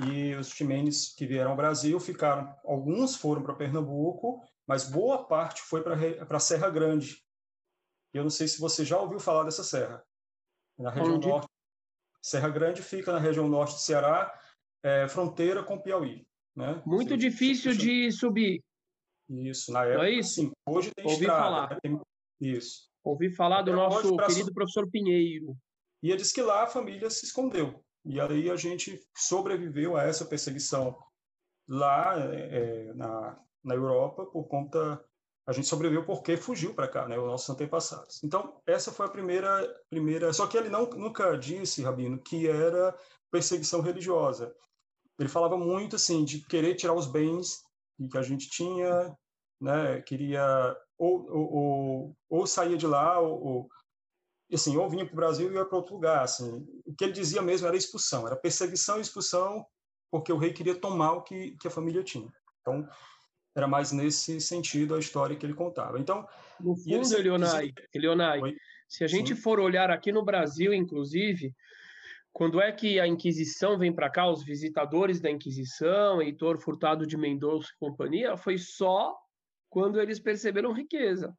E 0.08 0.34
os 0.36 0.50
Ximenes 0.50 1.14
que 1.14 1.28
vieram 1.28 1.52
ao 1.52 1.58
Brasil 1.58 2.00
ficaram, 2.00 2.56
alguns 2.64 3.16
foram 3.16 3.44
para 3.44 3.54
Pernambuco, 3.54 4.42
mas 4.66 4.90
boa 4.90 5.28
parte 5.28 5.62
foi 5.62 5.84
para 5.84 5.96
a 6.28 6.40
Serra 6.40 6.72
Grande. 6.72 7.24
Eu 8.12 8.24
não 8.24 8.32
sei 8.32 8.48
se 8.48 8.60
você 8.60 8.84
já 8.84 9.00
ouviu 9.00 9.20
falar 9.20 9.44
dessa 9.44 9.64
serra. 9.64 10.04
Na 10.82 10.90
região 10.90 11.16
Onde? 11.16 11.28
norte. 11.28 11.48
Serra 12.22 12.50
Grande 12.50 12.82
fica 12.82 13.12
na 13.12 13.20
região 13.20 13.48
norte 13.48 13.74
do 13.74 13.80
Ceará, 13.80 14.40
é, 14.84 15.08
fronteira 15.08 15.64
com 15.64 15.80
Piauí. 15.80 16.26
Né? 16.56 16.82
Muito 16.86 17.18
difícil 17.18 17.76
de 17.76 18.12
subir. 18.12 18.62
Isso, 19.30 19.72
na 19.72 19.86
época, 19.86 20.08
é 20.08 20.12
isso? 20.12 20.34
sim. 20.34 20.52
Hoje 20.68 20.92
tem 20.96 21.06
Ouvi 21.06 21.22
estrada. 21.22 21.44
Falar. 21.44 21.80
Né? 21.84 22.00
Isso. 22.42 22.90
Ouvi 23.04 23.34
falar 23.34 23.62
do 23.62 23.74
nosso 23.74 24.16
querido 24.18 24.54
professor 24.54 24.90
Pinheiro. 24.90 25.56
E 26.04 26.10
ele 26.10 26.18
disse 26.18 26.34
que 26.34 26.42
lá 26.42 26.64
a 26.64 26.68
família 26.68 27.10
se 27.10 27.26
escondeu. 27.26 27.84
E 28.04 28.20
aí 28.20 28.50
a 28.50 28.56
gente 28.56 29.00
sobreviveu 29.16 29.96
a 29.96 30.04
essa 30.04 30.26
perseguição 30.26 30.98
lá 31.68 32.16
é, 32.18 32.94
na, 32.94 33.40
na 33.64 33.76
Europa 33.76 34.26
por 34.26 34.48
conta 34.48 35.04
a 35.52 35.54
gente 35.54 35.68
sobreviveu 35.68 36.06
porque 36.06 36.38
fugiu 36.38 36.74
para 36.74 36.88
cá, 36.88 37.08
né, 37.08 37.20
os 37.20 37.26
nossos 37.26 37.50
antepassados. 37.50 38.24
Então, 38.24 38.62
essa 38.66 38.92
foi 38.92 39.06
a 39.06 39.10
primeira 39.10 39.68
primeira, 39.90 40.32
só 40.34 40.48
que 40.48 40.58
ele 40.58 40.70
não 40.70 40.90
nunca 40.90 41.38
disse, 41.38 41.84
Rabino, 41.84 42.18
que 42.18 42.48
era 42.48 42.98
perseguição 43.30 43.82
religiosa. 43.82 44.56
Ele 45.20 45.30
falava 45.30 45.58
muito 45.58 45.98
assim 45.98 46.24
de 46.24 46.40
querer 46.40 46.76
tirar 46.76 46.94
os 46.94 47.06
bens 47.06 47.64
que 48.10 48.18
a 48.18 48.22
gente 48.22 48.50
tinha, 48.50 49.16
né, 49.60 50.02
queria 50.02 50.76
ou, 50.98 51.30
ou, 51.30 51.54
ou, 51.54 52.18
ou 52.30 52.48
saía 52.48 52.78
de 52.78 52.88
lá, 52.88 53.20
ou, 53.20 53.44
ou 53.44 53.70
assim, 54.54 54.78
ou 54.78 54.90
vinha 54.90 55.06
para 55.06 55.14
o 55.14 55.16
Brasil 55.16 55.52
e 55.52 55.56
ia 55.56 55.66
para 55.66 55.78
outro 55.78 55.96
lugar. 55.96 56.24
Assim. 56.24 56.66
O 56.86 56.94
que 56.96 57.04
ele 57.04 57.14
dizia 57.14 57.42
mesmo 57.42 57.68
era 57.68 57.78
expulsão, 57.78 58.26
era 58.26 58.36
perseguição 58.36 58.98
e 58.98 59.02
expulsão, 59.02 59.66
porque 60.10 60.32
o 60.32 60.38
rei 60.38 60.54
queria 60.54 60.76
tomar 60.76 61.14
o 61.14 61.24
que, 61.24 61.58
que 61.58 61.68
a 61.68 61.72
família 61.72 62.04
tinha. 62.04 62.32
Então, 62.62 62.88
era 63.56 63.68
mais 63.68 63.92
nesse 63.92 64.40
sentido 64.40 64.96
a 64.96 65.00
história 65.00 65.36
que 65.36 65.46
ele 65.46 65.54
contava. 65.54 66.00
Então, 66.00 66.28
no 66.60 66.76
fundo, 66.76 67.16
ele, 67.16 67.30
Leonai 67.96 68.42
se 68.92 69.06
a 69.06 69.08
gente 69.08 69.34
Sim. 69.34 69.42
for 69.42 69.58
olhar 69.58 69.90
aqui 69.90 70.12
no 70.12 70.22
Brasil, 70.22 70.74
inclusive, 70.74 71.56
quando 72.34 72.60
é 72.60 72.74
que 72.74 73.00
a 73.00 73.08
Inquisição 73.08 73.78
vem 73.78 73.96
para 73.96 74.10
cá, 74.10 74.30
os 74.30 74.44
visitadores 74.44 75.22
da 75.22 75.32
Inquisição, 75.32 76.22
Heitor 76.22 76.60
Furtado 76.60 77.08
de 77.08 77.16
Mendonça 77.16 77.70
e 77.72 77.80
companhia, 77.80 78.36
foi 78.36 78.58
só 78.58 79.16
quando 79.70 79.98
eles 80.02 80.20
perceberam 80.20 80.74
riqueza. 80.74 81.34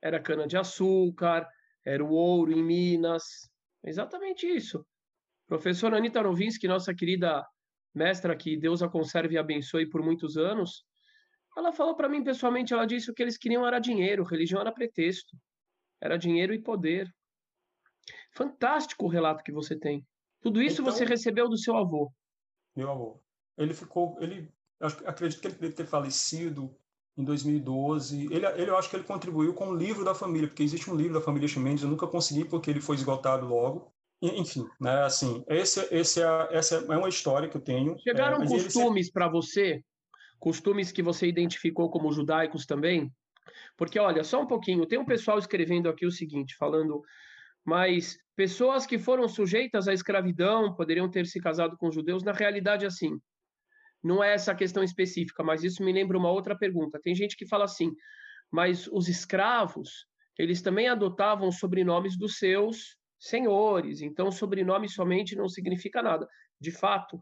Era 0.00 0.22
cana-de-açúcar, 0.22 1.48
era 1.84 2.04
o 2.04 2.12
ouro 2.12 2.52
em 2.52 2.62
Minas, 2.62 3.50
exatamente 3.82 4.46
isso. 4.46 4.86
Professora 5.48 5.96
Anita 5.96 6.22
Novinsky, 6.22 6.68
nossa 6.68 6.94
querida 6.94 7.44
mestra, 7.94 8.36
que 8.36 8.56
Deus 8.56 8.82
a 8.82 8.88
conserve 8.88 9.34
e 9.34 9.38
abençoe 9.38 9.88
por 9.88 10.02
muitos 10.02 10.36
anos, 10.36 10.84
ela 11.56 11.72
falou 11.72 11.94
para 11.94 12.08
mim 12.08 12.24
pessoalmente, 12.24 12.74
ela 12.74 12.86
disse 12.86 13.06
que 13.06 13.12
o 13.12 13.14
que 13.14 13.22
eles 13.22 13.38
queriam 13.38 13.66
era 13.66 13.78
dinheiro, 13.78 14.24
religião 14.24 14.60
era 14.60 14.72
pretexto. 14.72 15.36
Era 16.00 16.18
dinheiro 16.18 16.52
e 16.52 16.60
poder. 16.60 17.08
Fantástico 18.32 19.06
o 19.06 19.08
relato 19.08 19.44
que 19.44 19.52
você 19.52 19.76
tem. 19.76 20.04
Tudo 20.42 20.60
isso 20.60 20.82
então, 20.82 20.92
você 20.92 21.04
recebeu 21.04 21.48
do 21.48 21.56
seu 21.56 21.76
avô. 21.76 22.12
Meu 22.76 22.90
avô. 22.90 23.20
Ele 23.56 23.72
ficou, 23.72 24.18
ele 24.20 24.52
acredito 24.80 25.40
que 25.40 25.46
ele 25.46 25.54
deve 25.54 25.74
ter 25.74 25.86
falecido 25.86 26.76
em 27.16 27.24
2012. 27.24 28.26
Ele, 28.26 28.44
ele, 28.44 28.70
eu 28.70 28.76
acho 28.76 28.90
que 28.90 28.96
ele 28.96 29.04
contribuiu 29.04 29.54
com 29.54 29.68
o 29.68 29.76
livro 29.76 30.04
da 30.04 30.14
família, 30.14 30.48
porque 30.48 30.64
existe 30.64 30.90
um 30.90 30.96
livro 30.96 31.14
da 31.14 31.20
família 31.20 31.48
Chimenez, 31.48 31.82
eu 31.82 31.88
nunca 31.88 32.06
consegui 32.06 32.44
porque 32.44 32.68
ele 32.68 32.80
foi 32.80 32.96
esgotado 32.96 33.46
logo. 33.46 33.93
Enfim, 34.32 34.66
né, 34.80 35.02
assim, 35.02 35.44
esse, 35.48 35.86
esse 35.94 36.22
é, 36.22 36.48
essa 36.50 36.76
é 36.76 36.96
uma 36.96 37.08
história 37.08 37.48
que 37.48 37.56
eu 37.56 37.60
tenho. 37.60 37.94
Chegaram 37.98 38.42
é, 38.42 38.46
costumes 38.46 39.10
para 39.10 39.28
você? 39.28 39.84
Costumes 40.38 40.90
que 40.90 41.02
você 41.02 41.26
identificou 41.26 41.90
como 41.90 42.12
judaicos 42.12 42.64
também? 42.64 43.12
Porque, 43.76 43.98
olha, 43.98 44.24
só 44.24 44.40
um 44.40 44.46
pouquinho, 44.46 44.86
tem 44.86 44.98
um 44.98 45.04
pessoal 45.04 45.38
escrevendo 45.38 45.90
aqui 45.90 46.06
o 46.06 46.10
seguinte, 46.10 46.56
falando, 46.56 47.02
mas 47.64 48.16
pessoas 48.34 48.86
que 48.86 48.98
foram 48.98 49.28
sujeitas 49.28 49.88
à 49.88 49.92
escravidão 49.92 50.74
poderiam 50.74 51.10
ter 51.10 51.26
se 51.26 51.38
casado 51.38 51.76
com 51.76 51.92
judeus, 51.92 52.22
na 52.22 52.32
realidade, 52.32 52.86
assim, 52.86 53.20
não 54.02 54.24
é 54.24 54.32
essa 54.32 54.54
questão 54.54 54.82
específica, 54.82 55.42
mas 55.42 55.64
isso 55.64 55.84
me 55.84 55.92
lembra 55.92 56.16
uma 56.16 56.30
outra 56.30 56.56
pergunta. 56.56 57.00
Tem 57.02 57.14
gente 57.14 57.36
que 57.36 57.46
fala 57.46 57.64
assim, 57.64 57.92
mas 58.50 58.86
os 58.88 59.08
escravos, 59.08 60.06
eles 60.38 60.62
também 60.62 60.88
adotavam 60.88 61.52
sobrenomes 61.52 62.16
dos 62.16 62.38
seus 62.38 62.96
senhores, 63.24 64.02
então 64.02 64.30
sobrenome 64.30 64.86
somente 64.88 65.34
não 65.34 65.48
significa 65.48 66.02
nada. 66.02 66.28
De 66.60 66.70
fato, 66.70 67.18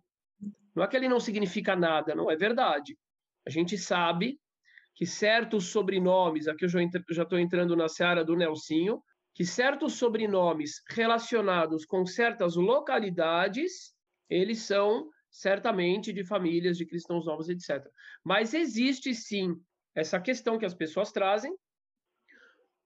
não 0.74 0.82
é 0.82 0.88
que 0.88 0.96
ele 0.96 1.08
não 1.08 1.20
significa 1.20 1.76
nada, 1.76 2.14
não 2.14 2.28
é 2.28 2.34
verdade. 2.34 2.98
A 3.46 3.50
gente 3.50 3.78
sabe 3.78 4.40
que 4.96 5.06
certos 5.06 5.66
sobrenomes, 5.66 6.48
aqui 6.48 6.64
eu 6.64 6.68
já 6.68 7.22
estou 7.22 7.38
entrando 7.38 7.76
na 7.76 7.88
seara 7.88 8.24
do 8.24 8.36
Nelsinho, 8.36 9.00
que 9.34 9.44
certos 9.44 9.94
sobrenomes 9.94 10.82
relacionados 10.90 11.84
com 11.84 12.04
certas 12.04 12.56
localidades, 12.56 13.94
eles 14.28 14.62
são 14.62 15.08
certamente 15.30 16.12
de 16.12 16.24
famílias 16.24 16.76
de 16.76 16.84
cristãos 16.84 17.26
novos, 17.26 17.48
etc. 17.48 17.80
Mas 18.24 18.52
existe 18.54 19.14
sim 19.14 19.54
essa 19.94 20.20
questão 20.20 20.58
que 20.58 20.66
as 20.66 20.74
pessoas 20.74 21.12
trazem. 21.12 21.54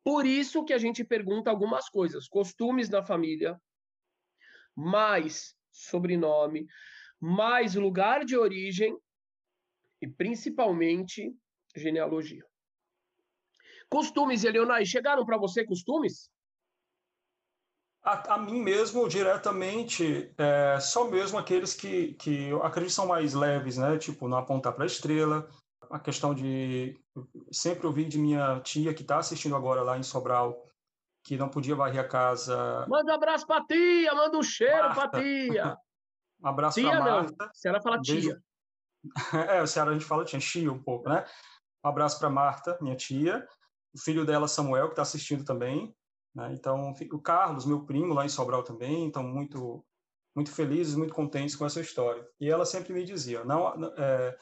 Por 0.06 0.24
isso 0.24 0.64
que 0.64 0.72
a 0.72 0.78
gente 0.78 1.02
pergunta 1.02 1.50
algumas 1.50 1.88
coisas, 1.88 2.28
costumes 2.28 2.88
da 2.88 3.02
família, 3.02 3.60
mais 4.72 5.56
sobrenome, 5.72 6.68
mais 7.18 7.74
lugar 7.74 8.24
de 8.24 8.36
origem 8.36 8.96
e 10.00 10.06
principalmente 10.06 11.34
genealogia. 11.74 12.46
Costumes, 13.88 14.44
Eleonai, 14.44 14.86
chegaram 14.86 15.26
para 15.26 15.38
você 15.38 15.66
costumes? 15.66 16.30
A, 18.00 18.34
a, 18.34 18.38
mim 18.38 18.62
mesmo, 18.62 19.08
diretamente, 19.08 20.32
é, 20.38 20.78
só 20.78 21.10
mesmo 21.10 21.36
aqueles 21.36 21.74
que, 21.74 22.14
que 22.14 22.44
eu 22.44 22.62
acredito 22.62 22.92
são 22.92 23.08
mais 23.08 23.34
leves, 23.34 23.76
né? 23.76 23.98
Tipo, 23.98 24.28
não 24.28 24.38
apontar 24.38 24.72
para 24.72 24.84
a 24.84 24.86
estrela. 24.86 25.50
A 25.90 25.98
questão 25.98 26.34
de. 26.34 26.98
Sempre 27.50 27.86
ouvi 27.86 28.04
de 28.04 28.18
minha 28.18 28.60
tia, 28.60 28.94
que 28.94 29.02
está 29.02 29.18
assistindo 29.18 29.56
agora 29.56 29.82
lá 29.82 29.98
em 29.98 30.02
Sobral, 30.02 30.66
que 31.24 31.36
não 31.36 31.48
podia 31.48 31.74
varrer 31.74 32.00
a 32.00 32.08
casa. 32.08 32.86
Manda 32.88 33.12
um 33.12 33.14
abraço 33.14 33.46
para 33.46 33.64
tia, 33.64 34.14
manda 34.14 34.36
um 34.38 34.42
cheiro 34.42 34.94
para 34.94 35.08
tia. 35.20 35.76
Um 36.38 36.48
abraço 36.48 36.82
para 36.82 37.00
Marta. 37.00 37.46
Não. 37.46 37.54
Se 37.54 37.66
ela 37.66 37.80
fala 37.80 37.98
tia. 37.98 38.38
é, 39.48 39.62
o 39.62 39.66
Ceará 39.66 39.90
a 39.90 39.94
gente 39.94 40.04
fala 40.04 40.22
tia, 40.22 40.38
tia 40.38 40.70
um 40.70 40.82
pouco, 40.82 41.08
né? 41.08 41.24
Um 41.82 41.88
abraço 41.88 42.18
para 42.18 42.28
Marta, 42.28 42.76
minha 42.78 42.94
tia. 42.94 43.48
O 43.94 43.98
filho 43.98 44.26
dela, 44.26 44.46
Samuel, 44.46 44.88
que 44.88 44.92
está 44.92 45.00
assistindo 45.00 45.46
também. 45.46 45.96
Né? 46.34 46.52
Então, 46.52 46.92
o 47.10 47.18
Carlos, 47.18 47.64
meu 47.64 47.86
primo, 47.86 48.12
lá 48.12 48.26
em 48.26 48.28
Sobral 48.28 48.62
também, 48.62 49.06
então 49.06 49.22
muito 49.22 49.82
muito 50.36 50.52
felizes, 50.52 50.94
muito 50.94 51.14
contentes 51.14 51.56
com 51.56 51.64
essa 51.64 51.80
história. 51.80 52.28
E 52.38 52.50
ela 52.50 52.66
sempre 52.66 52.92
me 52.92 53.02
dizia, 53.02 53.42
não, 53.42 53.72
é, 53.96 54.36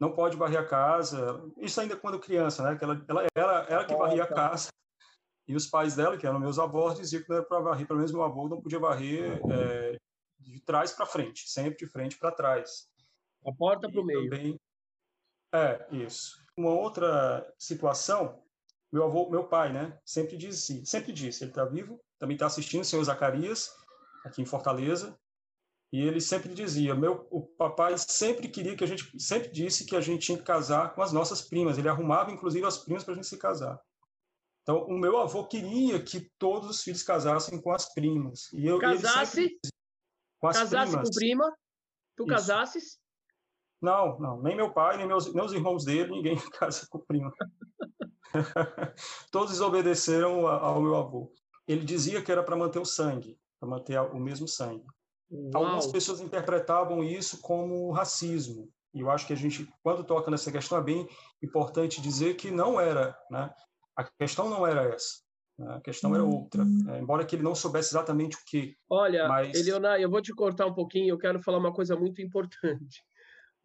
não 0.00 0.12
pode 0.12 0.36
varrer 0.36 0.60
a 0.60 0.66
casa. 0.66 1.42
Isso 1.58 1.80
ainda 1.80 1.96
quando 1.96 2.18
criança, 2.18 2.62
né? 2.62 2.76
Que 2.76 2.84
ela, 2.84 3.04
ela, 3.08 3.26
ela, 3.34 3.66
ela 3.68 3.84
que 3.84 3.94
varria 3.94 4.24
a 4.24 4.28
casa. 4.28 4.68
E 5.46 5.54
os 5.54 5.66
pais 5.66 5.94
dela, 5.94 6.16
que 6.16 6.26
eram 6.26 6.40
meus 6.40 6.58
avós, 6.58 6.98
diziam 6.98 7.22
que 7.22 7.28
não 7.28 7.36
era 7.36 7.46
para 7.46 7.60
varrer. 7.60 7.86
Pelo 7.86 7.98
menos 7.98 8.12
meu 8.12 8.22
avô 8.22 8.48
não 8.48 8.60
podia 8.60 8.78
varrer 8.78 9.40
é, 9.50 9.96
de 10.38 10.60
trás 10.60 10.92
para 10.92 11.06
frente, 11.06 11.48
sempre 11.48 11.84
de 11.84 11.90
frente 11.90 12.18
para 12.18 12.32
trás. 12.32 12.88
A 13.46 13.52
porta 13.52 13.90
para 13.90 14.00
o 14.00 14.04
meio. 14.04 14.30
Também, 14.30 14.58
é, 15.54 15.86
isso. 15.92 16.42
Uma 16.56 16.70
outra 16.70 17.46
situação, 17.58 18.42
meu 18.92 19.04
avô, 19.04 19.30
meu 19.30 19.46
pai, 19.46 19.72
né, 19.72 19.96
sempre 20.04 20.36
disse, 20.36 20.84
sempre 20.84 21.12
disse, 21.12 21.44
ele 21.44 21.50
está 21.52 21.64
vivo, 21.64 22.00
também 22.18 22.34
está 22.34 22.46
assistindo, 22.46 22.82
o 22.82 22.84
senhor 22.84 23.04
Zacarias, 23.04 23.70
aqui 24.24 24.42
em 24.42 24.46
Fortaleza, 24.46 25.16
e 25.94 26.00
ele 26.00 26.20
sempre 26.20 26.52
dizia, 26.52 26.92
meu, 26.92 27.24
o 27.30 27.40
papai 27.40 27.96
sempre 27.96 28.48
queria 28.48 28.76
que 28.76 28.82
a 28.82 28.86
gente, 28.86 29.08
sempre 29.16 29.48
disse 29.52 29.84
que 29.86 29.94
a 29.94 30.00
gente 30.00 30.26
tinha 30.26 30.36
que 30.36 30.42
casar 30.42 30.92
com 30.92 31.00
as 31.00 31.12
nossas 31.12 31.40
primas, 31.40 31.78
ele 31.78 31.88
arrumava 31.88 32.32
inclusive 32.32 32.66
as 32.66 32.78
primas 32.78 33.04
para 33.04 33.12
a 33.12 33.14
gente 33.14 33.28
se 33.28 33.38
casar. 33.38 33.80
Então, 34.62 34.84
o 34.86 34.98
meu 34.98 35.18
avô 35.18 35.46
queria 35.46 36.02
que 36.02 36.28
todos 36.36 36.68
os 36.68 36.82
filhos 36.82 37.04
casassem 37.04 37.62
com 37.62 37.70
as 37.70 37.94
primas. 37.94 38.52
E 38.52 38.66
eu, 38.66 38.80
Casasse? 38.80 39.56
com 40.40 40.48
as 40.48 40.58
casasse 40.58 40.90
primas. 40.90 41.08
com 41.10 41.14
prima? 41.14 41.56
Tu 42.16 42.22
Isso. 42.24 42.32
casasses? 42.32 42.98
Não, 43.80 44.18
não. 44.18 44.42
Nem 44.42 44.56
meu 44.56 44.72
pai, 44.72 44.96
nem 44.96 45.06
meus, 45.06 45.32
meus 45.32 45.52
irmãos 45.52 45.84
dele, 45.84 46.10
ninguém 46.10 46.34
casa 46.58 46.88
com 46.90 46.98
prima. 46.98 47.32
Todos 49.30 49.60
obedeceram 49.60 50.48
ao 50.48 50.82
meu 50.82 50.96
avô. 50.96 51.32
Ele 51.68 51.84
dizia 51.84 52.20
que 52.20 52.32
era 52.32 52.42
para 52.42 52.56
manter 52.56 52.80
o 52.80 52.84
sangue, 52.84 53.38
para 53.60 53.68
manter 53.68 54.00
o 54.00 54.18
mesmo 54.18 54.48
sangue. 54.48 54.84
Uau. 55.30 55.50
Algumas 55.54 55.86
pessoas 55.86 56.20
interpretavam 56.20 57.02
isso 57.02 57.40
como 57.40 57.90
racismo. 57.90 58.68
E 58.94 59.00
eu 59.00 59.10
acho 59.10 59.26
que 59.26 59.32
a 59.32 59.36
gente, 59.36 59.68
quando 59.82 60.04
toca 60.04 60.30
nessa 60.30 60.52
questão, 60.52 60.78
é 60.78 60.82
bem 60.82 61.08
importante 61.42 62.00
dizer 62.00 62.34
que 62.34 62.50
não 62.50 62.80
era, 62.80 63.16
né? 63.28 63.52
A 63.96 64.04
questão 64.04 64.48
não 64.48 64.66
era 64.66 64.84
essa. 64.84 65.24
Né? 65.58 65.74
A 65.74 65.80
questão 65.80 66.14
era 66.14 66.24
outra. 66.24 66.62
Uhum. 66.62 66.90
É, 66.90 67.00
embora 67.00 67.24
que 67.24 67.34
ele 67.34 67.42
não 67.42 67.54
soubesse 67.54 67.90
exatamente 67.90 68.36
o 68.36 68.40
que. 68.46 68.76
Olha, 68.88 69.28
mas... 69.28 69.54
Eleonai, 69.54 70.04
eu 70.04 70.10
vou 70.10 70.22
te 70.22 70.32
cortar 70.32 70.66
um 70.66 70.74
pouquinho. 70.74 71.10
Eu 71.10 71.18
quero 71.18 71.42
falar 71.42 71.58
uma 71.58 71.72
coisa 71.72 71.96
muito 71.96 72.22
importante. 72.22 73.02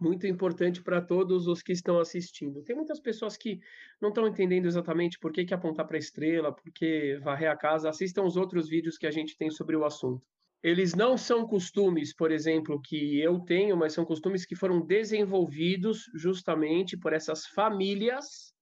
Muito 0.01 0.25
importante 0.25 0.81
para 0.81 1.01
todos 1.01 1.45
os 1.45 1.61
que 1.61 1.73
estão 1.73 1.99
assistindo. 1.99 2.63
Tem 2.63 2.73
muitas 2.73 3.01
pessoas 3.01 3.35
que 3.35 3.59
não 4.01 4.07
estão 4.07 4.25
entendendo 4.25 4.65
exatamente 4.65 5.19
por 5.19 5.29
que, 5.33 5.43
que 5.43 5.53
apontar 5.53 5.85
para 5.85 5.97
a 5.97 5.99
estrela, 5.99 6.55
por 6.55 6.71
que 6.71 7.19
varrer 7.21 7.51
a 7.51 7.57
casa. 7.57 7.89
Assistam 7.89 8.23
os 8.23 8.37
outros 8.37 8.69
vídeos 8.69 8.97
que 8.97 9.05
a 9.05 9.11
gente 9.11 9.35
tem 9.37 9.51
sobre 9.51 9.75
o 9.75 9.83
assunto. 9.83 10.25
Eles 10.61 10.93
não 10.93 11.17
são 11.17 11.47
costumes, 11.47 12.13
por 12.13 12.31
exemplo, 12.31 12.81
que 12.81 13.19
eu 13.19 13.39
tenho, 13.39 13.77
mas 13.77 13.93
são 13.93 14.03
costumes 14.03 14.45
que 14.45 14.55
foram 14.55 14.85
desenvolvidos 14.85 16.03
justamente 16.15 16.97
por 16.97 17.13
essas 17.13 17.45
famílias 17.47 18.53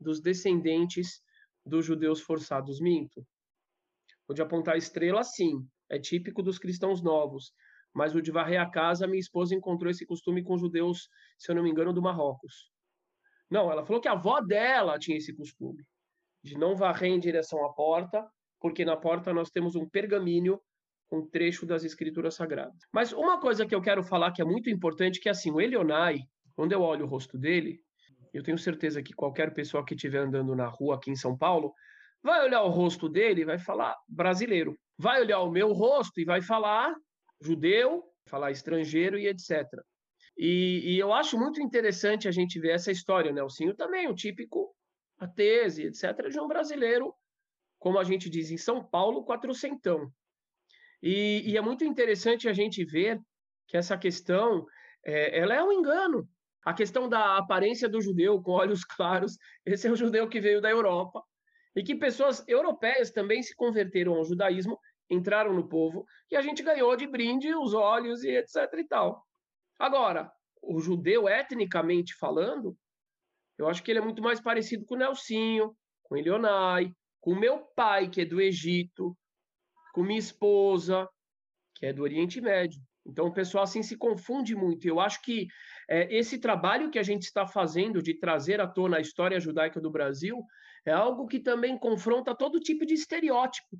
dos 0.00 0.20
descendentes 0.20 1.22
dos 1.64 1.86
judeus 1.86 2.20
forçados. 2.20 2.80
Minto. 2.80 3.24
O 4.26 4.34
de 4.34 4.42
apontar 4.42 4.76
estrela, 4.76 5.22
sim, 5.22 5.64
é 5.88 5.98
típico 5.98 6.42
dos 6.42 6.58
cristãos 6.58 7.00
novos. 7.00 7.52
Mas 7.94 8.14
o 8.14 8.22
de 8.22 8.32
varrer 8.32 8.60
a 8.60 8.68
casa, 8.68 9.06
minha 9.06 9.20
esposa 9.20 9.54
encontrou 9.54 9.90
esse 9.90 10.04
costume 10.04 10.42
com 10.42 10.58
judeus, 10.58 11.08
se 11.38 11.52
eu 11.52 11.54
não 11.54 11.62
me 11.62 11.70
engano, 11.70 11.92
do 11.92 12.02
Marrocos. 12.02 12.72
Não, 13.48 13.70
ela 13.70 13.84
falou 13.84 14.00
que 14.00 14.08
a 14.08 14.12
avó 14.12 14.40
dela 14.40 14.98
tinha 14.98 15.18
esse 15.18 15.34
costume 15.36 15.84
de 16.42 16.56
não 16.56 16.74
varrer 16.74 17.12
em 17.12 17.20
direção 17.20 17.64
à 17.64 17.72
porta, 17.72 18.26
porque 18.58 18.84
na 18.84 18.96
porta 18.96 19.32
nós 19.32 19.50
temos 19.50 19.76
um 19.76 19.88
pergaminho 19.88 20.60
um 21.18 21.26
trecho 21.26 21.66
das 21.66 21.84
escrituras 21.84 22.34
sagradas. 22.34 22.76
Mas 22.92 23.12
uma 23.12 23.40
coisa 23.40 23.66
que 23.66 23.74
eu 23.74 23.82
quero 23.82 24.02
falar 24.02 24.32
que 24.32 24.42
é 24.42 24.44
muito 24.44 24.70
importante, 24.70 25.20
que 25.20 25.28
é 25.28 25.32
assim, 25.32 25.50
o 25.50 25.60
Elionai, 25.60 26.20
quando 26.54 26.72
eu 26.72 26.80
olho 26.80 27.04
o 27.04 27.08
rosto 27.08 27.38
dele, 27.38 27.80
eu 28.32 28.42
tenho 28.42 28.58
certeza 28.58 29.02
que 29.02 29.12
qualquer 29.12 29.52
pessoa 29.52 29.84
que 29.84 29.94
estiver 29.94 30.20
andando 30.20 30.54
na 30.54 30.66
rua 30.66 30.96
aqui 30.96 31.10
em 31.10 31.16
São 31.16 31.36
Paulo 31.36 31.72
vai 32.22 32.44
olhar 32.44 32.62
o 32.62 32.70
rosto 32.70 33.08
dele 33.08 33.42
e 33.42 33.44
vai 33.44 33.58
falar 33.58 33.96
brasileiro. 34.08 34.78
Vai 34.98 35.20
olhar 35.20 35.40
o 35.40 35.50
meu 35.50 35.72
rosto 35.72 36.20
e 36.20 36.24
vai 36.24 36.40
falar 36.40 36.94
judeu, 37.40 38.04
falar 38.28 38.50
estrangeiro 38.50 39.18
e 39.18 39.26
etc. 39.26 39.66
E, 40.36 40.94
e 40.94 40.98
eu 40.98 41.12
acho 41.12 41.38
muito 41.38 41.60
interessante 41.60 42.28
a 42.28 42.30
gente 42.30 42.58
ver 42.58 42.70
essa 42.70 42.90
história, 42.90 43.32
né? 43.32 43.42
O 43.42 43.44
Nelsinho 43.44 43.74
também, 43.74 44.08
o 44.08 44.14
típico 44.14 44.74
atese, 45.18 45.84
etc., 45.84 46.28
de 46.30 46.40
um 46.40 46.48
brasileiro, 46.48 47.14
como 47.78 47.98
a 47.98 48.04
gente 48.04 48.30
diz 48.30 48.50
em 48.50 48.56
São 48.56 48.82
Paulo, 48.82 49.24
quatrocentão. 49.24 50.10
E, 51.02 51.42
e 51.50 51.56
é 51.56 51.60
muito 51.60 51.84
interessante 51.84 52.48
a 52.48 52.52
gente 52.52 52.84
ver 52.84 53.20
que 53.66 53.76
essa 53.76 53.98
questão 53.98 54.66
é, 55.04 55.38
ela 55.38 55.54
é 55.54 55.62
um 55.62 55.72
engano. 55.72 56.28
A 56.64 56.72
questão 56.72 57.08
da 57.08 57.36
aparência 57.36 57.88
do 57.88 58.00
judeu 58.00 58.40
com 58.40 58.52
olhos 58.52 58.84
claros, 58.84 59.36
esse 59.66 59.88
é 59.88 59.90
o 59.90 59.96
judeu 59.96 60.28
que 60.28 60.40
veio 60.40 60.60
da 60.60 60.70
Europa, 60.70 61.22
e 61.74 61.82
que 61.82 61.94
pessoas 61.94 62.46
europeias 62.46 63.10
também 63.10 63.42
se 63.42 63.54
converteram 63.56 64.14
ao 64.14 64.24
judaísmo, 64.24 64.78
entraram 65.10 65.52
no 65.52 65.68
povo, 65.68 66.06
e 66.30 66.36
a 66.36 66.42
gente 66.42 66.62
ganhou 66.62 66.94
de 66.96 67.06
brinde 67.06 67.54
os 67.54 67.74
olhos 67.74 68.22
e 68.22 68.30
etc 68.30 68.56
e 68.78 68.84
tal. 68.84 69.26
Agora, 69.78 70.30
o 70.62 70.80
judeu, 70.80 71.28
etnicamente 71.28 72.14
falando, 72.14 72.76
eu 73.58 73.68
acho 73.68 73.82
que 73.82 73.90
ele 73.90 73.98
é 73.98 74.02
muito 74.02 74.22
mais 74.22 74.40
parecido 74.40 74.84
com 74.84 74.94
o 74.94 74.98
Nelsinho, 74.98 75.74
com 76.04 76.16
Elionai, 76.16 76.92
com 77.20 77.34
meu 77.34 77.58
pai, 77.74 78.08
que 78.08 78.20
é 78.20 78.24
do 78.24 78.40
Egito, 78.40 79.16
com 79.92 80.02
minha 80.02 80.18
esposa, 80.18 81.08
que 81.76 81.86
é 81.86 81.92
do 81.92 82.02
Oriente 82.02 82.40
Médio. 82.40 82.80
Então, 83.04 83.26
o 83.26 83.32
pessoal 83.32 83.64
assim 83.64 83.82
se 83.82 83.96
confunde 83.96 84.54
muito. 84.54 84.86
Eu 84.86 85.00
acho 85.00 85.20
que 85.22 85.48
é, 85.88 86.14
esse 86.14 86.38
trabalho 86.38 86.90
que 86.90 86.98
a 86.98 87.02
gente 87.02 87.24
está 87.24 87.46
fazendo 87.46 88.02
de 88.02 88.14
trazer 88.14 88.60
à 88.60 88.66
tona 88.66 88.98
a 88.98 89.00
história 89.00 89.40
judaica 89.40 89.80
do 89.80 89.90
Brasil 89.90 90.42
é 90.84 90.92
algo 90.92 91.26
que 91.26 91.40
também 91.40 91.78
confronta 91.78 92.34
todo 92.34 92.60
tipo 92.60 92.86
de 92.86 92.94
estereótipo. 92.94 93.76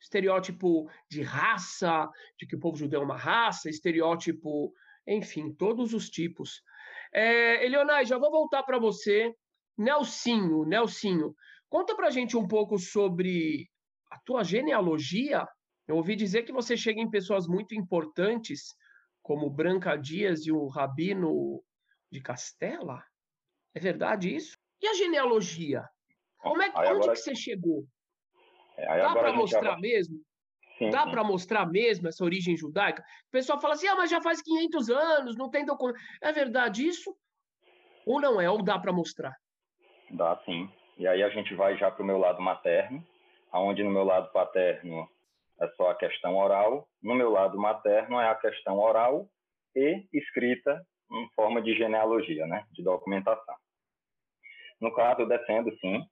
Estereótipo 0.00 0.90
de 1.08 1.22
raça, 1.22 2.08
de 2.38 2.46
que 2.46 2.56
o 2.56 2.60
povo 2.60 2.76
judeu 2.76 3.00
é 3.00 3.04
uma 3.04 3.16
raça, 3.16 3.70
estereótipo, 3.70 4.72
enfim, 5.06 5.52
todos 5.52 5.94
os 5.94 6.10
tipos. 6.10 6.60
É, 7.12 7.64
Elionai, 7.64 8.04
já 8.04 8.18
vou 8.18 8.30
voltar 8.30 8.62
para 8.64 8.78
você. 8.78 9.32
Nelsinho, 9.78 10.64
Nelsinho, 10.64 11.34
conta 11.68 11.94
para 11.96 12.10
gente 12.10 12.36
um 12.36 12.46
pouco 12.46 12.78
sobre 12.78 13.68
a 14.14 14.18
tua 14.24 14.44
genealogia 14.44 15.46
eu 15.86 15.96
ouvi 15.96 16.16
dizer 16.16 16.44
que 16.44 16.52
você 16.52 16.76
chega 16.76 17.00
em 17.00 17.10
pessoas 17.10 17.46
muito 17.46 17.74
importantes, 17.74 18.74
como 19.22 19.50
Branca 19.50 19.96
Dias 19.96 20.46
e 20.46 20.52
o 20.52 20.66
Rabino 20.66 21.62
de 22.10 22.20
Castela. 22.22 23.02
É 23.74 23.80
verdade 23.80 24.34
isso? 24.34 24.56
E 24.80 24.86
a 24.86 24.94
genealogia? 24.94 25.86
Como 26.38 26.62
é, 26.62 26.68
onde 26.68 26.78
agora... 26.78 27.12
que 27.12 27.16
você 27.16 27.34
chegou? 27.34 27.84
É, 28.76 28.98
Dá 28.98 29.12
para 29.12 29.32
mostrar 29.32 29.72
já... 29.72 29.78
mesmo? 29.78 30.20
Sim, 30.78 30.90
Dá 30.90 31.06
para 31.06 31.22
mostrar 31.22 31.66
mesmo 31.66 32.08
essa 32.08 32.24
origem 32.24 32.56
judaica? 32.56 33.02
O 33.28 33.30
pessoal 33.30 33.60
fala 33.60 33.74
assim, 33.74 33.86
ah, 33.86 33.94
mas 33.94 34.10
já 34.10 34.20
faz 34.22 34.42
500 34.42 34.90
anos, 34.90 35.36
não 35.36 35.50
tem 35.50 35.64
documento. 35.64 35.98
É 36.20 36.32
verdade 36.32 36.86
isso? 36.86 37.14
Ou 38.06 38.20
não 38.20 38.40
é? 38.40 38.48
Ou 38.50 38.62
dá 38.62 38.78
para 38.78 38.92
mostrar? 38.92 39.34
Dá 40.10 40.36
sim. 40.44 40.68
E 40.96 41.06
aí 41.06 41.22
a 41.22 41.28
gente 41.28 41.54
vai 41.54 41.76
já 41.76 41.90
para 41.90 42.02
o 42.02 42.06
meu 42.06 42.18
lado 42.18 42.40
materno, 42.40 43.04
aonde 43.54 43.84
no 43.84 43.90
meu 43.90 44.02
lado 44.02 44.32
paterno 44.32 45.08
é 45.60 45.68
só 45.76 45.90
a 45.90 45.94
questão 45.94 46.36
oral. 46.36 46.88
No 47.00 47.14
meu 47.14 47.30
lado 47.30 47.56
materno 47.56 48.20
é 48.20 48.28
a 48.28 48.34
questão 48.34 48.80
oral 48.80 49.28
e 49.76 50.04
escrita 50.12 50.84
em 51.08 51.28
forma 51.36 51.62
de 51.62 51.76
genealogia, 51.76 52.48
né, 52.48 52.66
de 52.72 52.82
documentação. 52.82 53.54
No 54.80 54.92
caso, 54.92 55.20
eu 55.20 55.28
defendo, 55.28 55.70
sim, 55.78 56.04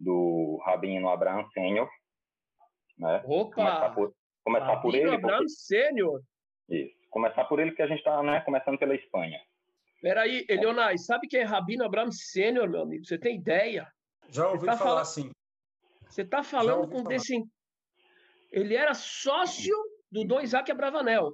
do 0.00 0.60
Rabino 0.64 1.08
Abraham 1.08 1.48
Sênior. 1.54 1.88
Né? 2.98 3.22
Opa! 3.24 3.54
Começar 3.54 3.90
por, 3.94 4.14
Começar 4.44 4.66
Rabino 4.66 4.82
por 4.82 4.94
ele. 4.96 5.14
Abraham 5.14 5.38
Porque... 5.38 5.50
Sênior. 5.50 6.20
Isso. 6.68 6.98
Começar 7.10 7.44
por 7.44 7.60
ele, 7.60 7.70
porque 7.70 7.82
a 7.82 7.86
gente 7.86 7.98
está 7.98 8.20
né, 8.24 8.40
começando 8.40 8.76
pela 8.76 8.96
Espanha. 8.96 9.40
Peraí, 10.02 10.44
Elionai, 10.48 10.98
sabe 10.98 11.28
quem 11.28 11.40
é 11.40 11.44
Rabino 11.44 11.84
Abraham 11.84 12.10
Sênior, 12.10 12.68
meu 12.68 12.82
amigo? 12.82 13.04
Você 13.04 13.16
tem 13.16 13.36
ideia? 13.36 13.86
Já 14.30 14.48
ouvi 14.48 14.66
tá 14.66 14.76
falar 14.76 15.02
assim. 15.02 15.30
Você 16.08 16.22
está 16.22 16.42
falando 16.42 16.88
com 16.88 16.98
falar. 16.98 17.08
desse. 17.08 17.42
Ele 18.50 18.74
era 18.74 18.94
sócio 18.94 19.74
do 20.10 20.24
Dom 20.24 20.40
Isaac 20.40 20.70
Abravanel, 20.70 21.32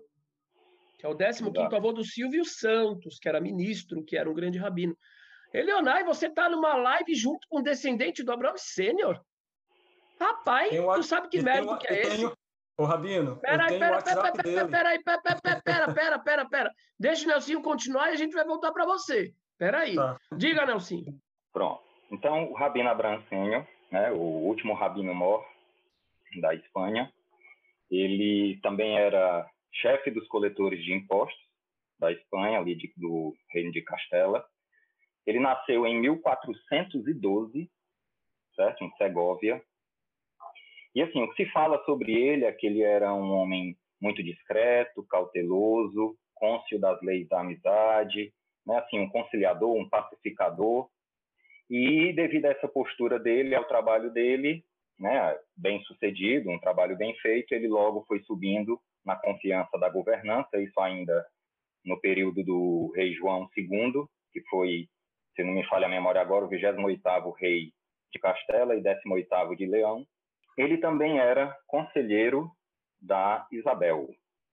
que 0.98 1.06
é 1.06 1.08
o 1.08 1.16
15 1.16 1.42
Exato. 1.48 1.76
avô 1.76 1.92
do 1.92 2.04
Silvio 2.04 2.44
Santos, 2.44 3.18
que 3.18 3.28
era 3.28 3.40
ministro, 3.40 4.04
que 4.04 4.16
era 4.16 4.28
um 4.28 4.34
grande 4.34 4.58
rabino. 4.58 4.96
Eleonai, 5.52 6.02
você 6.02 6.26
está 6.26 6.48
numa 6.48 6.74
live 6.74 7.14
junto 7.14 7.46
com 7.48 7.60
o 7.60 7.62
descendente 7.62 8.24
do 8.24 8.32
Abraão 8.32 8.56
Sênior? 8.56 9.20
Rapaz, 10.18 10.72
o 10.78 10.94
tu 10.94 11.02
sabe 11.02 11.28
que 11.28 11.40
mérito 11.42 11.72
o- 11.72 11.78
que 11.78 11.86
é 11.88 12.02
esse? 12.02 12.24
o- 12.26 12.36
Ô, 12.76 12.84
Rabino, 12.84 13.36
Pera 13.38 13.54
eu 13.56 13.60
aí, 13.62 13.78
tenho 13.78 13.94
o 13.98 14.02
pera, 14.02 14.02
pera, 14.02 14.32
pera, 14.32 14.42
pera 14.42 14.66
pera, 14.98 15.22
pera, 15.30 15.62
pera, 15.62 15.92
pera, 15.94 16.18
pera, 16.18 16.48
pera, 16.48 16.72
Deixa 16.98 17.24
o 17.24 17.28
Nelsinho 17.28 17.62
continuar 17.62 18.08
e 18.10 18.14
a 18.14 18.16
gente 18.16 18.32
vai 18.32 18.44
voltar 18.44 18.72
para 18.72 18.84
você. 18.84 19.32
Pera 19.56 19.80
aí. 19.82 19.94
Tá. 19.94 20.16
Diga, 20.36 20.66
Nelsinho. 20.66 21.16
Pronto. 21.52 21.84
Então, 22.10 22.50
o 22.50 22.54
Rabino 22.54 22.88
Abraham 22.88 23.22
Sênior, 23.28 23.64
né, 23.94 24.10
o 24.10 24.18
último 24.18 24.74
rabino 24.74 25.14
mor 25.14 25.46
da 26.40 26.52
Espanha, 26.52 27.12
ele 27.88 28.58
também 28.60 28.98
era 28.98 29.48
chefe 29.72 30.10
dos 30.10 30.26
coletores 30.26 30.84
de 30.84 30.92
impostos 30.92 31.40
da 32.00 32.10
Espanha, 32.10 32.58
ali 32.58 32.74
de- 32.74 32.92
do 32.96 33.32
Reino 33.52 33.70
de 33.70 33.80
Castela. 33.82 34.44
Ele 35.24 35.38
nasceu 35.38 35.86
em 35.86 36.00
1412, 36.00 37.70
certo? 38.56 38.82
Em 38.82 38.90
Segóvia. 38.96 39.62
E 40.92 41.00
assim, 41.00 41.22
o 41.22 41.30
que 41.30 41.44
se 41.44 41.52
fala 41.52 41.80
sobre 41.84 42.12
ele 42.12 42.44
é 42.44 42.52
que 42.52 42.66
ele 42.66 42.82
era 42.82 43.14
um 43.14 43.30
homem 43.30 43.76
muito 44.00 44.24
discreto, 44.24 45.06
cauteloso, 45.06 46.16
cônscio 46.34 46.80
das 46.80 47.00
leis 47.00 47.28
da 47.28 47.40
amizade, 47.40 48.34
né? 48.66 48.76
assim, 48.78 48.98
um 48.98 49.08
conciliador, 49.08 49.72
um 49.72 49.88
pacificador. 49.88 50.90
E 51.70 52.12
devido 52.12 52.46
a 52.46 52.50
essa 52.50 52.68
postura 52.68 53.18
dele, 53.18 53.54
ao 53.54 53.64
trabalho 53.64 54.10
dele, 54.10 54.64
né, 54.98 55.36
bem 55.56 55.82
sucedido, 55.84 56.50
um 56.50 56.58
trabalho 56.58 56.96
bem 56.96 57.14
feito, 57.16 57.52
ele 57.52 57.68
logo 57.68 58.04
foi 58.06 58.20
subindo 58.20 58.78
na 59.04 59.16
confiança 59.16 59.78
da 59.78 59.88
governança, 59.88 60.60
isso 60.60 60.78
ainda 60.80 61.26
no 61.84 62.00
período 62.00 62.42
do 62.42 62.92
rei 62.94 63.12
João 63.14 63.48
II, 63.56 64.06
que 64.32 64.40
foi, 64.48 64.88
se 65.36 65.42
não 65.42 65.52
me 65.52 65.66
falha 65.66 65.86
a 65.86 65.90
memória 65.90 66.20
agora, 66.20 66.44
o 66.44 66.48
28º 66.48 67.32
rei 67.38 67.72
de 68.12 68.18
Castela 68.18 68.74
e 68.74 68.82
18º 68.82 69.56
de 69.56 69.66
Leão. 69.66 70.06
Ele 70.56 70.78
também 70.78 71.18
era 71.18 71.54
conselheiro 71.66 72.50
da 73.00 73.46
Isabel, 73.52 74.08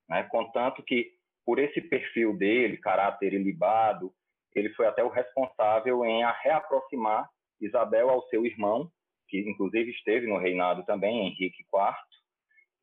né? 0.09 0.23
contanto 0.23 0.83
que 0.83 1.11
por 1.45 1.57
esse 1.59 1.81
perfil 1.81 2.35
dele, 2.35 2.77
caráter 2.77 3.33
ilibado, 3.33 4.13
ele 4.59 4.73
foi 4.73 4.87
até 4.87 5.03
o 5.03 5.09
responsável 5.09 6.03
em 6.05 6.23
a 6.23 6.31
reaproximar 6.31 7.29
Isabel 7.59 8.09
ao 8.09 8.27
seu 8.27 8.45
irmão, 8.45 8.91
que 9.27 9.39
inclusive 9.39 9.91
esteve 9.91 10.27
no 10.27 10.37
reinado 10.37 10.83
também, 10.85 11.27
Henrique 11.27 11.61
IV, 11.61 11.95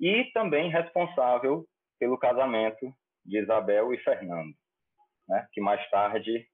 e 0.01 0.31
também 0.33 0.71
responsável 0.71 1.67
pelo 1.99 2.19
casamento 2.19 2.93
de 3.25 3.39
Isabel 3.39 3.93
e 3.93 3.99
Fernando, 3.99 4.55
né? 5.29 5.47
que 5.53 5.61
mais 5.61 5.89
tarde 5.91 6.47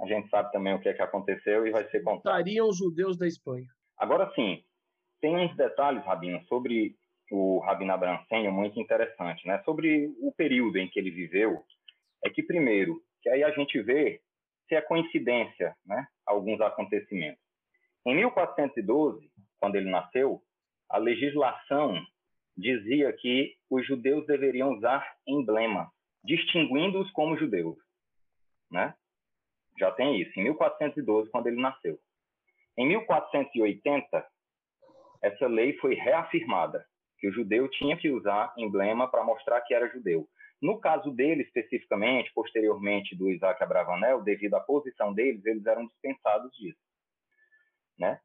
a 0.00 0.06
gente 0.06 0.28
sabe 0.28 0.50
também 0.52 0.74
o 0.74 0.80
que 0.80 0.88
é 0.88 0.94
que 0.94 1.02
aconteceu 1.02 1.66
e 1.66 1.70
vai 1.70 1.88
ser 1.90 2.02
contado. 2.02 2.32
Estariam 2.32 2.68
os 2.68 2.78
judeus 2.78 3.18
da 3.18 3.26
Espanha. 3.26 3.66
Agora 3.96 4.32
sim, 4.34 4.62
tem 5.20 5.36
uns 5.36 5.54
detalhes, 5.56 6.04
Rabino, 6.04 6.40
sobre 6.46 6.96
o 7.30 7.58
Rabino 7.58 7.92
Sênior 8.28 8.52
muito 8.52 8.80
interessante, 8.80 9.46
né? 9.46 9.60
Sobre 9.64 10.06
o 10.20 10.32
período 10.32 10.78
em 10.78 10.88
que 10.88 10.98
ele 10.98 11.10
viveu, 11.10 11.62
é 12.24 12.30
que 12.30 12.42
primeiro, 12.42 13.02
que 13.28 13.34
aí 13.34 13.44
a 13.44 13.50
gente 13.50 13.78
vê 13.82 14.22
se 14.66 14.74
é 14.74 14.80
coincidência, 14.80 15.76
né? 15.84 16.06
Alguns 16.26 16.60
acontecimentos. 16.62 17.42
Em 18.06 18.14
1412, 18.14 19.30
quando 19.60 19.76
ele 19.76 19.90
nasceu, 19.90 20.40
a 20.88 20.96
legislação 20.96 21.94
dizia 22.56 23.12
que 23.12 23.54
os 23.68 23.86
judeus 23.86 24.26
deveriam 24.26 24.72
usar 24.72 25.06
emblema, 25.26 25.90
distinguindo-os 26.24 27.10
como 27.10 27.36
judeus, 27.36 27.76
né? 28.70 28.94
Já 29.78 29.92
tem 29.92 30.20
isso, 30.20 30.40
em 30.40 30.44
1412, 30.44 31.30
quando 31.30 31.48
ele 31.48 31.60
nasceu. 31.60 31.98
Em 32.78 32.88
1480, 32.88 34.26
essa 35.22 35.46
lei 35.46 35.74
foi 35.74 35.94
reafirmada, 35.94 36.84
que 37.18 37.28
o 37.28 37.32
judeu 37.32 37.68
tinha 37.68 37.96
que 37.96 38.10
usar 38.10 38.54
emblema 38.56 39.10
para 39.10 39.22
mostrar 39.22 39.60
que 39.60 39.74
era 39.74 39.88
judeu. 39.90 40.26
No 40.60 40.80
caso 40.80 41.10
dele, 41.10 41.42
especificamente, 41.42 42.32
posteriormente 42.34 43.16
do 43.16 43.30
Isaac 43.30 43.62
Abravanel, 43.62 44.22
devido 44.22 44.54
à 44.54 44.60
posição 44.60 45.14
deles, 45.14 45.44
eles 45.46 45.64
eram 45.66 45.86
dispensados 45.86 46.50
disso. 46.56 46.78
Né? 47.98 48.20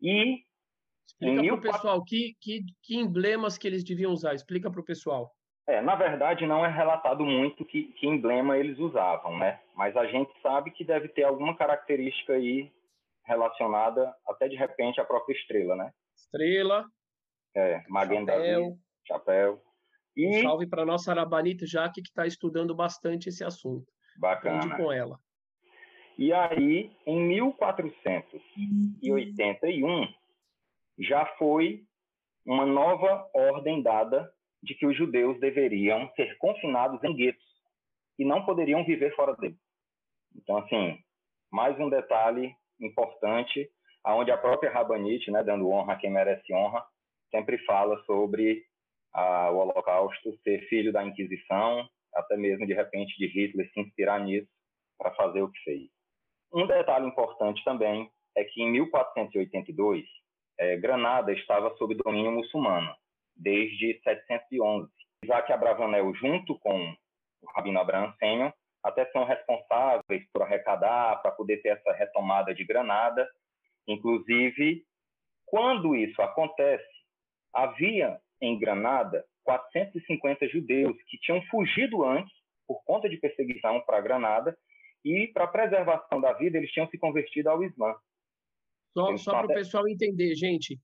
E 0.00 0.42
Explica 1.06 1.34
para 1.34 1.40
o 1.40 1.42
1400 1.42 1.72
pessoal 1.72 2.04
que, 2.04 2.36
que, 2.40 2.64
que 2.82 2.96
emblemas 2.96 3.58
que 3.58 3.66
eles 3.66 3.84
deviam 3.84 4.12
usar. 4.12 4.34
Explica 4.34 4.70
para 4.70 4.80
o 4.80 4.84
pessoal. 4.84 5.30
É, 5.66 5.80
na 5.80 5.94
verdade, 5.94 6.46
não 6.46 6.64
é 6.64 6.68
relatado 6.68 7.24
muito 7.24 7.64
que, 7.64 7.84
que 7.94 8.06
emblema 8.06 8.58
eles 8.58 8.78
usavam, 8.78 9.38
né? 9.38 9.60
Mas 9.74 9.96
a 9.96 10.06
gente 10.06 10.30
sabe 10.42 10.70
que 10.70 10.84
deve 10.84 11.08
ter 11.08 11.24
alguma 11.24 11.56
característica 11.56 12.34
aí 12.34 12.70
relacionada, 13.24 14.14
até 14.26 14.46
de 14.46 14.56
repente, 14.56 15.00
à 15.00 15.04
própria 15.04 15.34
estrela, 15.34 15.74
né? 15.74 15.90
Estrela, 16.14 16.86
É, 17.56 17.82
chapéu. 18.26 18.78
chapéu. 19.06 19.63
E, 20.16 20.42
Salve 20.42 20.66
para 20.66 20.86
nossa 20.86 21.10
Arabanita 21.10 21.66
Jaque, 21.66 22.02
que 22.02 22.08
está 22.08 22.26
estudando 22.26 22.74
bastante 22.74 23.28
esse 23.28 23.44
assunto. 23.44 23.84
Bacana. 24.16 24.76
com 24.76 24.92
ela. 24.92 25.18
E 26.16 26.32
aí, 26.32 26.92
em 27.04 27.20
1481, 27.26 30.06
já 31.00 31.26
foi 31.36 31.82
uma 32.46 32.64
nova 32.64 33.28
ordem 33.34 33.82
dada 33.82 34.32
de 34.62 34.72
que 34.74 34.86
os 34.86 34.96
judeus 34.96 35.40
deveriam 35.40 36.08
ser 36.14 36.38
confinados 36.38 37.02
em 37.02 37.12
guetos 37.14 37.44
e 38.18 38.24
não 38.24 38.44
poderiam 38.44 38.84
viver 38.84 39.12
fora 39.16 39.34
dele. 39.36 39.58
Então, 40.36 40.58
assim, 40.58 40.96
mais 41.50 41.76
um 41.80 41.90
detalhe 41.90 42.54
importante, 42.80 43.68
aonde 44.04 44.30
a 44.30 44.38
própria 44.38 44.70
Rabanite, 44.70 45.32
né, 45.32 45.42
dando 45.42 45.68
honra 45.68 45.94
a 45.94 45.96
quem 45.96 46.10
merece 46.10 46.54
honra, 46.54 46.86
sempre 47.30 47.58
fala 47.64 47.98
sobre 48.04 48.62
ah, 49.14 49.50
o 49.50 49.58
Holocausto 49.58 50.36
ser 50.42 50.66
filho 50.68 50.92
da 50.92 51.04
Inquisição, 51.04 51.88
até 52.14 52.36
mesmo 52.36 52.66
de 52.66 52.74
repente 52.74 53.16
de 53.16 53.26
Hitler 53.26 53.70
se 53.72 53.80
inspirar 53.80 54.20
nisso 54.20 54.48
para 54.98 55.14
fazer 55.14 55.42
o 55.42 55.50
que 55.50 55.60
fez. 55.60 55.88
Um 56.52 56.66
detalhe 56.66 57.06
importante 57.06 57.62
também 57.64 58.10
é 58.36 58.44
que 58.44 58.62
em 58.62 58.70
1482 58.70 60.04
eh, 60.58 60.76
Granada 60.76 61.32
estava 61.32 61.74
sob 61.76 61.94
domínio 61.94 62.32
muçulmano 62.32 62.94
desde 63.36 64.00
711. 64.02 64.88
Isaac 65.24 65.52
Abravanel, 65.52 66.14
junto 66.14 66.58
com 66.58 66.90
o 66.90 67.50
Rabino 67.54 67.80
Abraham 67.80 68.12
Sênior, 68.18 68.52
até 68.82 69.10
são 69.10 69.24
responsáveis 69.24 70.24
por 70.32 70.42
arrecadar, 70.42 71.20
para 71.22 71.32
poder 71.32 71.62
ter 71.62 71.70
essa 71.70 71.92
retomada 71.92 72.54
de 72.54 72.64
Granada. 72.64 73.26
Inclusive, 73.88 74.84
quando 75.46 75.96
isso 75.96 76.20
acontece, 76.20 76.84
havia 77.52 78.20
em 78.40 78.58
Granada 78.58 79.24
450 79.44 80.48
judeus 80.48 80.96
que 81.08 81.18
tinham 81.18 81.42
fugido 81.50 82.04
antes 82.04 82.32
por 82.66 82.82
conta 82.84 83.08
de 83.08 83.16
perseguição 83.18 83.80
para 83.84 84.00
Granada 84.00 84.56
e 85.04 85.28
para 85.34 85.46
preservação 85.46 86.20
da 86.20 86.32
vida 86.32 86.56
eles 86.56 86.70
tinham 86.70 86.88
se 86.88 86.98
convertido 86.98 87.50
ao 87.50 87.62
Islã. 87.62 87.94
Só, 88.96 89.08
Eles 89.10 89.22
só 89.22 89.32
para 89.32 89.42
o 89.42 89.44
até- 89.46 89.54
pessoal 89.54 89.86
entender, 89.88 90.34
gente. 90.34 90.78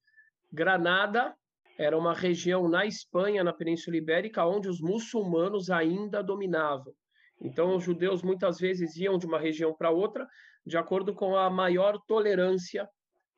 Granada 0.53 1.35
era 1.79 1.97
uma 1.97 2.13
região 2.13 2.69
na 2.69 2.85
Espanha, 2.85 3.43
na 3.43 3.53
Península 3.53 3.97
Ibérica, 3.97 4.45
onde 4.45 4.69
os 4.69 4.81
muçulmanos 4.81 5.71
ainda 5.71 6.23
dominavam. 6.23 6.93
Então, 7.41 7.75
os 7.75 7.85
judeus 7.85 8.23
muitas 8.23 8.59
vezes 8.59 8.97
iam 8.97 9.17
de 9.17 9.25
uma 9.25 9.39
região 9.39 9.75
para 9.75 9.91
outra, 9.91 10.29
de 10.67 10.77
acordo 10.77 11.15
com 11.15 11.35
a 11.37 11.49
maior 11.49 11.99
tolerância 12.07 12.87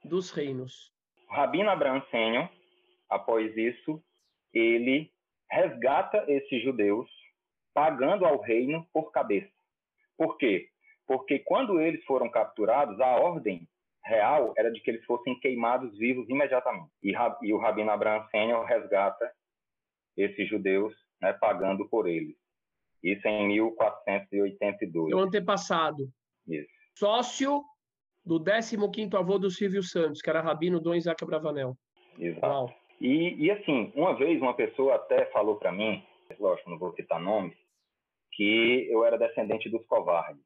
dos 0.05 0.33
reinos. 0.33 0.91
O 1.31 1.35
Rabino 1.35 1.71
Abraham 1.71 2.03
após 3.09 3.57
isso, 3.57 4.03
ele 4.53 5.11
resgata 5.51 6.25
esses 6.29 6.63
judeus, 6.63 7.09
pagando 7.75 8.25
ao 8.25 8.41
reino 8.41 8.87
por 8.93 9.11
cabeça. 9.11 9.53
Por 10.17 10.37
quê? 10.37 10.69
Porque 11.07 11.39
quando 11.39 11.81
eles 11.81 12.05
foram 12.05 12.31
capturados, 12.31 13.01
a 13.01 13.17
ordem 13.17 13.69
real 14.05 14.53
era 14.57 14.71
de 14.71 14.81
que 14.81 14.91
eles 14.91 15.05
fossem 15.05 15.39
queimados 15.41 15.97
vivos 15.97 16.29
imediatamente. 16.29 16.91
E, 17.03 17.13
e 17.43 17.53
o 17.53 17.59
Rabino 17.59 17.91
Abraham 17.91 18.27
Sênior 18.31 18.65
resgata 18.65 19.33
esses 20.17 20.49
judeus, 20.49 20.95
né, 21.21 21.33
pagando 21.35 21.89
por 21.89 22.09
eles. 22.09 22.37
Isso 23.03 23.27
em 23.27 23.49
1482. 23.49 25.09
Seu 25.09 25.19
antepassado, 25.19 26.09
Isso. 26.47 26.69
sócio 26.97 27.65
do 28.25 28.41
15º 28.41 29.15
avô 29.19 29.39
do 29.39 29.51
Silvio 29.51 29.83
Santos, 29.83 30.21
que 30.21 30.31
era 30.31 30.41
Rabino 30.41 30.81
Dom 30.81 30.95
Isaac 30.95 31.23
Abravanel. 31.25 31.77
Exato. 32.19 32.47
Uau. 32.47 32.82
E, 33.03 33.35
e 33.47 33.51
assim, 33.51 33.93
uma 33.97 34.15
vez 34.15 34.41
uma 34.41 34.55
pessoa 34.55 34.95
até 34.95 35.27
falou 35.33 35.57
para 35.57 35.73
mim, 35.73 36.01
lógico, 36.39 36.71
não 36.71 36.79
vou 36.79 36.95
citar 36.95 37.21
nomes, 37.21 37.57
que 38.31 38.87
eu 38.89 39.05
era 39.05 39.19
descendente 39.19 39.69
dos 39.69 39.85
covardes, 39.87 40.41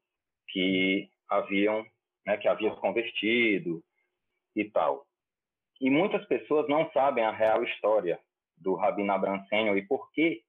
que 0.49 1.07
haviam, 1.29 1.85
né, 2.25 2.35
que 2.35 2.47
haviam 2.47 2.75
convertido 2.77 3.83
e 4.55 4.65
tal. 4.71 5.05
E 5.79 5.91
muitas 5.91 6.25
pessoas 6.25 6.67
não 6.67 6.89
sabem 6.93 7.23
a 7.23 7.31
real 7.31 7.63
história 7.63 8.19
do 8.57 8.73
Rabino 8.73 9.13
Abraham 9.13 9.77
e 9.77 9.85
por 9.85 10.11
que 10.11 10.41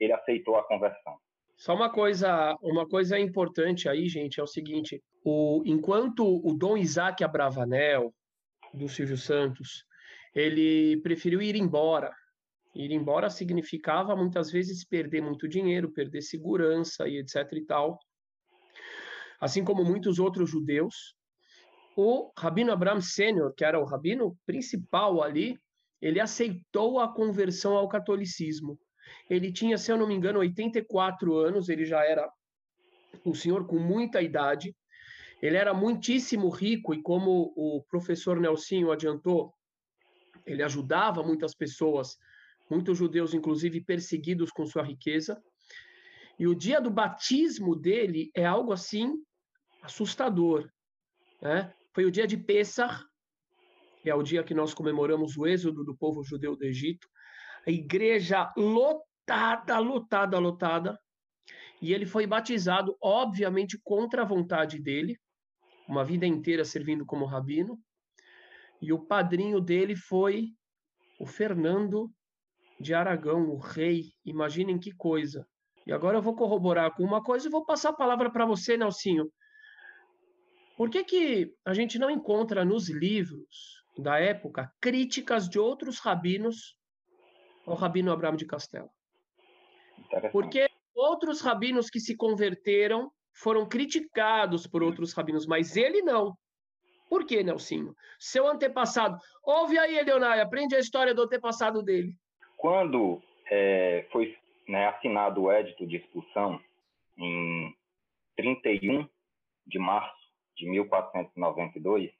ele 0.00 0.14
aceitou 0.14 0.56
a 0.56 0.64
conversão. 0.64 1.18
Só 1.58 1.74
uma 1.74 1.92
coisa, 1.92 2.56
uma 2.62 2.88
coisa 2.88 3.18
importante 3.18 3.86
aí, 3.86 4.08
gente, 4.08 4.40
é 4.40 4.42
o 4.42 4.46
seguinte: 4.46 5.02
o, 5.22 5.62
enquanto 5.66 6.24
o 6.24 6.54
Dom 6.54 6.78
Isaac 6.78 7.22
Abravanel, 7.22 8.14
do 8.72 8.88
Silvio 8.88 9.18
Santos, 9.18 9.84
ele 10.34 11.00
preferiu 11.02 11.42
ir 11.42 11.56
embora. 11.56 12.14
Ir 12.74 12.92
embora 12.92 13.28
significava 13.28 14.14
muitas 14.14 14.50
vezes 14.50 14.84
perder 14.84 15.20
muito 15.20 15.48
dinheiro, 15.48 15.92
perder 15.92 16.22
segurança 16.22 17.08
e 17.08 17.18
etc 17.18 17.52
e 17.52 17.64
tal. 17.64 17.98
Assim 19.40 19.64
como 19.64 19.84
muitos 19.84 20.18
outros 20.18 20.50
judeus, 20.50 21.14
o 21.96 22.30
Rabino 22.38 22.72
Abraham 22.72 23.00
Sênior, 23.00 23.52
que 23.54 23.64
era 23.64 23.80
o 23.80 23.84
rabino 23.84 24.36
principal 24.46 25.22
ali, 25.22 25.58
ele 26.00 26.20
aceitou 26.20 27.00
a 27.00 27.12
conversão 27.12 27.76
ao 27.76 27.88
catolicismo. 27.88 28.78
Ele 29.28 29.52
tinha, 29.52 29.76
se 29.76 29.90
eu 29.90 29.96
não 29.96 30.06
me 30.06 30.14
engano, 30.14 30.38
84 30.38 31.36
anos, 31.36 31.68
ele 31.68 31.84
já 31.84 32.04
era 32.04 32.30
um 33.24 33.34
senhor 33.34 33.66
com 33.66 33.78
muita 33.78 34.22
idade. 34.22 34.74
Ele 35.42 35.56
era 35.56 35.74
muitíssimo 35.74 36.48
rico 36.48 36.94
e, 36.94 37.02
como 37.02 37.52
o 37.56 37.82
professor 37.90 38.38
Nelsinho 38.38 38.92
adiantou, 38.92 39.52
ele 40.46 40.62
ajudava 40.62 41.22
muitas 41.22 41.54
pessoas, 41.54 42.16
muitos 42.68 42.98
judeus, 42.98 43.34
inclusive, 43.34 43.80
perseguidos 43.80 44.50
com 44.50 44.66
sua 44.66 44.82
riqueza. 44.82 45.42
E 46.38 46.46
o 46.46 46.54
dia 46.54 46.80
do 46.80 46.90
batismo 46.90 47.76
dele 47.76 48.30
é 48.34 48.46
algo 48.46 48.72
assim 48.72 49.12
assustador. 49.82 50.70
Né? 51.40 51.72
Foi 51.92 52.04
o 52.04 52.10
dia 52.10 52.26
de 52.26 52.36
Pessah, 52.36 53.04
que 54.02 54.08
é 54.08 54.14
o 54.14 54.22
dia 54.22 54.42
que 54.42 54.54
nós 54.54 54.72
comemoramos 54.72 55.36
o 55.36 55.46
êxodo 55.46 55.84
do 55.84 55.96
povo 55.96 56.22
judeu 56.22 56.56
do 56.56 56.64
Egito. 56.64 57.08
A 57.66 57.70
igreja 57.70 58.50
lotada, 58.56 59.78
lotada, 59.78 60.38
lotada. 60.38 60.98
E 61.82 61.92
ele 61.92 62.06
foi 62.06 62.26
batizado, 62.26 62.96
obviamente, 63.02 63.78
contra 63.82 64.22
a 64.22 64.26
vontade 64.26 64.78
dele, 64.80 65.18
uma 65.88 66.04
vida 66.04 66.26
inteira 66.26 66.64
servindo 66.64 67.04
como 67.04 67.24
rabino. 67.24 67.78
E 68.80 68.92
o 68.92 68.98
padrinho 68.98 69.60
dele 69.60 69.94
foi 69.94 70.48
o 71.18 71.26
Fernando 71.26 72.10
de 72.80 72.94
Aragão, 72.94 73.50
o 73.50 73.58
rei. 73.58 74.12
Imaginem 74.24 74.78
que 74.78 74.90
coisa. 74.92 75.46
E 75.86 75.92
agora 75.92 76.18
eu 76.18 76.22
vou 76.22 76.34
corroborar 76.34 76.94
com 76.94 77.02
uma 77.02 77.22
coisa 77.22 77.46
e 77.46 77.50
vou 77.50 77.64
passar 77.64 77.90
a 77.90 77.96
palavra 77.96 78.30
para 78.30 78.46
você, 78.46 78.76
Nelsinho. 78.76 79.30
Por 80.76 80.88
que, 80.88 81.04
que 81.04 81.54
a 81.64 81.74
gente 81.74 81.98
não 81.98 82.10
encontra 82.10 82.64
nos 82.64 82.88
livros 82.88 83.84
da 83.98 84.18
época 84.18 84.72
críticas 84.80 85.48
de 85.48 85.58
outros 85.58 85.98
rabinos 85.98 86.74
ao 87.66 87.74
rabino 87.74 88.12
Abraão 88.12 88.34
de 88.34 88.46
Castelo? 88.46 88.88
Porque 90.32 90.68
outros 90.94 91.40
rabinos 91.40 91.90
que 91.90 92.00
se 92.00 92.16
converteram 92.16 93.12
foram 93.32 93.68
criticados 93.68 94.66
por 94.66 94.82
outros 94.82 95.12
rabinos, 95.12 95.46
mas 95.46 95.76
ele 95.76 96.02
não. 96.02 96.34
Por 97.10 97.26
que, 97.26 97.42
Nelsinho? 97.42 97.92
Seu 98.20 98.46
antepassado. 98.46 99.18
Ouve 99.42 99.76
aí, 99.76 99.98
Eleonai, 99.98 100.40
aprende 100.40 100.76
a 100.76 100.78
história 100.78 101.12
do 101.12 101.22
antepassado 101.22 101.82
dele. 101.82 102.14
Quando 102.56 103.20
é, 103.50 104.06
foi 104.12 104.36
né, 104.68 104.86
assinado 104.86 105.42
o 105.42 105.50
édito 105.50 105.84
de 105.84 105.96
expulsão, 105.96 106.60
em 107.18 107.74
31 108.36 109.08
de 109.66 109.78
março 109.80 110.14
de 110.56 110.70
1492, 110.70 112.12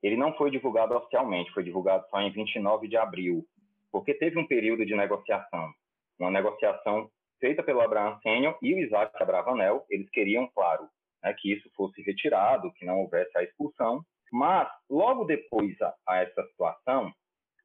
ele 0.00 0.16
não 0.16 0.32
foi 0.34 0.52
divulgado 0.52 0.96
oficialmente, 0.96 1.50
foi 1.50 1.64
divulgado 1.64 2.06
só 2.08 2.20
em 2.20 2.30
29 2.30 2.86
de 2.86 2.96
abril, 2.96 3.44
porque 3.90 4.14
teve 4.14 4.38
um 4.38 4.46
período 4.46 4.86
de 4.86 4.94
negociação, 4.94 5.72
uma 6.20 6.30
negociação 6.30 7.10
feita 7.40 7.64
pelo 7.64 7.80
Abraham 7.80 8.16
Sênior 8.22 8.56
e 8.62 8.74
o 8.74 8.78
Isaac 8.78 9.20
Abravanel, 9.20 9.84
eles 9.90 10.08
queriam, 10.10 10.46
claro, 10.54 10.88
né, 11.22 11.34
que 11.36 11.52
isso 11.52 11.68
fosse 11.74 12.00
retirado, 12.02 12.72
que 12.74 12.84
não 12.84 13.00
houvesse 13.00 13.36
a 13.36 13.42
expulsão, 13.42 14.04
mas 14.30 14.68
logo 14.88 15.24
depois 15.24 15.80
a, 15.80 15.94
a 16.08 16.22
essa 16.22 16.42
situação, 16.48 17.12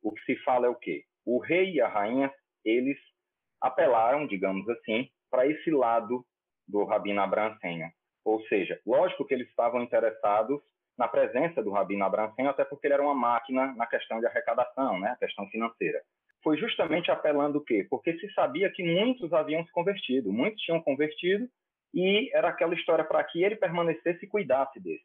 o 0.01 0.11
que 0.11 0.23
se 0.23 0.35
fala 0.43 0.67
é 0.67 0.69
o 0.69 0.75
quê? 0.75 1.03
O 1.25 1.39
rei 1.39 1.73
e 1.73 1.81
a 1.81 1.87
rainha, 1.87 2.31
eles 2.63 2.97
apelaram, 3.61 4.27
digamos 4.27 4.67
assim, 4.69 5.09
para 5.29 5.47
esse 5.47 5.71
lado 5.71 6.25
do 6.67 6.83
Rabino 6.83 7.21
Abraham 7.21 7.57
Sênior. 7.59 7.89
Ou 8.23 8.41
seja, 8.47 8.79
lógico 8.85 9.25
que 9.25 9.33
eles 9.33 9.47
estavam 9.49 9.81
interessados 9.81 10.59
na 10.97 11.07
presença 11.07 11.61
do 11.61 11.71
Rabino 11.71 12.05
Abranceno, 12.05 12.49
até 12.49 12.63
porque 12.63 12.87
ele 12.87 12.93
era 12.93 13.03
uma 13.03 13.13
máquina 13.13 13.73
na 13.73 13.85
questão 13.85 14.19
de 14.19 14.25
arrecadação, 14.25 14.99
né, 14.99 15.09
a 15.09 15.15
questão 15.17 15.47
financeira. 15.49 16.01
Foi 16.43 16.57
justamente 16.57 17.11
apelando 17.11 17.57
o 17.57 17.63
quê? 17.63 17.85
Porque 17.89 18.17
se 18.19 18.31
sabia 18.33 18.71
que 18.71 18.83
muitos 18.83 19.33
haviam 19.33 19.65
se 19.65 19.71
convertido, 19.71 20.31
muitos 20.31 20.61
tinham 20.61 20.81
convertido, 20.81 21.47
e 21.93 22.29
era 22.33 22.49
aquela 22.49 22.73
história 22.73 23.03
para 23.03 23.23
que 23.23 23.43
ele 23.43 23.55
permanecesse 23.55 24.25
e 24.25 24.29
cuidasse 24.29 24.79
desse. 24.79 25.03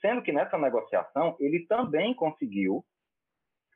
Sendo 0.00 0.22
que 0.22 0.32
nessa 0.32 0.56
negociação, 0.58 1.36
ele 1.38 1.66
também 1.66 2.14
conseguiu 2.14 2.84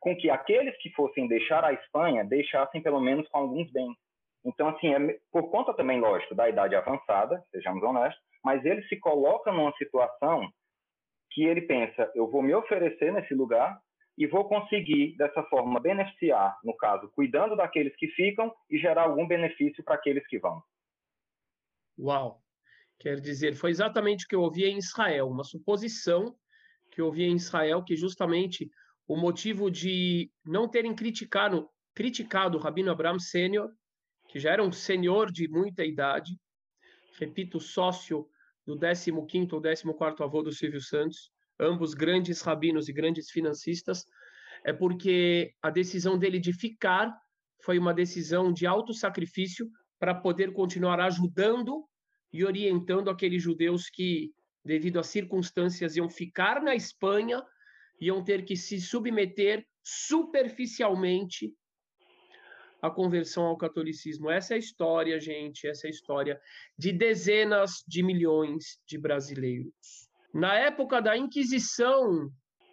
com 0.00 0.14
que 0.16 0.28
aqueles 0.28 0.76
que 0.78 0.90
fossem 0.90 1.26
deixar 1.26 1.64
a 1.64 1.72
Espanha 1.72 2.24
deixassem 2.24 2.82
pelo 2.82 3.00
menos 3.00 3.28
com 3.28 3.38
alguns 3.38 3.70
bens. 3.72 3.96
Então, 4.44 4.68
assim, 4.68 4.92
é, 4.94 5.18
por 5.32 5.50
conta 5.50 5.72
também, 5.72 5.98
lógico, 5.98 6.34
da 6.34 6.48
idade 6.48 6.74
avançada, 6.74 7.42
sejamos 7.50 7.82
honestos, 7.82 8.22
mas 8.44 8.62
ele 8.64 8.82
se 8.88 8.96
coloca 8.98 9.50
numa 9.50 9.72
situação 9.76 10.46
que 11.30 11.44
ele 11.44 11.62
pensa: 11.62 12.10
eu 12.14 12.30
vou 12.30 12.42
me 12.42 12.54
oferecer 12.54 13.12
nesse 13.12 13.34
lugar 13.34 13.80
e 14.16 14.26
vou 14.26 14.46
conseguir, 14.46 15.16
dessa 15.16 15.42
forma, 15.44 15.80
beneficiar, 15.80 16.56
no 16.62 16.76
caso, 16.76 17.10
cuidando 17.14 17.56
daqueles 17.56 17.96
que 17.96 18.08
ficam 18.08 18.54
e 18.70 18.78
gerar 18.78 19.04
algum 19.04 19.26
benefício 19.26 19.82
para 19.82 19.94
aqueles 19.94 20.26
que 20.26 20.38
vão. 20.38 20.62
Uau! 21.98 22.43
Quer 22.98 23.20
dizer, 23.20 23.54
foi 23.54 23.70
exatamente 23.70 24.24
o 24.24 24.28
que 24.28 24.34
eu 24.34 24.42
ouvi 24.42 24.64
em 24.64 24.78
Israel, 24.78 25.28
uma 25.28 25.44
suposição 25.44 26.34
que 26.90 27.00
eu 27.00 27.06
ouvi 27.06 27.24
em 27.24 27.36
Israel, 27.36 27.82
que 27.82 27.96
justamente 27.96 28.70
o 29.06 29.16
motivo 29.16 29.70
de 29.70 30.30
não 30.44 30.68
terem 30.68 30.94
criticado, 30.94 31.68
criticado 31.94 32.56
o 32.56 32.60
Rabino 32.60 32.90
Abraham 32.90 33.18
Sênior, 33.18 33.70
que 34.28 34.38
já 34.38 34.52
era 34.52 34.62
um 34.62 34.72
senhor 34.72 35.30
de 35.30 35.48
muita 35.48 35.84
idade, 35.84 36.38
repito, 37.18 37.60
sócio 37.60 38.26
do 38.66 38.78
15º 38.78 39.52
ou 39.52 39.60
14º 39.60 40.24
avô 40.24 40.42
do 40.42 40.52
Silvio 40.52 40.80
Santos, 40.80 41.30
ambos 41.58 41.94
grandes 41.94 42.40
rabinos 42.40 42.88
e 42.88 42.92
grandes 42.92 43.30
financistas, 43.30 44.06
é 44.64 44.72
porque 44.72 45.52
a 45.62 45.70
decisão 45.70 46.18
dele 46.18 46.40
de 46.40 46.52
ficar 46.52 47.14
foi 47.62 47.78
uma 47.78 47.92
decisão 47.92 48.52
de 48.52 48.66
alto 48.66 48.94
sacrifício 48.94 49.68
para 49.98 50.14
poder 50.14 50.52
continuar 50.52 51.00
ajudando 51.00 51.86
e 52.34 52.44
orientando 52.44 53.10
aqueles 53.10 53.40
judeus 53.40 53.88
que, 53.88 54.32
devido 54.64 54.98
às 54.98 55.06
circunstâncias, 55.06 55.94
iam 55.94 56.10
ficar 56.10 56.60
na 56.60 56.74
Espanha, 56.74 57.40
iam 58.00 58.24
ter 58.24 58.44
que 58.44 58.56
se 58.56 58.80
submeter 58.80 59.64
superficialmente 59.84 61.54
a 62.82 62.90
conversão 62.90 63.44
ao 63.44 63.56
catolicismo. 63.56 64.28
Essa 64.28 64.54
é 64.54 64.56
a 64.56 64.58
história, 64.58 65.20
gente, 65.20 65.68
essa 65.68 65.86
é 65.86 65.88
a 65.88 65.92
história 65.92 66.40
de 66.76 66.90
dezenas 66.90 67.84
de 67.86 68.02
milhões 68.02 68.80
de 68.84 68.98
brasileiros. 68.98 70.10
Na 70.34 70.56
época 70.56 71.00
da 71.00 71.16
Inquisição, 71.16 72.32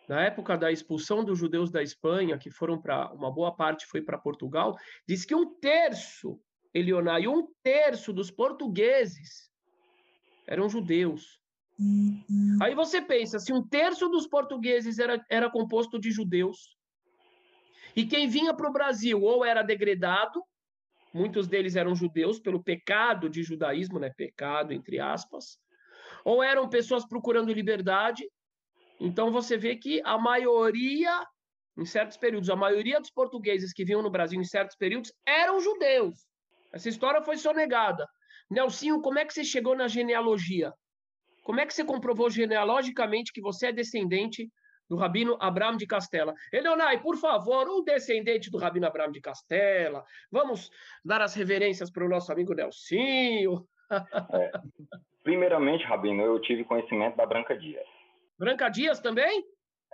na 0.09 0.23
época 0.23 0.57
da 0.57 0.71
expulsão 0.71 1.23
dos 1.23 1.37
judeus 1.37 1.69
da 1.69 1.83
Espanha, 1.83 2.35
que 2.35 2.49
foram 2.49 2.81
para 2.81 3.13
uma 3.13 3.31
boa 3.31 3.55
parte 3.55 3.85
foi 3.85 4.01
para 4.01 4.17
Portugal, 4.17 4.75
diz 5.07 5.23
que 5.23 5.35
um 5.35 5.53
terço, 5.59 6.41
Elionai, 6.73 7.27
um 7.27 7.47
terço 7.61 8.11
dos 8.11 8.31
portugueses 8.31 9.50
eram 10.51 10.67
judeus. 10.67 11.39
Uhum. 11.79 12.57
Aí 12.61 12.75
você 12.75 13.01
pensa, 13.01 13.39
se 13.39 13.53
um 13.53 13.65
terço 13.65 14.09
dos 14.09 14.27
portugueses 14.27 14.99
era, 14.99 15.25
era 15.29 15.49
composto 15.49 15.97
de 15.97 16.11
judeus, 16.11 16.75
e 17.95 18.05
quem 18.05 18.27
vinha 18.27 18.53
para 18.53 18.69
o 18.69 18.73
Brasil 18.73 19.21
ou 19.21 19.45
era 19.45 19.61
degradado, 19.61 20.43
muitos 21.13 21.47
deles 21.47 21.77
eram 21.77 21.95
judeus 21.95 22.37
pelo 22.37 22.61
pecado 22.61 23.29
de 23.29 23.41
judaísmo, 23.43 23.97
né? 23.97 24.11
Pecado 24.15 24.73
entre 24.73 24.99
aspas, 24.99 25.57
ou 26.25 26.43
eram 26.43 26.67
pessoas 26.69 27.07
procurando 27.07 27.53
liberdade. 27.53 28.29
Então 28.99 29.31
você 29.31 29.57
vê 29.57 29.77
que 29.77 30.01
a 30.03 30.17
maioria, 30.17 31.25
em 31.77 31.85
certos 31.85 32.17
períodos, 32.17 32.49
a 32.49 32.55
maioria 32.57 32.99
dos 32.99 33.09
portugueses 33.09 33.71
que 33.71 33.85
vinham 33.85 34.01
no 34.01 34.11
Brasil 34.11 34.39
em 34.39 34.45
certos 34.45 34.75
períodos 34.75 35.13
eram 35.25 35.61
judeus. 35.61 36.27
Essa 36.73 36.89
história 36.89 37.21
foi 37.21 37.37
sonegada. 37.37 38.05
Nelsinho, 38.51 39.01
como 39.01 39.17
é 39.17 39.25
que 39.25 39.33
você 39.33 39.45
chegou 39.45 39.75
na 39.75 39.87
genealogia? 39.87 40.73
Como 41.43 41.59
é 41.59 41.65
que 41.65 41.73
você 41.73 41.85
comprovou 41.85 42.29
genealogicamente 42.29 43.31
que 43.31 43.41
você 43.41 43.67
é 43.67 43.71
descendente 43.71 44.51
do 44.89 44.97
Rabino 44.97 45.37
Abraham 45.39 45.77
de 45.77 45.87
Castela. 45.87 46.35
Eleonai, 46.51 47.01
por 47.01 47.15
favor, 47.15 47.65
um 47.69 47.81
descendente 47.81 48.51
do 48.51 48.57
Rabino 48.57 48.85
Abraham 48.85 49.09
de 49.11 49.21
Castela, 49.21 50.03
vamos 50.29 50.69
dar 51.03 51.21
as 51.21 51.33
reverências 51.33 51.89
para 51.89 52.05
o 52.05 52.09
nosso 52.09 52.29
amigo 52.31 52.53
Nelsinho. 52.53 53.65
É. 54.33 54.51
Primeiramente, 55.21 55.83
Rabino, 55.83 56.23
eu 56.23 56.39
tive 56.39 56.63
conhecimento 56.63 57.17
da 57.17 57.25
Branca 57.25 57.57
Dias. 57.57 57.85
Branca 58.39 58.69
Dias 58.69 59.01
também? 59.01 59.43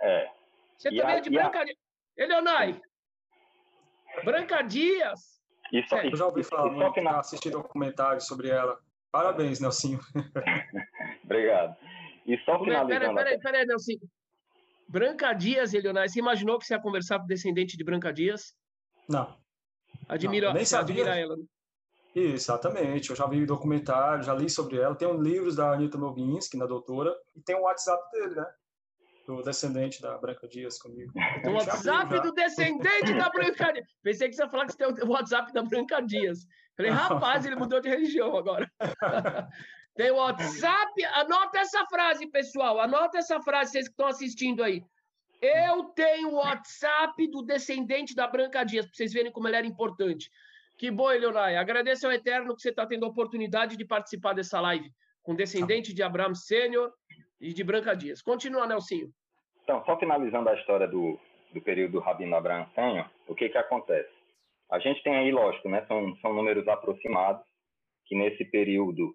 É. 0.00 0.30
Você 0.76 0.88
e 0.88 0.96
também 0.96 1.14
a, 1.16 1.18
é 1.18 1.20
de 1.20 1.30
Branca 1.30 1.60
a... 1.60 1.64
Dias? 1.64 1.76
Eleonai, 2.16 2.80
Branca 4.24 4.62
Dias. 4.62 5.37
Isso, 5.72 5.94
é. 5.94 6.06
Eu 6.06 6.16
já 6.16 6.26
ouvi 6.26 6.42
falar 6.42 6.70
muito, 6.70 6.94
final... 6.94 7.18
assisti 7.18 7.50
documentários 7.50 8.26
sobre 8.26 8.48
ela. 8.48 8.78
Parabéns, 9.10 9.60
Nelsinho. 9.60 10.00
Obrigado. 11.24 11.76
E 12.26 12.36
só 12.38 12.58
finalizando... 12.58 12.88
Peraí, 12.88 13.14
peraí, 13.14 13.38
peraí, 13.38 13.66
Nelsinho. 13.66 14.00
Branca 14.88 15.32
Dias, 15.34 15.74
Eleonai, 15.74 16.08
você 16.08 16.18
imaginou 16.18 16.58
que 16.58 16.66
você 16.66 16.74
ia 16.74 16.80
conversar 16.80 17.18
com 17.18 17.26
descendente 17.26 17.76
de 17.76 17.84
Branca 17.84 18.12
Dias? 18.12 18.54
Não. 19.08 19.36
Admira, 20.08 20.48
Não, 20.48 20.54
nem 20.54 20.64
sabia. 20.64 20.94
admira 20.94 21.18
ela. 21.18 21.36
Né? 21.36 21.44
Exatamente, 22.14 23.10
eu 23.10 23.16
já 23.16 23.26
vi 23.26 23.44
documentário, 23.44 24.24
já 24.24 24.34
li 24.34 24.48
sobre 24.48 24.78
ela. 24.78 24.94
Tem 24.94 25.06
um 25.06 25.20
livros 25.20 25.56
da 25.56 25.72
Anitta 25.72 25.98
Novinsky, 25.98 26.56
na 26.56 26.66
doutora, 26.66 27.14
e 27.36 27.40
tem 27.40 27.54
o 27.54 27.60
um 27.60 27.62
WhatsApp 27.62 28.02
dele, 28.12 28.34
né? 28.34 28.46
Do 29.28 29.42
descendente 29.42 30.00
da 30.00 30.16
Branca 30.16 30.48
Dias 30.48 30.78
comigo. 30.78 31.12
O 31.44 31.50
WhatsApp 31.50 32.18
do 32.22 32.32
descendente 32.32 33.12
da 33.12 33.28
Branca 33.28 33.72
Dias. 33.74 33.86
Pensei 34.02 34.26
que 34.30 34.34
você 34.34 34.42
ia 34.42 34.48
falar 34.48 34.64
que 34.64 34.72
você 34.72 34.78
tem 34.78 35.04
o 35.06 35.10
WhatsApp 35.10 35.52
da 35.52 35.62
Branca 35.62 36.00
Dias. 36.00 36.46
Falei, 36.74 36.90
rapaz, 36.90 37.44
ele 37.44 37.54
mudou 37.54 37.78
de 37.78 37.90
religião 37.90 38.34
agora. 38.34 38.66
tem 39.94 40.10
o 40.10 40.16
WhatsApp. 40.16 41.04
Anota 41.12 41.58
essa 41.58 41.84
frase, 41.90 42.26
pessoal. 42.28 42.80
Anota 42.80 43.18
essa 43.18 43.38
frase, 43.42 43.72
vocês 43.72 43.84
que 43.86 43.92
estão 43.92 44.06
assistindo 44.06 44.62
aí. 44.62 44.82
Eu 45.42 45.84
tenho 45.90 46.30
o 46.30 46.36
WhatsApp 46.36 47.30
do 47.30 47.42
descendente 47.42 48.14
da 48.14 48.26
Branca 48.26 48.64
Dias, 48.64 48.86
para 48.86 48.94
vocês 48.94 49.12
verem 49.12 49.30
como 49.30 49.46
ele 49.46 49.56
era 49.56 49.66
importante. 49.66 50.30
Que 50.78 50.90
bom, 50.90 51.08
Leonai. 51.08 51.56
Agradeço 51.56 52.06
ao 52.06 52.12
Eterno 52.12 52.56
que 52.56 52.62
você 52.62 52.70
está 52.70 52.86
tendo 52.86 53.04
a 53.04 53.08
oportunidade 53.08 53.76
de 53.76 53.84
participar 53.84 54.32
dessa 54.32 54.58
live 54.58 54.90
com 55.22 55.34
descendente 55.34 55.92
de 55.92 56.02
Abraão 56.02 56.34
Sênior 56.34 56.90
e 57.40 57.52
de 57.52 57.64
Branca 57.64 57.94
Dias. 57.94 58.22
Continua, 58.22 58.66
Nelsinho. 58.66 59.08
Então, 59.62 59.84
só 59.84 59.98
finalizando 59.98 60.48
a 60.48 60.54
história 60.54 60.88
do, 60.88 61.18
do 61.52 61.60
período 61.60 61.92
do 61.92 62.00
Rabino 62.00 62.36
Abraão 62.36 62.66
Sênior, 62.74 63.08
o 63.26 63.34
que 63.34 63.48
que 63.48 63.58
acontece? 63.58 64.12
A 64.70 64.78
gente 64.78 65.02
tem 65.02 65.16
aí, 65.16 65.30
lógico, 65.30 65.68
né, 65.68 65.84
são, 65.86 66.16
são 66.16 66.34
números 66.34 66.66
aproximados, 66.68 67.44
que 68.06 68.16
nesse 68.16 68.44
período 68.44 69.14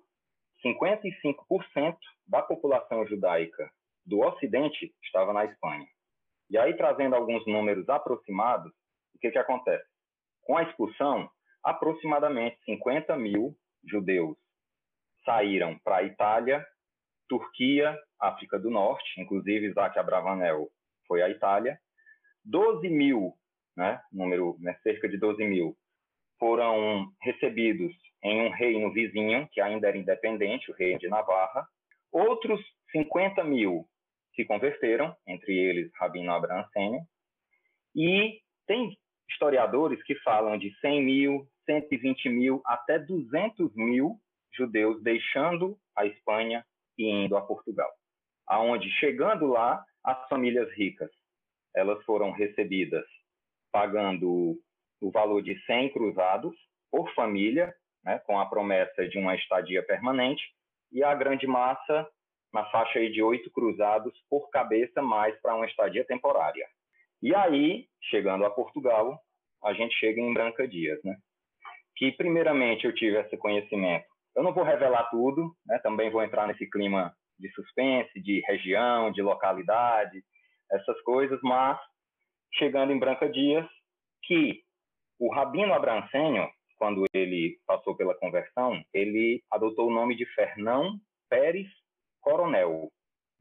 55% 0.64 1.98
da 2.28 2.42
população 2.42 3.06
judaica 3.08 3.70
do 4.06 4.20
Ocidente 4.22 4.94
estava 5.04 5.34
na 5.34 5.46
Espanha. 5.46 5.88
E 6.50 6.58
aí, 6.58 6.76
trazendo 6.76 7.16
alguns 7.16 7.46
números 7.48 7.88
aproximados, 7.90 8.72
o 9.16 9.20
que, 9.20 9.32
que 9.32 9.38
acontece? 9.38 9.86
Com 10.44 10.58
a 10.58 10.64
expulsão, 10.64 11.30
aproximadamente 11.64 12.58
50 12.66 13.16
mil 13.18 13.56
judeus 13.86 14.38
saíram 15.26 15.78
para 15.84 15.98
a 15.98 16.04
Itália, 16.04 16.66
Turquia, 17.30 17.98
África 18.24 18.58
do 18.58 18.70
Norte, 18.70 19.20
inclusive 19.20 19.68
Isaac 19.68 19.98
Abravanel 20.00 20.70
foi 21.08 21.22
à 21.22 21.30
Itália. 21.30 21.78
12 22.46 22.90
mil, 22.90 23.34
né, 23.76 24.02
número, 24.12 24.58
né, 24.60 24.78
cerca 24.84 25.08
de 25.08 25.18
12 25.18 25.44
mil, 25.44 25.76
foram 26.40 27.12
recebidos 27.22 27.94
em 28.24 28.42
um 28.42 28.50
reino 28.50 28.92
vizinho, 28.92 29.48
que 29.52 29.62
ainda 29.62 29.88
era 29.88 29.98
independente, 29.98 30.72
o 30.72 30.76
reino 30.76 31.00
de 31.00 31.08
Navarra. 31.08 31.68
Outros 32.12 32.60
50 32.92 33.44
mil 33.44 33.86
se 34.36 34.46
converteram, 34.46 35.16
entre 35.28 35.58
eles 35.58 35.92
Rabino 35.96 36.32
Abraham 36.32 36.66
Sênior. 36.74 37.04
E 37.96 38.40
tem 38.66 38.98
historiadores 39.30 40.02
que 40.04 40.16
falam 40.16 40.58
de 40.58 40.74
100 40.80 41.04
mil, 41.04 41.48
120 41.66 42.30
mil 42.30 42.62
até 42.66 43.00
200 43.00 43.76
mil 43.76 44.18
judeus 44.56 45.02
deixando 45.02 45.78
a 45.96 46.06
Espanha 46.06 46.66
e 46.98 47.10
indo 47.10 47.36
a 47.36 47.42
Portugal. 47.42 47.90
Aonde 48.48 48.90
chegando 49.00 49.48
lá, 49.48 49.84
as 50.04 50.28
famílias 50.28 50.72
ricas, 50.74 51.10
elas 51.76 52.04
foram 52.06 52.32
recebidas 52.32 53.06
pagando 53.72 54.56
o 55.02 55.12
valor 55.12 55.42
de 55.42 55.60
100 55.66 55.92
cruzados 55.92 56.56
por 56.92 57.12
família, 57.14 57.74
né, 58.04 58.20
com 58.20 58.40
a 58.40 58.46
promessa 58.46 59.08
de 59.08 59.18
uma 59.18 59.36
estadia 59.36 59.84
permanente, 59.84 60.44
e 60.92 61.04
a 61.04 61.16
grande 61.16 61.48
massa 61.48 62.08
na 62.54 62.64
faixa 62.66 63.00
de 63.10 63.22
oito 63.22 63.50
cruzados 63.52 64.14
por 64.30 64.50
cabeça, 64.52 65.02
mais 65.02 65.36
para 65.42 65.56
uma 65.56 65.66
estadia 65.66 66.06
temporária. 66.06 66.68
E 67.22 67.34
aí, 67.34 67.88
chegando 68.10 68.46
a 68.46 68.50
Portugal, 68.52 69.20
a 69.64 69.74
gente 69.74 69.96
chega 69.96 70.22
em 70.22 70.34
Branca 70.34 70.68
Dias, 70.68 71.00
né? 71.04 71.18
que 71.96 72.12
primeiramente 72.12 72.86
eu 72.86 72.94
tive 72.94 73.18
esse 73.18 73.38
conhecimento. 73.38 74.06
Eu 74.36 74.44
não 74.44 74.54
vou 74.54 74.64
revelar 74.64 75.10
tudo, 75.10 75.56
né? 75.66 75.80
também 75.80 76.12
vou 76.12 76.24
entrar 76.24 76.48
nesse 76.48 76.70
clima 76.70 77.16
de 77.44 77.52
suspense, 77.54 78.22
de 78.22 78.42
região, 78.48 79.12
de 79.12 79.22
localidade, 79.22 80.24
essas 80.72 81.00
coisas, 81.02 81.40
mas 81.44 81.78
chegando 82.54 82.94
em 82.94 83.00
Branca 83.00 83.30
Dias, 83.30 83.68
que 84.24 84.62
o 85.20 85.32
Rabino 85.32 85.74
Abrancênio, 85.74 86.50
quando 86.78 87.04
ele 87.14 87.58
passou 87.68 87.96
pela 87.96 88.16
conversão, 88.16 88.82
ele 88.94 89.44
adotou 89.52 89.90
o 89.90 89.94
nome 89.94 90.16
de 90.16 90.26
Fernão 90.34 90.98
Pérez 91.30 91.68
Coronel. 92.22 92.90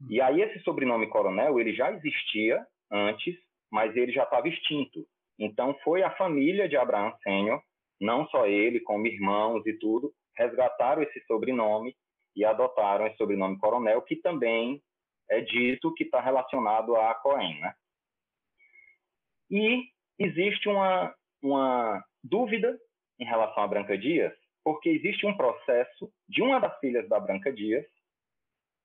E 0.09 0.21
aí 0.21 0.41
esse 0.41 0.59
sobrenome 0.59 1.07
Coronel, 1.07 1.59
ele 1.59 1.73
já 1.73 1.91
existia 1.91 2.65
antes, 2.91 3.35
mas 3.71 3.95
ele 3.95 4.11
já 4.11 4.23
estava 4.23 4.47
extinto. 4.47 5.05
Então 5.39 5.73
foi 5.83 6.03
a 6.03 6.15
família 6.15 6.67
de 6.67 6.75
Sênior 7.23 7.61
não 8.01 8.27
só 8.27 8.45
ele, 8.45 8.81
como 8.81 9.07
irmãos 9.07 9.65
e 9.65 9.73
tudo, 9.73 10.11
resgataram 10.35 11.01
esse 11.01 11.21
sobrenome 11.25 11.95
e 12.35 12.43
adotaram 12.43 13.07
esse 13.07 13.17
sobrenome 13.17 13.57
Coronel, 13.57 14.01
que 14.01 14.15
também 14.15 14.81
é 15.29 15.41
dito 15.41 15.93
que 15.93 16.03
está 16.03 16.19
relacionado 16.19 16.95
a 16.95 17.13
Cohen, 17.15 17.59
né? 17.59 17.73
E 19.49 19.83
existe 20.19 20.67
uma, 20.67 21.13
uma 21.41 22.03
dúvida 22.23 22.77
em 23.19 23.25
relação 23.25 23.63
a 23.63 23.67
Branca 23.67 23.97
Dias, 23.97 24.33
porque 24.63 24.89
existe 24.89 25.25
um 25.25 25.35
processo 25.35 26.11
de 26.27 26.41
uma 26.41 26.59
das 26.59 26.77
filhas 26.79 27.07
da 27.07 27.19
Branca 27.19 27.51
Dias, 27.51 27.85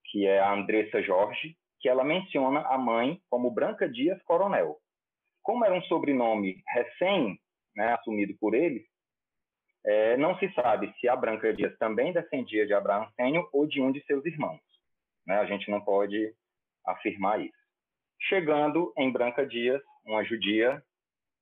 que 0.06 0.26
é 0.26 0.40
a 0.40 0.52
Andressa 0.52 1.02
Jorge, 1.02 1.56
que 1.80 1.88
ela 1.88 2.04
menciona 2.04 2.60
a 2.62 2.76
mãe 2.76 3.20
como 3.30 3.50
Branca 3.50 3.88
Dias 3.88 4.20
Coronel. 4.24 4.78
Como 5.42 5.64
era 5.64 5.74
um 5.74 5.82
sobrenome 5.82 6.62
recém 6.68 7.38
né, 7.76 7.94
assumido 7.94 8.36
por 8.40 8.54
eles, 8.54 8.84
é, 9.84 10.16
não 10.16 10.36
se 10.38 10.52
sabe 10.52 10.92
se 11.00 11.08
a 11.08 11.16
Branca 11.16 11.52
Dias 11.54 11.76
também 11.78 12.12
descendia 12.12 12.66
de 12.66 12.74
Abraão 12.74 13.08
Sênior 13.12 13.48
ou 13.52 13.66
de 13.66 13.80
um 13.80 13.92
de 13.92 14.04
seus 14.04 14.24
irmãos. 14.24 14.60
Né? 15.26 15.38
A 15.38 15.46
gente 15.46 15.70
não 15.70 15.80
pode 15.80 16.34
afirmar 16.84 17.40
isso. 17.40 17.58
Chegando 18.20 18.92
em 18.96 19.10
Branca 19.10 19.46
Dias, 19.46 19.80
uma 20.04 20.24
judia 20.24 20.82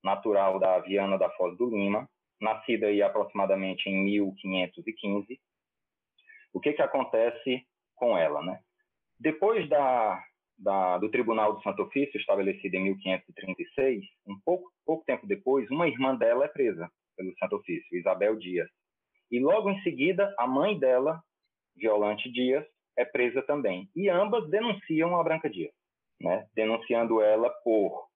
natural 0.04 0.58
da 0.58 0.78
Viana 0.80 1.18
da 1.18 1.30
Foz 1.30 1.56
do 1.56 1.68
Lima, 1.68 2.08
nascida 2.40 2.86
aí 2.86 3.02
aproximadamente 3.02 3.88
em 3.88 4.04
1515, 4.04 5.40
o 6.52 6.60
que, 6.60 6.72
que 6.72 6.82
acontece 6.82 7.66
com 7.94 8.16
ela? 8.16 8.42
Né? 8.42 8.60
Depois 9.18 9.68
da, 9.68 10.22
da, 10.58 10.98
do 10.98 11.10
Tribunal 11.10 11.54
do 11.54 11.62
Santo 11.62 11.82
Ofício, 11.82 12.20
estabelecido 12.20 12.76
em 12.76 12.84
1536, 12.84 14.04
um 14.26 14.38
pouco, 14.44 14.70
pouco 14.84 15.04
tempo 15.04 15.26
depois, 15.26 15.70
uma 15.70 15.88
irmã 15.88 16.14
dela 16.14 16.44
é 16.44 16.48
presa 16.48 16.90
pelo 17.16 17.36
Santo 17.38 17.56
Ofício, 17.56 17.96
Isabel 17.96 18.36
Dias. 18.36 18.68
E 19.30 19.40
logo 19.40 19.70
em 19.70 19.82
seguida, 19.82 20.32
a 20.38 20.46
mãe 20.46 20.78
dela, 20.78 21.20
Violante 21.76 22.30
Dias, 22.30 22.64
é 22.96 23.04
presa 23.04 23.42
também. 23.42 23.88
E 23.94 24.08
ambas 24.08 24.48
denunciam 24.48 25.18
a 25.18 25.24
Branca 25.24 25.50
Dias, 25.50 25.72
né? 26.20 26.46
denunciando 26.54 27.20
ela 27.20 27.50
por 27.64 28.06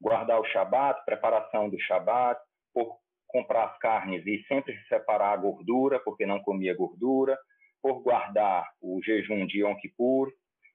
guardar 0.00 0.40
o 0.40 0.44
Shabat, 0.46 1.04
preparação 1.04 1.68
do 1.68 1.78
Shabat, 1.80 2.40
por 2.72 2.96
comprar 3.26 3.64
as 3.64 3.78
carnes 3.78 4.26
e 4.26 4.42
sempre 4.46 4.76
separar 4.88 5.32
a 5.32 5.36
gordura, 5.36 6.00
porque 6.00 6.24
não 6.24 6.40
comia 6.40 6.74
gordura, 6.74 7.36
por 7.82 8.02
guardar 8.02 8.66
o 8.80 9.00
jejum 9.02 9.46
de 9.46 9.60
Yom 9.60 9.76
Kippur, 9.76 10.32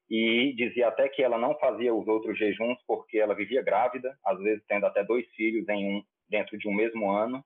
e 0.09 0.53
dizia 0.55 0.89
até 0.89 1.09
que 1.09 1.24
ela 1.24 1.38
não 1.38 1.57
fazia 1.57 1.93
os 1.93 2.07
outros 2.07 2.38
jejuns 2.38 2.78
porque 2.86 3.18
ela 3.18 3.34
vivia 3.34 3.64
grávida, 3.64 4.16
às 4.26 4.38
vezes 4.39 4.64
tendo 4.68 4.86
até 4.86 5.03
dois 5.03 5.26
filhos 5.32 5.68
em 5.70 5.95
um, 5.95 6.03
dentro 6.30 6.57
de 6.57 6.68
um 6.68 6.74
mesmo 6.74 7.09
ano, 7.09 7.43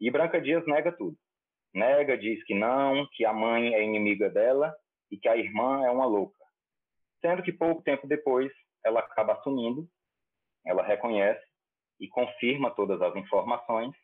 e 0.00 0.10
Branca 0.10 0.40
Dias 0.40 0.64
nega 0.66 0.92
tudo. 0.92 1.16
Nega, 1.74 2.16
diz 2.16 2.42
que 2.44 2.54
não, 2.54 3.06
que 3.12 3.24
a 3.24 3.32
mãe 3.32 3.74
é 3.74 3.84
inimiga 3.84 4.30
dela 4.30 4.74
e 5.10 5.16
que 5.16 5.28
a 5.28 5.36
irmã 5.36 5.84
é 5.84 5.90
uma 5.90 6.06
louca. 6.06 6.38
Sendo 7.20 7.42
que 7.42 7.52
pouco 7.52 7.82
tempo 7.82 8.06
depois 8.06 8.50
ela 8.84 9.00
acaba 9.00 9.34
assumindo, 9.34 9.88
ela 10.64 10.82
reconhece 10.82 11.44
e 12.00 12.08
confirma 12.08 12.70
todas 12.70 13.02
as 13.02 13.14
informações 13.16 13.94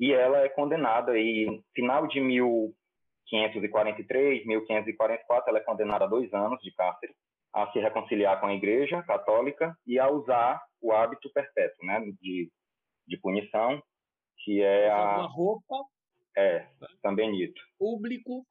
e 0.00 0.12
ela 0.12 0.38
é 0.38 0.48
condenada 0.48 1.12
aí 1.12 1.62
final 1.74 2.06
de 2.06 2.20
1543, 2.20 4.46
1544, 4.46 5.50
ela 5.50 5.58
é 5.58 5.62
condenada 5.62 6.04
a 6.04 6.08
dois 6.08 6.32
anos 6.32 6.60
de 6.60 6.70
cárcere 6.72 7.12
a 7.52 7.70
se 7.72 7.80
reconciliar 7.80 8.40
com 8.40 8.46
a 8.46 8.54
Igreja 8.54 9.02
Católica 9.02 9.76
e 9.86 9.98
a 9.98 10.08
usar 10.08 10.62
o 10.80 10.92
hábito 10.92 11.30
perpétuo, 11.32 11.84
né, 11.84 12.00
de, 12.20 12.48
de 13.06 13.16
punição, 13.16 13.82
que 14.48 14.62
é 14.62 14.90
a 14.90 15.18
Uma 15.18 15.28
roupa 15.28 15.76
é 16.34 16.66
São 17.02 17.14
Benito. 17.14 17.60
público 17.78 18.46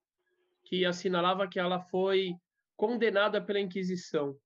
que 0.64 0.86
assinalava 0.86 1.48
que 1.48 1.60
ela 1.60 1.80
foi 1.80 2.36
condenada 2.76 3.41
pela 3.41 3.60
Inquisição. 3.60 4.38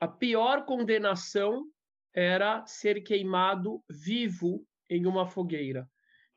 A 0.00 0.08
pior 0.08 0.64
condenação 0.64 1.66
era 2.12 2.66
ser 2.66 3.02
queimado 3.02 3.80
vivo 3.88 4.66
em 4.90 5.06
uma 5.06 5.24
fogueira. 5.24 5.88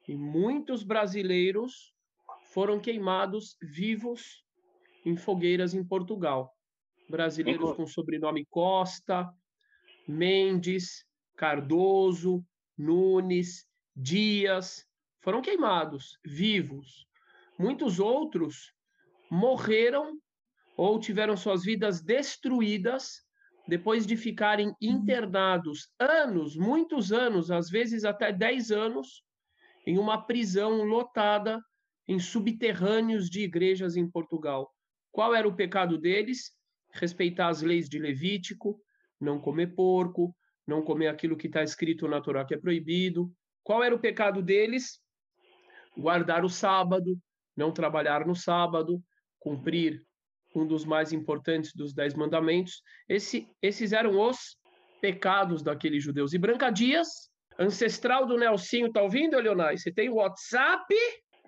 E 0.07 0.15
muitos 0.15 0.83
brasileiros 0.83 1.91
foram 2.53 2.79
queimados 2.79 3.57
vivos 3.61 4.43
em 5.03 5.17
fogueiras 5.17 5.73
em 5.73 5.83
Portugal. 5.83 6.53
Brasileiros 7.09 7.63
Inclu- 7.63 7.75
com 7.77 7.87
sobrenome 7.87 8.45
Costa, 8.45 9.27
Mendes, 10.07 11.03
Cardoso, 11.35 12.45
Nunes, 12.77 13.65
Dias, 13.95 14.85
foram 15.19 15.41
queimados 15.41 16.17
vivos. 16.25 17.05
Muitos 17.57 17.99
outros 17.99 18.73
morreram 19.29 20.19
ou 20.75 20.99
tiveram 20.99 21.37
suas 21.37 21.63
vidas 21.63 22.01
destruídas 22.01 23.21
depois 23.67 24.05
de 24.05 24.17
ficarem 24.17 24.75
internados 24.81 25.89
anos, 25.99 26.55
muitos 26.55 27.11
anos, 27.11 27.51
às 27.51 27.69
vezes 27.69 28.03
até 28.03 28.31
10 28.31 28.71
anos, 28.71 29.23
em 29.85 29.97
uma 29.97 30.25
prisão 30.25 30.83
lotada 30.83 31.63
em 32.07 32.19
subterrâneos 32.19 33.29
de 33.29 33.41
igrejas 33.41 33.95
em 33.95 34.09
Portugal. 34.09 34.73
Qual 35.11 35.35
era 35.35 35.47
o 35.47 35.55
pecado 35.55 35.97
deles? 35.97 36.51
Respeitar 36.93 37.49
as 37.49 37.61
leis 37.61 37.87
de 37.87 37.99
Levítico, 37.99 38.81
não 39.19 39.39
comer 39.39 39.75
porco, 39.75 40.35
não 40.67 40.81
comer 40.81 41.07
aquilo 41.07 41.37
que 41.37 41.47
está 41.47 41.63
escrito 41.63 42.07
na 42.07 42.19
Torá 42.19 42.43
que 42.43 42.53
é 42.53 42.57
proibido. 42.57 43.31
Qual 43.63 43.83
era 43.83 43.93
o 43.93 43.99
pecado 43.99 44.41
deles? 44.41 44.99
Guardar 45.97 46.43
o 46.43 46.49
sábado, 46.49 47.17
não 47.55 47.71
trabalhar 47.71 48.25
no 48.25 48.35
sábado, 48.35 49.01
cumprir 49.39 50.01
um 50.55 50.65
dos 50.65 50.85
mais 50.85 51.13
importantes 51.13 51.73
dos 51.73 51.93
dez 51.93 52.13
mandamentos. 52.13 52.81
Esse, 53.07 53.47
esses 53.61 53.93
eram 53.93 54.19
os 54.19 54.57
pecados 54.99 55.61
daqueles 55.63 56.03
judeus. 56.03 56.33
E 56.33 56.37
Branca 56.37 56.69
Dias, 56.69 57.07
ancestral 57.57 58.25
do 58.25 58.37
Nelsinho, 58.37 58.91
tá 58.91 59.01
ouvindo, 59.01 59.39
Leonai? 59.39 59.77
Você 59.77 59.91
tem 59.91 60.09
o 60.09 60.15
WhatsApp 60.15 60.93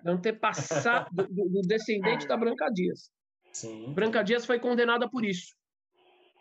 do 0.02 0.10
antepassado, 0.10 1.08
do, 1.12 1.26
do, 1.26 1.48
do 1.50 1.60
descendente 1.62 2.26
da 2.26 2.36
Branca 2.36 2.68
Dias. 2.70 3.10
Sim. 3.52 3.92
Branca 3.94 4.22
Dias 4.22 4.44
foi 4.44 4.58
condenada 4.58 5.08
por 5.08 5.24
isso. 5.24 5.54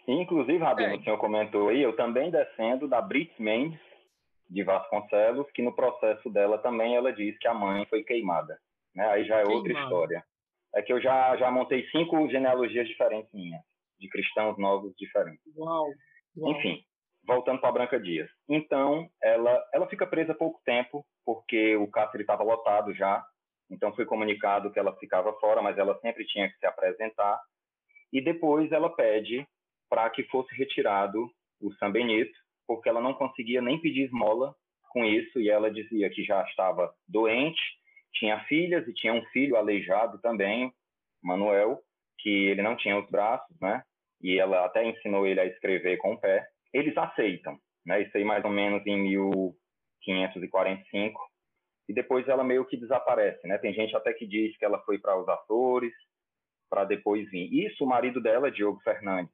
Inclusive, 0.08 0.58
Rabino, 0.58 0.96
É. 0.96 0.98
o 0.98 1.04
senhor 1.04 1.18
comentou 1.18 1.70
aí, 1.70 1.82
eu 1.82 1.96
também 1.96 2.30
descendo 2.30 2.88
da 2.88 3.02
Brits 3.02 3.38
Mendes, 3.40 3.80
de 4.54 4.64
Vasconcelos, 4.64 5.50
que 5.52 5.64
no 5.64 5.76
processo 5.76 6.30
dela 6.30 6.60
também 6.60 6.96
ela 6.96 7.12
diz 7.12 7.38
que 7.40 7.48
a 7.48 7.54
mãe 7.54 7.86
foi 7.88 8.04
queimada. 8.04 8.58
Né? 8.96 9.06
Aí 9.08 9.26
já 9.26 9.40
é 9.40 9.44
outra 9.44 9.64
Queimada. 9.64 9.86
história. 9.86 10.24
É 10.76 10.82
que 10.82 10.94
eu 10.94 11.02
já, 11.02 11.36
já 11.38 11.50
montei 11.50 11.88
cinco 11.90 12.30
genealogias 12.30 12.88
diferentes 12.88 13.32
minhas, 13.34 13.62
de 14.00 14.08
cristãos 14.10 14.58
novos 14.58 14.94
diferentes. 14.96 15.42
Uau. 15.56 15.88
uau. 16.38 16.52
Enfim, 16.52 16.84
voltando 17.26 17.62
para 17.62 17.72
Branca 17.72 18.00
Dias. 18.00 18.30
Então, 18.48 19.10
ela, 19.22 19.64
ela 19.74 19.88
fica 19.88 20.06
presa 20.06 20.36
pouco 20.36 20.62
tempo, 20.64 21.04
porque 21.26 21.76
o 21.76 21.90
cárcere 21.90 22.24
estava 22.24 22.44
lotado 22.44 22.94
já. 22.94 23.24
Então, 23.72 23.94
foi 23.96 24.06
comunicado 24.06 24.72
que 24.72 24.80
ela 24.80 24.96
ficava 24.98 25.34
fora, 25.40 25.62
mas 25.62 25.78
ela 25.78 25.98
sempre 26.00 26.26
tinha 26.26 26.48
que 26.48 26.58
se 26.58 26.66
apresentar. 26.66 27.40
E 28.12 28.22
depois 28.22 28.72
ela 28.72 28.96
pede 28.96 29.48
para 29.90 30.08
que 30.12 30.24
fosse 30.26 30.54
retirado 30.56 31.28
o 31.60 31.72
São 31.76 31.92
Benito, 31.92 32.34
porque 32.68 32.90
ela 32.90 33.02
não 33.02 33.14
conseguia 33.14 33.62
nem 33.62 33.80
pedir 33.80 34.06
esmola 34.06 34.56
com 34.90 35.04
isso, 35.04 35.40
e 35.40 35.50
ela 35.50 35.72
dizia 35.72 36.10
que 36.10 36.24
já 36.24 36.44
estava 36.44 36.94
doente, 37.08 37.62
tinha 38.14 38.40
filhas 38.46 38.88
e 38.88 38.94
tinha 38.94 39.14
um 39.14 39.26
filho 39.28 39.56
aleijado 39.56 40.20
também, 40.20 40.72
Manuel, 41.22 41.80
que 42.20 42.30
ele 42.30 42.62
não 42.62 42.78
tinha 42.78 42.98
os 42.98 43.10
braços, 43.10 43.60
né? 43.60 43.84
E 44.22 44.40
ela 44.40 44.66
até 44.66 44.88
ensinou 44.88 45.26
ele 45.26 45.40
a 45.40 45.46
escrever 45.46 45.98
com 45.98 46.14
o 46.14 46.20
pé. 46.20 46.48
Eles 46.72 46.96
aceitam, 46.96 47.58
né? 47.86 48.04
Isso 48.04 48.16
aí 48.16 48.24
mais 48.24 48.46
ou 48.46 48.52
menos 48.52 48.86
em 48.86 49.02
1545. 49.02 51.20
E 51.90 51.94
depois 51.94 52.28
ela 52.28 52.44
meio 52.44 52.66
que 52.66 52.78
desaparece, 52.78 53.48
né? 53.48 53.58
Tem 53.58 53.74
gente 53.74 53.96
até 53.96 54.14
que 54.14 54.28
diz 54.28 54.56
que 54.58 54.64
ela 54.64 54.80
foi 54.84 55.00
para 55.00 55.20
os 55.20 55.28
Açores, 55.28 55.94
para 56.70 56.86
depois 56.86 57.28
vir. 57.30 57.52
Isso 57.66 57.84
o 57.84 57.88
marido 57.88 58.22
dela, 58.22 58.52
Diogo 58.52 58.80
Fernandes, 58.82 59.34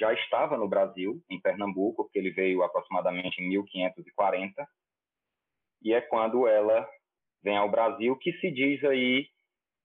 já 0.00 0.12
estava 0.14 0.56
no 0.56 0.66
Brasil, 0.66 1.22
em 1.28 1.38
Pernambuco, 1.38 2.04
porque 2.04 2.18
ele 2.18 2.30
veio 2.30 2.62
aproximadamente 2.62 3.40
em 3.40 3.48
1540. 3.48 4.66
E 5.82 5.92
é 5.92 6.00
quando 6.00 6.48
ela 6.48 6.88
vem 7.42 7.56
ao 7.56 7.70
Brasil, 7.70 8.16
que 8.16 8.32
se 8.38 8.50
diz 8.50 8.82
aí 8.84 9.28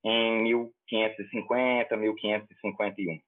em 0.03 0.43
1550, 0.43 1.97
1551, 1.97 3.19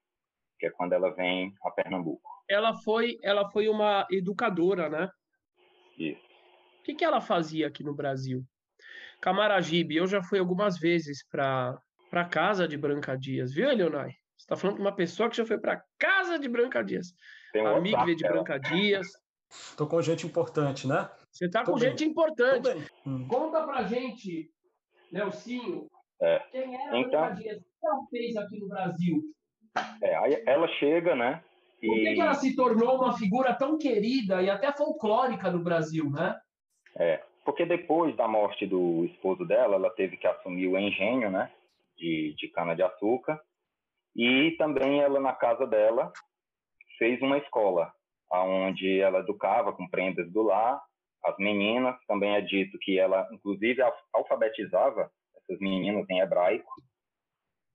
que 0.58 0.66
é 0.66 0.70
quando 0.70 0.94
ela 0.94 1.10
vem 1.10 1.52
a 1.62 1.70
Pernambuco. 1.70 2.28
Ela 2.48 2.74
foi, 2.82 3.18
ela 3.22 3.50
foi 3.50 3.68
uma 3.68 4.06
educadora, 4.10 4.88
né? 4.88 5.10
Isso. 5.98 6.26
O 6.80 6.82
que, 6.84 6.94
que 6.94 7.04
ela 7.04 7.20
fazia 7.20 7.66
aqui 7.66 7.84
no 7.84 7.94
Brasil? 7.94 8.42
Camaragibe, 9.20 9.96
eu 9.96 10.06
já 10.06 10.22
fui 10.22 10.38
algumas 10.38 10.78
vezes 10.78 11.26
para 11.28 11.78
para 12.10 12.24
casa 12.24 12.66
de 12.66 12.74
Branca 12.74 13.14
Dias, 13.18 13.52
viu, 13.52 13.68
Leonai? 13.68 14.12
Você 14.38 14.44
está 14.44 14.56
falando 14.56 14.76
com 14.76 14.82
uma 14.82 14.94
pessoa 14.94 15.28
que 15.28 15.36
já 15.36 15.44
foi 15.44 15.58
para 15.58 15.82
casa 15.98 16.38
de 16.38 16.48
Branca 16.48 16.82
Dias. 16.82 17.12
Tem 17.52 17.62
um 17.62 17.66
Amiga 17.76 17.96
WhatsApp 17.98 18.14
de 18.16 18.22
dela. 18.22 18.34
Branca 18.34 18.58
Dias. 18.60 19.06
Tô 19.76 19.86
com 19.86 20.00
gente 20.00 20.26
importante, 20.26 20.86
né? 20.86 21.10
Você 21.32 21.46
está 21.46 21.64
com 21.64 21.72
bem. 21.74 21.80
gente 21.90 22.04
importante. 22.04 22.68
Hum. 23.04 23.26
Conta 23.26 23.64
pra 23.64 23.82
gente, 23.82 24.48
Nelsinho, 25.10 25.88
É. 26.20 26.38
quem 26.52 26.74
era 26.74 26.98
Então- 26.98 27.20
Branca 27.20 27.34
Dias? 27.34 27.58
O 27.58 27.62
que 27.80 27.86
ela 27.86 28.06
fez 28.10 28.36
aqui 28.36 28.58
no 28.60 28.68
Brasil? 28.68 29.22
É, 30.02 30.16
aí 30.16 30.42
ela 30.46 30.68
chega, 30.78 31.14
né? 31.16 31.42
Por 31.80 31.94
que, 31.94 32.08
E 32.10 32.14
que 32.14 32.20
ela 32.20 32.34
se 32.34 32.54
tornou 32.56 32.96
uma 32.96 33.16
figura 33.16 33.54
tão 33.54 33.78
querida 33.78 34.42
e 34.42 34.50
até 34.50 34.72
folclórica 34.72 35.50
no 35.50 35.60
Brasil, 35.62 36.10
né? 36.10 36.36
É, 36.96 37.22
porque 37.44 37.64
depois 37.64 38.16
da 38.16 38.26
morte 38.28 38.66
do 38.66 39.04
esposo 39.04 39.44
dela, 39.44 39.76
ela 39.76 39.90
teve 39.90 40.16
que 40.16 40.26
assumir 40.26 40.66
o 40.66 40.76
engenho, 40.76 41.30
né, 41.30 41.50
de, 41.96 42.34
de 42.36 42.48
cana-de-açúcar. 42.48 43.40
E 44.18 44.56
também 44.58 45.00
ela, 45.00 45.20
na 45.20 45.32
casa 45.32 45.64
dela, 45.64 46.12
fez 46.98 47.22
uma 47.22 47.38
escola, 47.38 47.92
onde 48.32 48.98
ela 49.00 49.20
educava 49.20 49.72
com 49.72 49.88
prendas 49.88 50.28
do 50.32 50.42
lar 50.42 50.82
as 51.24 51.36
meninas. 51.38 51.96
Também 52.08 52.34
é 52.34 52.40
dito 52.40 52.76
que 52.80 52.98
ela, 52.98 53.28
inclusive, 53.30 53.80
al- 53.80 53.96
alfabetizava 54.12 55.08
essas 55.36 55.60
meninas 55.60 56.04
em 56.10 56.18
hebraico. 56.18 56.68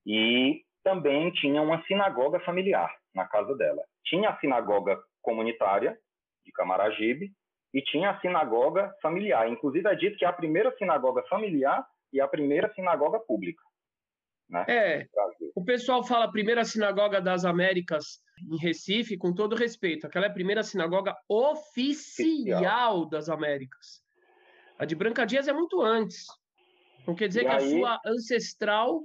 E 0.06 0.62
também 0.84 1.32
tinha 1.32 1.62
uma 1.62 1.82
sinagoga 1.84 2.42
familiar 2.42 2.94
na 3.16 3.26
casa 3.26 3.56
dela. 3.56 3.82
Tinha 4.04 4.30
a 4.30 4.40
sinagoga 4.42 5.02
comunitária 5.22 5.98
de 6.46 6.52
Camaragibe, 6.52 7.32
e 7.74 7.82
tinha 7.82 8.10
a 8.12 8.20
sinagoga 8.20 8.94
familiar. 9.02 9.50
Inclusive, 9.50 9.88
é 9.88 9.96
dito 9.96 10.18
que 10.18 10.26
é 10.26 10.28
a 10.28 10.34
primeira 10.34 10.76
sinagoga 10.78 11.24
familiar 11.24 11.88
e 12.12 12.20
a 12.20 12.28
primeira 12.28 12.72
sinagoga 12.74 13.18
pública 13.20 13.64
né, 14.50 14.66
É, 14.68 15.08
o 15.56 15.64
pessoal 15.64 16.04
fala 16.04 16.32
primeira 16.32 16.64
sinagoga 16.64 17.22
das 17.22 17.46
Américas 17.46 18.22
em 18.52 18.58
Recife, 18.58 19.18
com 19.18 19.34
todo 19.34 19.56
respeito. 19.56 20.06
Aquela 20.08 20.26
é 20.26 20.30
a 20.30 20.34
primeira 20.34 20.64
sinagoga 20.64 21.16
oficial 21.30 23.08
das 23.08 23.30
Américas. 23.30 24.02
A 24.78 24.86
de 24.86 24.96
Branca 24.96 25.26
Dias 25.26 25.48
é 25.48 25.54
muito 25.54 25.82
antes. 25.82 26.26
Não 27.08 27.16
quer 27.16 27.28
dizer 27.28 27.42
E 27.42 27.46
que 27.46 27.52
a 27.52 27.58
aí- 27.58 27.70
sua 27.70 28.00
ancestral 28.06 29.02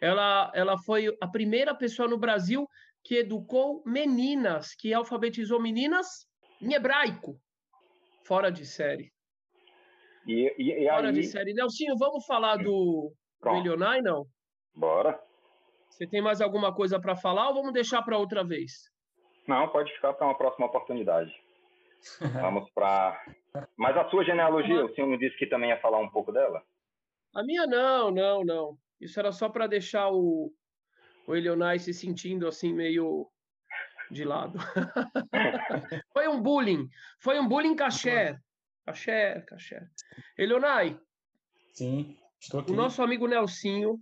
ela, 0.00 0.50
ela 0.54 0.76
foi 0.78 1.16
a 1.20 1.28
primeira 1.28 1.74
pessoa 1.74 2.08
no 2.08 2.18
Brasil 2.18 2.66
que 3.02 3.16
educou 3.16 3.82
meninas, 3.86 4.74
que 4.74 4.92
alfabetizou 4.92 5.60
meninas 5.60 6.26
em 6.60 6.72
hebraico. 6.74 7.38
Fora 8.26 8.50
de 8.50 8.64
série. 8.66 9.12
E, 10.26 10.54
e, 10.58 10.72
e 10.84 10.88
Fora 10.88 11.08
aí, 11.08 11.14
de 11.14 11.22
série. 11.24 11.52
Nelsinho, 11.52 11.96
vamos 11.98 12.24
falar 12.26 12.56
do, 12.56 12.62
do 12.64 13.14
pronto, 13.44 13.60
Elionai, 13.60 14.00
não? 14.00 14.26
bora. 14.74 15.20
Você 15.88 16.06
tem 16.06 16.20
mais 16.20 16.40
alguma 16.40 16.74
coisa 16.74 16.98
para 16.98 17.14
falar 17.14 17.48
ou 17.48 17.54
vamos 17.54 17.72
deixar 17.72 18.02
para 18.02 18.18
outra 18.18 18.42
vez? 18.42 18.90
Não, 19.46 19.68
pode 19.68 19.92
ficar 19.92 20.12
para 20.14 20.26
uma 20.26 20.36
próxima 20.36 20.66
oportunidade. 20.66 21.32
Vamos 22.42 22.68
para... 22.70 23.22
Mas 23.76 23.96
a 23.96 24.08
sua 24.10 24.24
genealogia, 24.24 24.84
o 24.84 24.92
senhor 24.94 25.06
me 25.06 25.16
disse 25.16 25.36
que 25.36 25.46
também 25.46 25.70
ia 25.70 25.80
falar 25.80 25.98
um 25.98 26.10
pouco 26.10 26.32
dela? 26.32 26.60
A 27.34 27.44
minha 27.44 27.66
não, 27.66 28.10
não, 28.10 28.44
não. 28.44 28.78
Isso 29.00 29.20
era 29.20 29.30
só 29.30 29.48
para 29.48 29.68
deixar 29.68 30.10
o, 30.10 30.52
o 31.28 31.36
Elionai 31.36 31.78
se 31.78 31.94
sentindo 31.94 32.48
assim 32.48 32.72
meio 32.72 33.30
de 34.10 34.24
lado. 34.24 34.58
foi 36.12 36.26
um 36.26 36.42
bullying, 36.42 36.88
foi 37.20 37.38
um 37.38 37.46
bullying 37.46 37.76
caché. 37.76 38.36
Caché, 38.84 39.44
caché. 39.46 39.86
Elionai, 40.36 40.98
Sim. 41.74 42.16
O 42.52 42.72
nosso 42.72 43.02
amigo 43.02 43.26
Nelsinho, 43.26 43.98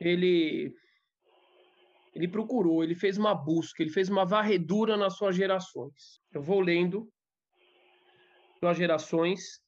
ele 0.00 0.74
ele 2.14 2.26
procurou, 2.28 2.82
ele 2.82 2.94
fez 2.94 3.16
uma 3.16 3.34
busca, 3.34 3.82
ele 3.82 3.92
fez 3.92 4.08
uma 4.08 4.26
varredura 4.26 4.96
nas 4.96 5.16
suas 5.16 5.36
gerações. 5.36 6.20
Eu 6.32 6.42
vou 6.42 6.60
lendo 6.60 7.08
suas 8.58 8.76
gerações. 8.76 9.60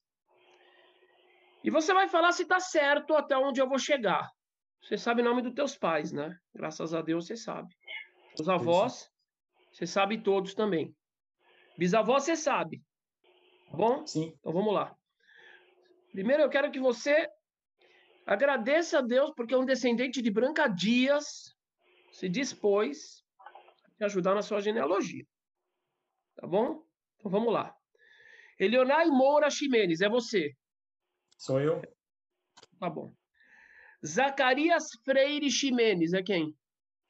E 1.63 1.71
você 1.71 1.93
vai 1.93 2.09
falar 2.09 2.33
se 2.33 2.43
está 2.43 2.59
certo 2.59 3.15
até 3.15 3.37
onde 3.37 3.61
eu 3.61 3.67
vou 3.67 3.79
chegar. 3.79 4.29
Você 4.81 4.97
sabe 4.97 5.21
o 5.21 5.25
nome 5.25 5.41
dos 5.41 5.53
teus 5.53 5.77
pais, 5.77 6.11
né? 6.11 6.37
Graças 6.53 6.93
a 6.93 7.01
Deus 7.01 7.25
você 7.25 7.37
sabe. 7.37 7.73
Os 8.37 8.49
avós, 8.49 9.09
você 9.71 9.87
sabe 9.87 10.21
todos 10.21 10.53
também. 10.53 10.93
Bisavó, 11.77 12.19
você 12.19 12.35
sabe. 12.35 12.83
Tá 13.71 13.77
bom? 13.77 14.05
Sim. 14.05 14.33
Então 14.39 14.51
vamos 14.51 14.73
lá. 14.73 14.93
Primeiro 16.11 16.43
eu 16.43 16.49
quero 16.49 16.69
que 16.71 16.79
você 16.79 17.27
agradeça 18.25 18.99
a 18.99 19.01
Deus 19.01 19.31
porque 19.35 19.55
um 19.55 19.65
descendente 19.65 20.21
de 20.21 20.31
Branca 20.31 20.67
Dias 20.67 21.55
se 22.11 22.29
dispôs 22.29 23.23
a 23.39 23.91
te 23.97 24.03
ajudar 24.03 24.35
na 24.35 24.41
sua 24.41 24.61
genealogia. 24.61 25.25
Tá 26.35 26.47
bom? 26.47 26.83
Então 27.17 27.31
vamos 27.31 27.53
lá. 27.53 27.75
Elionai 28.59 29.07
Moura 29.07 29.49
Ximenes, 29.49 30.01
é 30.01 30.09
você. 30.09 30.55
Sou 31.37 31.59
eu. 31.59 31.81
Tá 32.79 32.89
bom. 32.89 33.13
Zacarias 34.05 34.89
Freire 35.03 35.49
Ximenes, 35.49 36.13
é 36.13 36.21
quem? 36.21 36.55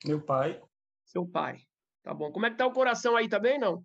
Meu 0.05 0.23
pai. 0.23 0.61
Seu 1.05 1.27
pai. 1.27 1.59
Tá 2.03 2.13
bom. 2.13 2.31
Como 2.31 2.45
é 2.45 2.51
que 2.51 2.57
tá 2.57 2.65
o 2.67 2.73
coração 2.73 3.15
aí, 3.15 3.27
tá 3.27 3.39
bem, 3.39 3.57
não? 3.57 3.83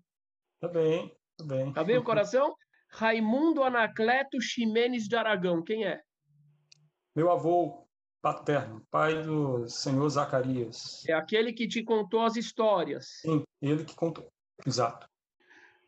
Tá 0.61 0.69
bem, 0.69 1.17
tá 1.37 1.45
bem. 1.45 1.73
Tá 1.73 1.85
bem 1.85 1.99
o 1.99 2.05
coração? 2.05 2.55
Raimundo 2.91 3.63
Anacleto 3.63 4.41
Ximenes 4.41 5.07
de 5.07 5.17
Aragão, 5.17 5.63
quem 5.63 5.87
é? 5.87 6.03
Meu 7.19 7.33
avô 7.33 7.85
paterno, 8.23 8.81
pai 8.93 9.25
do 9.25 9.69
senhor 9.69 10.09
Zacarias. 10.09 11.05
É 11.05 11.13
aquele 11.13 11.53
que 11.53 11.67
te 11.67 11.83
contou 11.83 12.21
as 12.21 12.37
histórias. 12.37 13.09
Sim, 13.23 13.43
ele 13.61 13.85
que 13.85 13.97
contou. 13.97 14.29
Exato. 14.65 15.05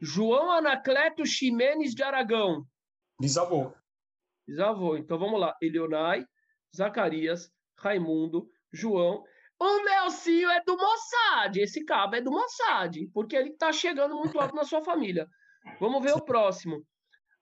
João 0.00 0.50
Anacleto 0.50 1.24
Ximenes 1.24 1.94
de 1.94 2.02
Aragão. 2.02 2.66
Bisavô. 3.20 3.72
Bisavô. 4.44 4.96
Então 4.96 5.20
vamos 5.20 5.38
lá. 5.38 5.54
Elionai, 5.62 6.26
Zacarias, 6.76 7.48
Raimundo, 7.78 8.48
João. 8.72 9.22
O 9.56 9.84
Nelsinho 9.84 10.50
é 10.50 10.60
do 10.64 10.76
Mossad. 10.76 11.56
Esse 11.60 11.84
cabo 11.84 12.16
é 12.16 12.20
do 12.20 12.32
Mossad, 12.32 13.06
porque 13.14 13.36
ele 13.36 13.50
está 13.50 13.72
chegando 13.72 14.16
muito 14.16 14.36
alto 14.36 14.56
na 14.56 14.64
sua 14.64 14.82
família. 14.82 15.28
Vamos 15.78 16.02
ver 16.02 16.12
o 16.12 16.24
próximo. 16.24 16.84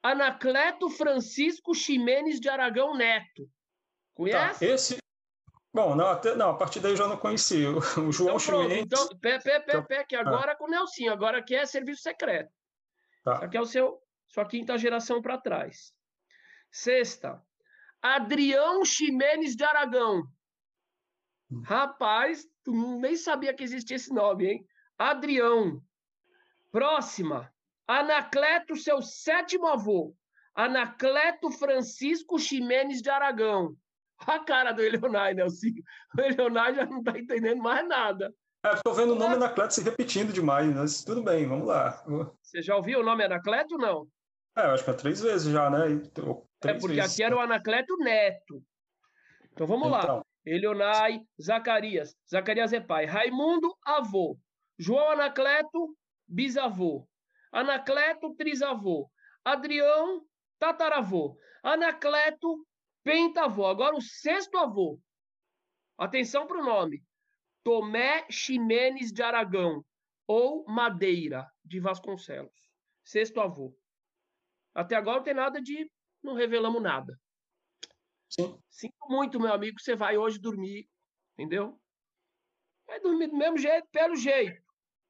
Anacleto 0.03 0.91
Francisco 0.91 1.75
Ximenes 1.75 2.39
de 2.39 2.51
Aragão 2.51 2.95
Neto. 2.95 3.49
Tá, 4.19 4.55
Conhece? 4.55 4.65
esse. 4.65 4.99
Bom, 5.73 5.95
não, 5.95 6.09
até, 6.09 6.35
não, 6.35 6.51
a 6.51 6.57
partir 6.57 6.81
daí 6.81 6.93
eu 6.93 6.97
já 6.97 7.07
não 7.07 7.17
conheci. 7.17 7.65
O, 7.65 7.79
o 7.79 8.13
João 8.13 8.37
então, 8.37 8.47
pronto. 8.47 8.63
Chimenez. 8.63 8.83
Então, 8.85 9.09
pé, 9.21 9.39
pé, 9.39 9.61
pé, 9.61 9.73
Então, 9.73 9.85
pé, 9.85 10.05
que 10.05 10.17
agora 10.17 10.53
é 10.53 10.55
com 10.57 10.65
o 10.65 10.71
Nelsinho. 10.71 11.13
Agora 11.13 11.39
aqui 11.39 11.55
é 11.55 11.65
serviço 11.65 12.03
secreto. 12.03 12.51
Tá. 13.23 13.35
Isso 13.35 13.45
aqui 13.45 13.57
é 13.57 13.61
o 13.61 13.67
seu, 13.67 14.03
sua 14.27 14.45
quinta 14.45 14.77
geração 14.77 15.23
para 15.23 15.39
trás. 15.39 15.93
Sexta, 16.71 17.41
Adrião 18.03 18.85
Ximenes 18.85 19.55
de 19.55 19.65
Aragão. 19.65 20.25
Hum. 21.51 21.63
Rapaz, 21.65 22.45
tu 22.65 22.73
nem 22.99 23.17
sabia 23.17 23.55
que 23.55 23.63
existia 23.63 23.97
esse 23.97 24.13
nome, 24.13 24.47
hein? 24.47 24.69
Adrião. 24.99 25.81
Próxima, 26.73 27.53
Anacleto, 27.87 28.77
seu 28.77 29.01
sétimo 29.01 29.67
avô. 29.67 30.15
Anacleto 30.55 31.51
Francisco 31.51 32.39
Ximenes 32.39 33.01
de 33.01 33.09
Aragão. 33.09 33.77
A 34.27 34.39
cara 34.41 34.73
do 34.73 34.83
Eleonai, 34.83 35.35
Nelsinho. 35.35 35.83
O 36.17 36.21
Eleonai 36.21 36.75
já 36.75 36.87
não 36.87 36.99
está 36.99 37.19
entendendo 37.19 37.63
mais 37.63 37.87
nada. 37.87 38.35
É, 38.65 38.75
tô 38.85 38.93
vendo 38.93 39.13
o 39.13 39.15
nome 39.15 39.35
Anacleto 39.35 39.75
se 39.75 39.83
repetindo 39.83 40.33
demais, 40.33 40.67
mas 40.75 41.05
tudo 41.05 41.23
bem, 41.23 41.47
vamos 41.47 41.69
lá. 41.69 42.05
Você 42.43 42.61
já 42.61 42.77
ouviu 42.77 43.01
o 43.01 43.05
nome 43.05 43.25
Anacleto 43.25 43.75
ou 43.75 43.81
não? 43.81 44.09
É, 44.57 44.67
eu 44.67 44.71
acho 44.73 44.85
que 44.85 44.91
é 44.91 44.95
três 44.95 45.21
vezes 45.21 45.53
já, 45.53 45.71
né? 45.71 45.93
É 45.93 46.11
três 46.59 46.81
porque 46.81 46.97
vezes. 46.97 47.13
aqui 47.13 47.23
era 47.23 47.37
o 47.37 47.41
Anacleto 47.41 47.97
Neto. 47.99 48.63
Então 49.53 49.67
vamos 49.67 49.91
lá. 49.91 50.03
Então, 50.03 50.27
Elionai, 50.45 51.21
Zacarias. 51.41 52.17
Zacarias 52.29 52.73
é 52.73 52.81
pai. 52.81 53.05
Raimundo, 53.07 53.73
avô. 53.85 54.37
João 54.77 55.11
Anacleto, 55.13 55.95
bisavô. 56.27 57.07
Anacleto, 57.53 58.35
trisavô. 58.35 59.09
Adrião, 59.45 60.23
tataravô. 60.59 61.39
Anacleto, 61.63 62.67
pentavô. 63.09 63.65
Agora 63.67 63.97
o 63.97 64.03
sexto 64.03 64.59
avô. 64.59 65.01
Atenção 65.97 66.47
para 66.47 66.61
o 66.61 66.65
nome. 66.65 67.03
Tomé 67.65 68.27
Ximenes 68.31 69.11
de 69.11 69.23
Aragão 69.23 69.83
ou 70.27 70.67
Madeira 70.69 71.51
de 71.65 71.81
Vasconcelos. 71.81 72.53
Sexto 73.03 73.41
avô. 73.41 73.75
Até 74.75 74.95
agora 74.95 75.17
não 75.17 75.25
tem 75.25 75.33
nada 75.33 75.61
de. 75.61 75.91
Não 76.23 76.35
revelamos 76.35 76.83
nada. 76.83 77.19
sim. 78.29 78.61
Sinto 78.69 79.09
muito, 79.09 79.41
meu 79.41 79.53
amigo, 79.53 79.81
você 79.81 79.97
vai 79.97 80.19
hoje 80.19 80.39
dormir, 80.39 80.87
entendeu? 81.33 81.81
Vai 82.87 83.01
dormir 83.01 83.29
do 83.29 83.37
mesmo 83.37 83.57
jeito, 83.57 83.89
pelo 83.91 84.17
jeito. 84.17 84.63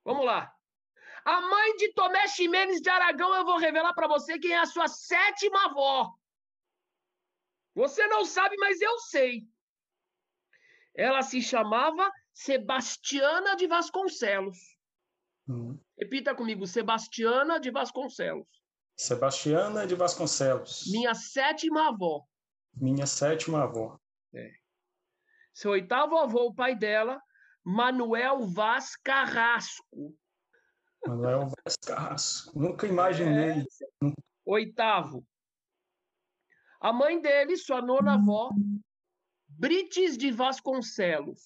Vamos 0.05 0.25
lá. 0.25 0.53
A 1.25 1.41
mãe 1.41 1.77
de 1.77 1.93
Tomé 1.95 2.29
Ximenes 2.29 2.81
de 2.81 2.89
Aragão, 2.89 3.35
eu 3.35 3.45
vou 3.45 3.59
revelar 3.59 3.93
para 3.93 4.07
você 4.07 4.39
quem 4.39 4.53
é 4.53 4.59
a 4.59 4.67
sua 4.67 4.87
sétima 4.87 5.67
avó. 5.67 6.18
Você 7.79 8.05
não 8.09 8.24
sabe, 8.24 8.57
mas 8.57 8.81
eu 8.81 8.99
sei. 8.99 9.43
Ela 10.97 11.22
se 11.22 11.41
chamava 11.41 12.11
Sebastiana 12.35 13.55
de 13.55 13.68
Vasconcelos. 13.68 14.59
Hum. 15.49 15.79
Repita 15.97 16.35
comigo, 16.35 16.66
Sebastiana 16.66 17.61
de 17.61 17.70
Vasconcelos. 17.70 18.49
Sebastiana 18.97 19.87
de 19.87 19.95
Vasconcelos. 19.95 20.91
Minha 20.91 21.14
sétima 21.14 21.91
avó. 21.91 22.24
Minha 22.74 23.07
sétima 23.07 23.62
avó. 23.62 23.97
Seu 25.55 25.70
oitavo 25.70 26.16
avô, 26.18 26.47
o 26.47 26.55
pai 26.55 26.74
dela, 26.74 27.22
Manuel 27.64 28.41
Vaz 28.49 28.97
Carrasco. 28.97 30.18
Manuel 31.07 31.47
Vaz 31.47 31.76
Carrasco. 31.87 32.59
Nunca 32.59 32.89
imaginei. 32.89 33.64
Oitavo. 34.45 35.24
A 36.81 36.93
mãe 36.93 37.20
dele, 37.20 37.57
sua 37.57 37.83
nona 37.83 38.14
avó, 38.14 38.51
Brites 39.49 40.16
de 40.16 40.31
Vasconcelos. 40.31 41.41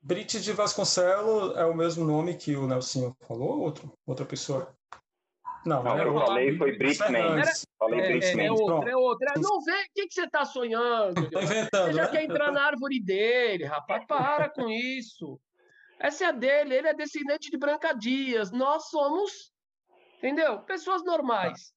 Brites 0.00 0.42
de 0.42 0.52
Vasconcelos 0.52 1.56
é 1.56 1.64
o 1.64 1.74
mesmo 1.74 2.04
nome 2.04 2.36
que 2.36 2.56
o 2.56 2.66
Nelsinho 2.66 3.16
falou? 3.26 3.50
ou 3.50 3.60
Outro, 3.60 3.92
outra 4.06 4.24
pessoa? 4.24 4.74
Não, 5.64 5.82
Não, 5.82 5.98
era 5.98 6.08
eu 6.08 6.14
falei 6.14 6.56
foi 6.56 6.76
Brit 6.76 6.96
Fernandes. 6.98 7.66
Falei 7.78 8.00
É, 8.00 8.18
é, 8.18 8.30
é 8.30 8.34
Mendes. 8.34 8.60
outra, 8.60 8.90
é 8.90 8.96
outra. 8.96 9.34
Não 9.36 9.60
vê, 9.60 9.72
o 9.72 9.86
que, 9.94 10.06
que 10.06 10.14
você 10.14 10.24
está 10.24 10.44
sonhando? 10.44 11.30
Tô 11.30 11.40
Você 11.40 11.44
inventando, 11.44 11.92
já 11.92 12.04
né? 12.04 12.10
quer 12.10 12.24
entrar 12.24 12.52
na 12.52 12.62
árvore 12.64 13.00
dele, 13.00 13.64
rapaz. 13.64 14.04
Para 14.06 14.48
com 14.48 14.68
isso. 14.68 15.38
Essa 16.00 16.24
é 16.24 16.26
a 16.28 16.32
dele, 16.32 16.74
ele 16.74 16.86
é 16.88 16.94
descendente 16.94 17.50
de 17.50 17.58
Branca 17.58 17.92
Dias. 17.92 18.50
Nós 18.52 18.88
somos, 18.88 19.52
entendeu? 20.18 20.60
Pessoas 20.60 21.04
normais. 21.04 21.72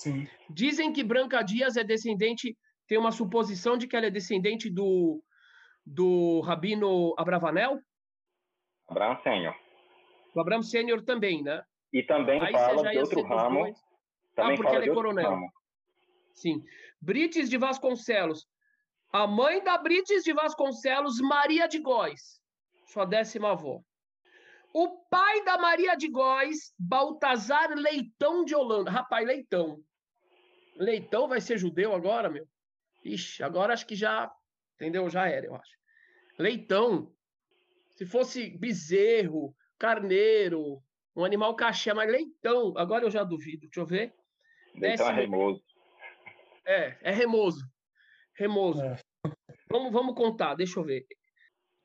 Sim. 0.00 0.26
Dizem 0.48 0.92
que 0.94 1.04
Branca 1.04 1.42
Dias 1.42 1.76
é 1.76 1.84
descendente, 1.84 2.56
tem 2.88 2.96
uma 2.98 3.12
suposição 3.12 3.76
de 3.76 3.86
que 3.86 3.94
ela 3.94 4.06
é 4.06 4.10
descendente 4.10 4.70
do, 4.70 5.22
do 5.84 6.40
Rabino 6.40 7.14
Abravanel, 7.18 7.78
Abraão 8.88 9.20
Sênior. 9.22 9.54
do 10.34 10.40
Abraham 10.40 10.62
Sênior 10.62 11.04
também, 11.04 11.42
né? 11.42 11.62
E 11.92 12.02
também 12.02 12.40
Aí 12.40 12.50
fala 12.52 12.90
de 12.90 12.98
outro 12.98 13.22
ramo. 13.22 13.60
dois. 13.60 13.78
Também 14.34 14.54
Ah, 14.54 14.56
porque 14.56 14.72
fala 14.72 14.82
ele 14.84 14.90
é 14.90 14.94
coronel. 14.94 15.30
ramo. 15.30 15.46
Sim. 16.34 16.64
Brites 17.00 17.50
de 17.50 17.58
Vasconcelos. 17.58 18.46
A 19.12 19.26
mãe 19.26 19.62
da 19.62 19.76
Brites 19.76 20.22
de 20.24 20.32
Vasconcelos, 20.32 21.20
Maria 21.20 21.66
de 21.68 21.78
Góis, 21.78 22.40
sua 22.86 23.04
décima 23.04 23.50
avó. 23.52 23.80
O 24.72 24.88
pai 25.10 25.44
da 25.44 25.58
Maria 25.58 25.94
de 25.96 26.08
Góis, 26.08 26.72
Baltazar 26.78 27.70
Leitão 27.76 28.44
de 28.44 28.54
Holanda. 28.54 28.90
Rapaz, 28.90 29.26
Leitão. 29.26 29.78
Leitão 30.76 31.28
vai 31.28 31.40
ser 31.40 31.58
judeu 31.58 31.94
agora, 31.94 32.28
meu? 32.28 32.46
Ixi, 33.04 33.42
agora 33.42 33.72
acho 33.72 33.86
que 33.86 33.94
já, 33.94 34.30
entendeu? 34.74 35.08
Já 35.08 35.28
era, 35.28 35.46
eu 35.46 35.54
acho. 35.54 35.72
Leitão. 36.38 37.14
Se 37.96 38.06
fosse 38.06 38.50
bezerro, 38.56 39.54
carneiro, 39.78 40.82
um 41.14 41.24
animal 41.24 41.54
caché, 41.54 41.92
mas 41.92 42.10
leitão, 42.10 42.72
agora 42.76 43.04
eu 43.04 43.10
já 43.10 43.22
duvido. 43.24 43.66
Deixa 43.66 43.80
eu 43.80 43.86
ver. 43.86 44.14
Então 44.74 45.10
é 45.10 45.12
remoso. 45.12 45.62
É, 46.64 46.98
é 47.02 47.10
remoso. 47.10 47.66
Remoso. 48.34 48.82
É. 48.82 48.98
Vamos, 49.70 49.92
vamos 49.92 50.14
contar, 50.14 50.54
deixa 50.54 50.78
eu 50.80 50.84
ver. 50.84 51.06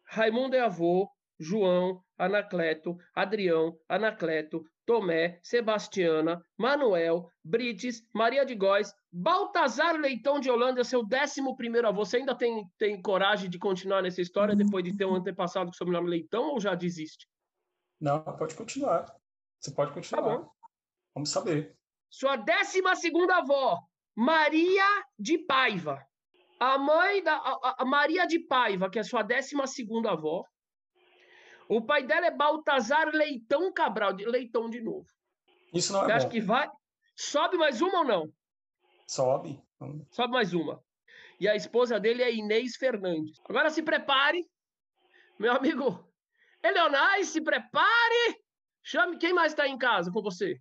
Raimundo 0.05 0.55
é 0.55 0.61
avô, 0.61 1.09
João, 1.39 2.01
Anacleto, 2.17 2.97
Adrião, 3.13 3.77
Anacleto, 3.89 4.63
Tomé, 4.86 5.39
Sebastiana, 5.41 6.43
Manuel, 6.57 7.29
Brites, 7.43 8.01
Maria 8.13 8.45
de 8.45 8.55
Góis, 8.55 8.93
Baltazar 9.11 9.95
Leitão 9.95 10.39
de 10.39 10.49
Holanda, 10.49 10.83
seu 10.83 11.03
décimo 11.05 11.55
primeiro 11.55 11.88
avô. 11.88 12.05
Você 12.05 12.17
ainda 12.17 12.36
tem, 12.36 12.69
tem 12.77 13.01
coragem 13.01 13.49
de 13.49 13.57
continuar 13.57 14.01
nessa 14.01 14.21
história 14.21 14.55
depois 14.55 14.83
de 14.83 14.95
ter 14.95 15.05
um 15.05 15.15
antepassado 15.15 15.65
com 15.65 15.71
o 15.71 15.77
sobrenome 15.77 16.09
Leitão 16.09 16.51
ou 16.51 16.59
já 16.59 16.75
desiste? 16.75 17.27
Não, 17.99 18.21
pode 18.23 18.55
continuar. 18.55 19.05
Você 19.59 19.71
pode 19.71 19.91
continuar. 19.93 20.39
Tá 20.39 20.49
Vamos 21.15 21.29
saber. 21.29 21.75
Sua 22.09 22.36
décima 22.36 22.95
segunda 22.95 23.38
avó, 23.38 23.79
Maria 24.15 24.86
de 25.17 25.38
Paiva. 25.39 26.05
A 26.59 26.77
mãe 26.77 27.23
da 27.23 27.36
a, 27.36 27.75
a 27.79 27.86
Maria 27.86 28.25
de 28.25 28.39
Paiva, 28.39 28.89
que 28.89 28.99
é 28.99 29.03
sua 29.03 29.23
décima 29.23 29.65
segunda 29.67 30.11
avó, 30.11 30.45
o 31.70 31.82
pai 31.82 32.03
dela 32.03 32.28
é 32.28 32.32
Baltazar 32.32 33.09
Leitão 33.13 33.72
Cabral, 33.72 34.13
de 34.13 34.26
Leitão 34.26 34.70
de 34.70 34.82
novo. 34.82 35.07
Isso 35.74 35.91
não 35.91 36.01
é 36.01 36.03
Você 36.03 36.11
bom. 36.11 36.18
acha 36.18 36.30
que 36.30 36.41
vai? 36.41 36.70
Sobe 37.16 37.57
mais 37.57 37.82
uma 37.82 37.99
ou 37.99 38.05
não? 38.05 38.34
Sobe. 39.07 39.61
Sobe 40.11 40.34
mais 40.34 40.53
uma. 40.53 40.84
E 41.39 41.47
a 41.47 41.55
esposa 41.55 41.99
dele 41.99 42.24
é 42.24 42.34
Inês 42.34 42.76
Fernandes. 42.76 43.39
Agora 43.47 43.70
se 43.70 43.82
prepare, 43.82 44.45
meu 45.38 45.51
amigo 45.51 46.07
Eleonai, 46.63 47.24
se 47.24 47.41
prepare. 47.41 48.41
Chame 48.84 49.18
quem 49.18 49.34
mais 49.34 49.51
está 49.51 49.68
em 49.68 49.78
casa 49.78 50.11
com 50.11 50.22
você. 50.22 50.59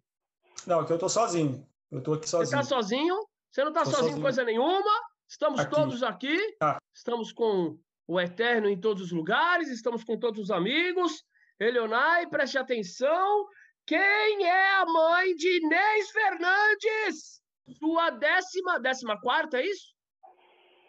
Não, 0.67 0.81
aqui 0.81 0.93
eu 0.93 0.99
tô 0.99 1.09
sozinho. 1.09 1.67
Eu 1.91 2.03
tô 2.03 2.15
aqui 2.15 2.29
sozinho. 2.29 2.49
Você 2.49 2.57
está 2.57 2.63
sozinho? 2.63 3.29
Você 3.51 3.63
não 3.63 3.71
está 3.71 3.85
sozinho, 3.85 4.03
sozinho 4.03 4.23
coisa 4.23 4.45
nenhuma. 4.45 4.91
Estamos 5.29 5.61
aqui. 5.61 5.75
todos 5.75 6.03
aqui. 6.03 6.57
Ah. 6.61 6.79
Estamos 6.93 7.33
com 7.33 7.79
o 8.07 8.21
Eterno 8.21 8.69
em 8.69 8.79
todos 8.79 9.03
os 9.03 9.13
lugares, 9.13 9.69
estamos 9.69 10.05
com 10.05 10.19
todos 10.19 10.41
os 10.41 10.51
amigos. 10.51 11.25
Eleonai, 11.59 12.27
preste 12.29 12.59
atenção. 12.59 13.47
Quem 13.87 14.45
é 14.45 14.71
a 14.77 14.87
mãe 14.87 15.35
de 15.35 15.59
Inês 15.59 16.11
Fernandes? 16.11 17.43
Sua 17.79 18.11
décima, 18.11 18.79
décima 18.79 19.21
quarta, 19.21 19.59
é 19.59 19.67
isso? 19.67 19.95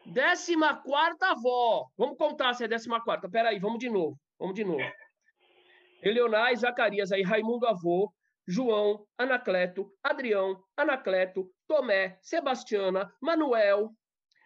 Décima 0.05 0.75
quarta 0.81 1.31
avó. 1.31 1.87
Vamos 1.97 2.17
contar 2.17 2.53
se 2.53 2.63
é 2.63 2.67
décima 2.67 3.03
quarta. 3.03 3.29
Peraí, 3.29 3.59
vamos 3.59 3.79
de 3.79 3.89
novo. 3.89 4.19
Vamos 4.39 4.55
de 4.55 4.63
novo. 4.63 4.83
Eleonai, 6.01 6.55
Zacarias, 6.55 7.11
aí 7.11 7.23
Raimundo 7.23 7.65
avô, 7.65 8.13
João, 8.47 9.05
Anacleto, 9.17 9.91
Adrião, 10.03 10.61
Anacleto, 10.77 11.49
Tomé, 11.67 12.19
Sebastiana, 12.21 13.11
Manuel, 13.19 13.91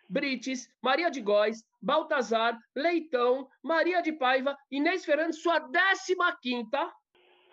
Brites, 0.10 0.68
Maria 0.82 1.12
de 1.12 1.22
Góis, 1.22 1.64
Baltazar, 1.82 2.58
Leitão, 2.76 3.48
Maria 3.64 4.02
de 4.02 4.12
Paiva, 4.12 4.58
Inês 4.72 5.06
Fernandes, 5.06 5.42
sua 5.42 5.60
décima 5.60 6.36
quinta 6.42 6.92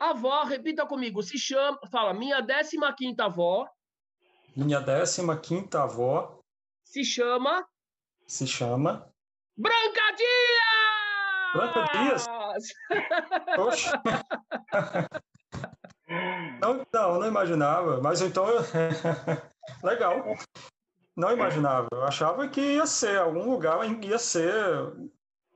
avó, 0.00 0.44
repita 0.44 0.86
comigo, 0.86 1.22
se 1.22 1.38
chama, 1.38 1.78
fala, 1.90 2.14
minha 2.14 2.40
décima 2.40 2.94
quinta 2.94 3.26
avó. 3.26 3.68
Minha 4.56 4.80
décima 4.80 5.38
quinta 5.38 5.82
avó. 5.82 6.40
Se 6.82 7.04
chama. 7.04 7.66
Se 8.26 8.46
chama. 8.46 9.12
Branca 9.56 10.16
Dias! 10.16 11.52
Branca 11.54 11.84
Dias? 11.92 12.26
Poxa. 13.56 14.02
Não, 16.60 16.86
não, 16.92 17.20
não 17.20 17.26
imaginava, 17.26 18.00
mas 18.00 18.20
então 18.20 18.46
legal. 19.82 20.22
Não 21.16 21.32
imaginava. 21.32 21.88
Eu 21.92 22.04
achava 22.04 22.46
que 22.46 22.60
ia 22.60 22.86
ser, 22.86 23.18
algum 23.18 23.50
lugar 23.50 23.78
ia 24.04 24.18
ser 24.18 24.52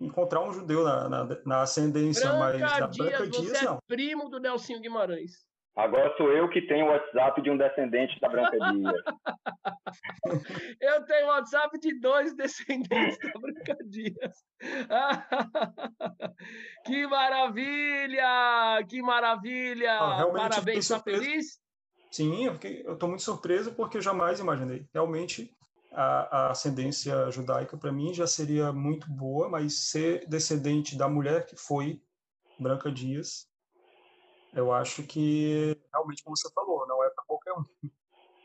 encontrar 0.01 0.41
um 0.41 0.53
judeu 0.53 0.83
na, 0.83 1.09
na, 1.09 1.29
na 1.45 1.63
ascendência, 1.63 2.27
Branca 2.27 2.39
mas 2.39 2.61
na 2.61 2.87
Dias, 2.87 2.97
Branca 2.97 3.27
Dias 3.27 3.59
você 3.59 3.65
não. 3.67 3.75
É 3.75 3.79
primo 3.87 4.31
do 4.31 4.41
Nelsinho 4.41 4.81
Guimarães. 4.81 5.49
Agora 5.77 6.13
sou 6.17 6.33
eu 6.33 6.49
que 6.49 6.63
tenho 6.63 6.87
o 6.87 6.89
WhatsApp 6.89 7.41
de 7.43 7.51
um 7.51 7.57
descendente 7.57 8.19
da 8.21 8.29
Branca 8.29 8.59
Dias. 8.59 9.03
eu 10.81 11.05
tenho 11.05 11.27
o 11.27 11.29
WhatsApp 11.29 11.79
de 11.79 12.01
dois 12.01 12.35
descendentes 12.35 13.19
da 13.19 13.41
Branca 13.41 13.77
Dias. 13.85 14.45
que 16.85 17.07
maravilha! 17.07 18.85
Que 18.89 19.01
maravilha! 19.01 19.93
Ah, 19.93 20.27
Parabéns, 20.27 20.91
está 20.91 21.01
feliz? 21.01 21.61
Sim, 22.11 22.45
eu 22.47 22.95
estou 22.95 23.09
muito 23.09 23.23
surpreso 23.23 23.73
porque 23.73 23.99
eu 23.99 24.03
jamais 24.03 24.41
imaginei. 24.41 24.87
Realmente, 24.93 25.57
a, 25.93 26.47
a 26.47 26.51
ascendência 26.51 27.31
judaica 27.31 27.77
para 27.77 27.93
mim 27.93 28.13
já 28.13 28.27
seria 28.27 28.73
muito 28.73 29.09
boa, 29.09 29.49
mas 29.49 29.91
ser 29.91 30.27
descendente 30.29 30.97
da 30.97 31.09
mulher 31.09 31.47
que 31.47 31.57
foi 31.57 32.03
Branca 32.59 32.91
Dias, 32.91 33.49
eu 34.53 34.73
acho 34.73 35.05
que 35.05 35.77
realmente, 35.93 36.25
como 36.25 36.37
você 36.37 36.51
falou, 36.53 36.87
não 36.87 37.03
é 37.05 37.11
para 37.11 37.25
qualquer 37.25 37.53
um. 37.53 37.65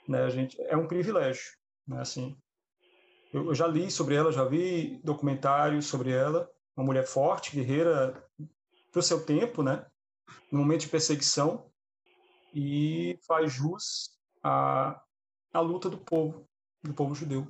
Né? 0.08 0.30
Gente 0.30 0.62
é 0.62 0.78
um 0.78 0.88
privilégio, 0.88 1.58
né? 1.88 2.00
Assim, 2.00 2.38
eu, 3.34 3.48
eu 3.48 3.56
já 3.56 3.66
li 3.66 3.90
sobre 3.90 4.14
ela, 4.14 4.32
já 4.32 4.46
vi 4.46 5.02
documentários 5.04 5.88
sobre 5.88 6.12
ela, 6.12 6.48
uma 6.78 6.86
mulher 6.86 7.08
forte, 7.08 7.56
guerreira 7.56 8.24
para 8.92 9.00
o 9.00 9.02
seu 9.02 9.26
tempo, 9.26 9.64
né? 9.64 9.84
No 10.52 10.60
momento 10.60 10.82
de 10.82 10.90
perseguição 10.90 11.72
e 12.56 13.20
faz 13.28 13.52
jus 13.52 14.18
à, 14.42 15.04
à 15.54 15.60
luta 15.60 15.90
do 15.90 15.98
povo, 15.98 16.48
do 16.82 16.94
povo 16.94 17.14
judeu. 17.14 17.46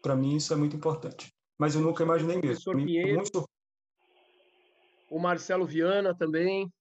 Para 0.00 0.16
mim 0.16 0.36
isso 0.36 0.52
é 0.54 0.56
muito 0.56 0.74
importante. 0.74 1.30
Mas 1.58 1.74
eu 1.74 1.82
nunca 1.82 2.02
imaginei 2.02 2.40
mesmo. 2.40 2.72
Muito... 2.72 3.48
O 5.10 5.18
Marcelo 5.20 5.66
Viana 5.66 6.16
também. 6.16 6.72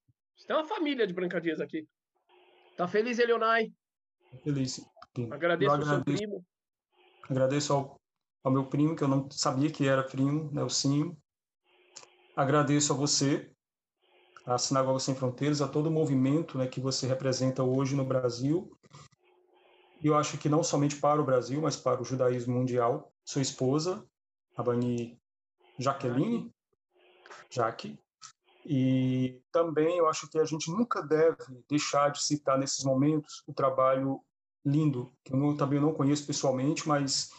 Tem 0.48 0.56
uma 0.56 0.66
família 0.66 1.06
de 1.06 1.14
Brancadias 1.14 1.60
aqui. 1.60 1.86
Tá 2.78 2.88
feliz, 2.88 3.20
Eleonai? 3.20 3.72
Feliz. 4.44 4.82
Sim. 5.16 5.32
Agradeço 5.32 5.76
ao 5.76 5.86
seu 5.86 6.04
primo. 6.04 6.46
Agradeço 7.30 7.74
ao, 7.74 8.02
ao, 8.44 8.52
meu 8.52 8.66
primo, 8.66 8.96
que 8.96 9.04
eu 9.04 9.08
não 9.08 9.30
sabia 9.30 9.70
que 9.70 9.88
era 9.88 10.02
primo, 10.02 10.50
Nelsinho. 10.52 11.16
Agradeço 12.36 12.94
a 12.94 12.96
você, 12.96 13.51
a 14.46 14.58
Sinagoga 14.58 15.00
Sem 15.00 15.16
Fronteiras, 15.16 15.62
a 15.62 15.68
todo 15.68 15.88
o 15.88 15.92
movimento 15.92 16.58
né, 16.58 16.68
que 16.68 16.80
você 16.80 17.08
representa 17.08 17.64
hoje 17.64 17.96
no 17.96 18.06
Brasil. 18.06 18.72
E 20.02 20.08
eu 20.08 20.18
acho 20.18 20.38
que 20.38 20.50
não 20.50 20.64
somente 20.64 20.96
para 20.96 21.22
o 21.22 21.26
Brasil, 21.26 21.62
mas 21.62 21.76
para 21.76 22.02
o 22.02 22.06
judaísmo 22.06 22.56
mundial. 22.56 23.12
Sua 23.24 23.42
esposa, 23.42 24.04
a 24.58 24.64
Bani 24.64 25.20
Jaqueline, 25.78 26.52
Jaque. 27.50 28.00
E 28.66 29.42
também 29.52 29.98
eu 29.98 30.08
acho 30.08 30.28
que 30.30 30.40
a 30.40 30.46
gente 30.46 30.70
nunca 30.72 31.02
deve 31.02 31.38
deixar 31.70 32.10
de 32.10 32.24
citar 32.24 32.58
nesses 32.58 32.84
momentos 32.84 33.44
o 33.48 33.54
trabalho 33.54 34.22
lindo, 34.64 35.12
que 35.24 35.34
eu 35.34 35.38
não, 35.38 35.58
também 35.58 35.80
não 35.80 35.94
conheço 35.94 36.26
pessoalmente, 36.26 36.88
mas 36.88 37.32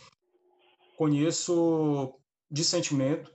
conheço 0.97 2.15
de 2.51 2.65
sentimento 2.65 3.33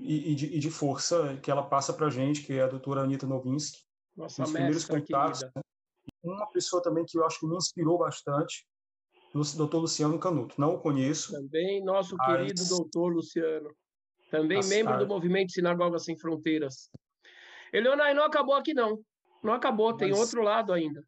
e, 0.00 0.32
e, 0.32 0.34
de, 0.34 0.46
e 0.46 0.58
de, 0.58 0.70
força 0.70 1.38
que 1.42 1.50
ela 1.50 1.62
passa 1.62 1.92
para 1.92 2.06
a 2.06 2.10
gente, 2.10 2.42
que 2.42 2.54
é 2.54 2.62
a 2.62 2.68
doutora 2.68 3.02
Anitta 3.02 3.26
Novinsky. 3.26 3.78
Nossa, 4.16 4.42
Os 4.42 4.50
primeiros 4.50 4.84
contatos. 4.84 5.42
Né? 5.42 5.62
Uma 6.22 6.46
pessoa 6.50 6.82
também 6.82 7.04
que 7.06 7.18
eu 7.18 7.24
acho 7.24 7.40
que 7.40 7.46
me 7.46 7.56
inspirou 7.56 7.98
bastante, 7.98 8.66
o 9.34 9.42
doutor 9.56 9.80
Luciano 9.80 10.18
Canuto. 10.18 10.60
Não 10.60 10.74
o 10.74 10.80
conheço. 10.80 11.32
Também 11.32 11.82
nosso 11.84 12.16
mas... 12.16 12.26
querido 12.26 12.68
doutor 12.68 13.12
Luciano. 13.12 13.70
Também 14.30 14.58
As... 14.58 14.68
membro 14.68 14.98
do 14.98 15.06
movimento 15.06 15.52
Sinagoga 15.52 15.98
Sem 15.98 16.18
Fronteiras. 16.18 16.90
Eleonai, 17.72 18.14
não 18.14 18.24
acabou 18.24 18.54
aqui, 18.54 18.74
não. 18.74 19.00
Não 19.42 19.52
acabou, 19.52 19.96
tem 19.96 20.10
Mas 20.10 20.18
outro 20.18 20.42
lado 20.42 20.72
ainda. 20.72 21.02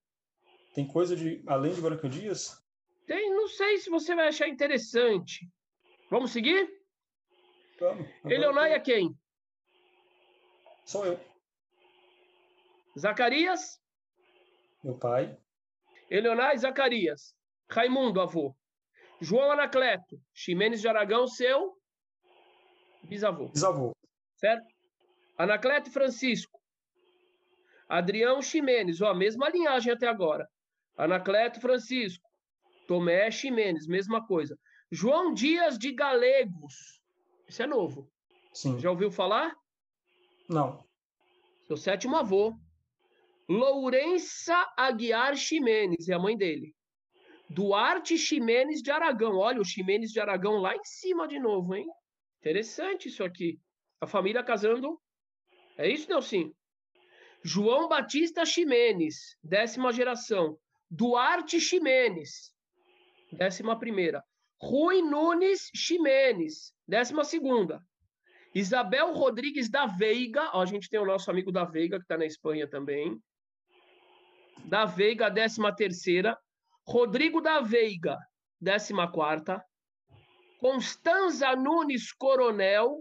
Tem 0.74 0.86
coisa 0.86 1.14
de 1.14 1.43
além 1.47 1.74
de 1.74 1.80
Branca 1.80 2.09
Dias? 2.09 2.62
Tem, 3.07 3.30
não 3.30 3.49
sei 3.49 3.78
se 3.78 3.90
você 3.90 4.14
vai 4.14 4.28
achar 4.28 4.49
interessante. 4.49 5.49
Vamos 6.11 6.30
seguir? 6.30 6.68
Eleonai 8.24 8.72
é 8.72 8.80
quem? 8.80 9.16
Sou 10.84 11.06
eu. 11.06 11.20
Zacarias? 12.98 13.80
Meu 14.82 14.98
pai. 14.98 15.36
Eleonai 16.10 16.58
Zacarias. 16.58 17.34
Raimundo, 17.70 18.20
avô. 18.20 18.54
João 19.20 19.50
Anacleto. 19.52 20.20
Ximenes 20.34 20.80
de 20.80 20.88
Aragão, 20.88 21.26
seu 21.26 21.76
bisavô. 23.04 23.48
Bisavô. 23.48 23.96
Certo? 24.36 24.66
Anacleto 25.38 25.90
Francisco. 25.90 26.60
Adrião 27.88 28.40
Ximenes, 28.40 29.00
ó, 29.00 29.14
mesma 29.14 29.48
linhagem 29.48 29.92
até 29.92 30.06
agora. 30.06 30.48
Anacleto 30.96 31.60
Francisco. 31.60 32.28
Tomé 32.86 33.30
Ximenes, 33.30 33.86
mesma 33.86 34.26
coisa. 34.26 34.58
João 34.90 35.32
Dias 35.32 35.78
de 35.78 35.92
Galegos. 35.92 37.01
Isso 37.49 37.62
é 37.62 37.66
novo. 37.66 38.11
Sim. 38.53 38.78
Já 38.78 38.90
ouviu 38.90 39.11
falar? 39.11 39.55
Não. 40.49 40.84
Seu 41.66 41.76
sétimo 41.76 42.16
avô. 42.16 42.55
Lourença 43.49 44.55
Aguiar 44.76 45.36
Ximenes, 45.36 46.09
é 46.09 46.14
a 46.14 46.18
mãe 46.18 46.36
dele. 46.36 46.74
Duarte 47.51 48.16
Ximenes 48.16 48.80
de 48.80 48.90
Aragão. 48.90 49.36
Olha, 49.36 49.61
o 49.61 49.64
Ximenes 49.64 50.11
de 50.11 50.20
Aragão 50.20 50.55
lá 50.55 50.74
em 50.74 50.84
cima 50.84 51.28
de 51.28 51.38
novo, 51.38 51.74
hein? 51.74 51.86
Interessante 52.40 53.09
isso 53.09 53.22
aqui. 53.22 53.59
A 54.01 54.07
família 54.07 54.43
casando 54.43 54.99
É 55.76 55.88
isso, 55.88 56.09
Nelson? 56.09 56.53
João 57.45 57.88
Batista 57.88 58.45
Ximenes, 58.45 59.36
décima 59.43 59.93
geração. 59.93 60.57
Duarte 60.88 61.61
Ximenes, 61.61 62.55
décima 63.32 63.78
primeira. 63.78 64.22
Rui 64.61 65.03
Nunes 65.03 65.70
Ximenes, 65.74 66.72
décima 66.93 67.24
segunda. 67.24 67.82
Isabel 68.55 69.14
Rodrigues 69.14 69.70
da 69.70 69.86
Veiga, 69.86 70.51
ó, 70.53 70.61
a 70.61 70.66
gente 70.66 70.90
tem 70.90 71.01
o 71.01 71.07
nosso 71.07 71.30
amigo 71.30 71.51
da 71.51 71.64
Veiga, 71.64 71.97
que 71.97 72.05
está 72.05 72.18
na 72.18 72.26
Espanha 72.26 72.68
também. 72.68 73.18
Da 74.66 74.84
Veiga, 74.84 75.30
décima 75.30 75.74
terceira. 75.74 76.38
Rodrigo 76.86 77.40
da 77.40 77.62
Veiga, 77.62 78.18
décima 78.61 79.11
quarta. 79.11 79.64
Constanza 80.59 81.57
Nunes 81.57 82.12
Coronel, 82.12 83.01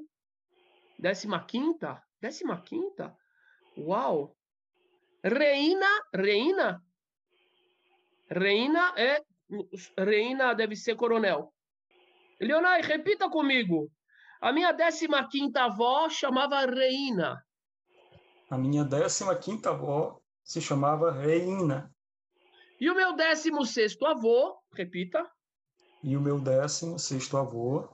décima 0.98 1.44
quinta. 1.44 2.02
Décima 2.22 2.62
quinta? 2.62 3.14
Uau! 3.76 4.38
Reina, 5.22 5.89
Reina? 6.16 6.82
Reina 8.30 8.94
é. 8.96 9.22
Reina 9.98 10.54
deve 10.54 10.78
ser 10.78 10.96
coronel. 10.96 11.52
Leonai, 12.42 12.82
repita 12.82 13.30
comigo. 13.30 13.92
A 14.42 14.52
minha 14.52 14.74
15 14.74 15.08
avó 15.58 16.10
chamava 16.10 16.66
Reina. 16.66 17.46
A 18.50 18.58
minha 18.58 18.84
15 18.84 19.68
avó 19.68 20.20
se 20.44 20.60
chamava 20.60 21.12
Reina. 21.12 21.94
E 22.80 22.89
o 22.89 22.96
meu 22.96 23.16
16 23.16 23.96
avô, 24.02 24.58
repita. 24.74 25.30
E 26.04 26.18
o 26.18 26.22
meu 26.22 26.39
16 26.39 27.34
avô 27.36 27.88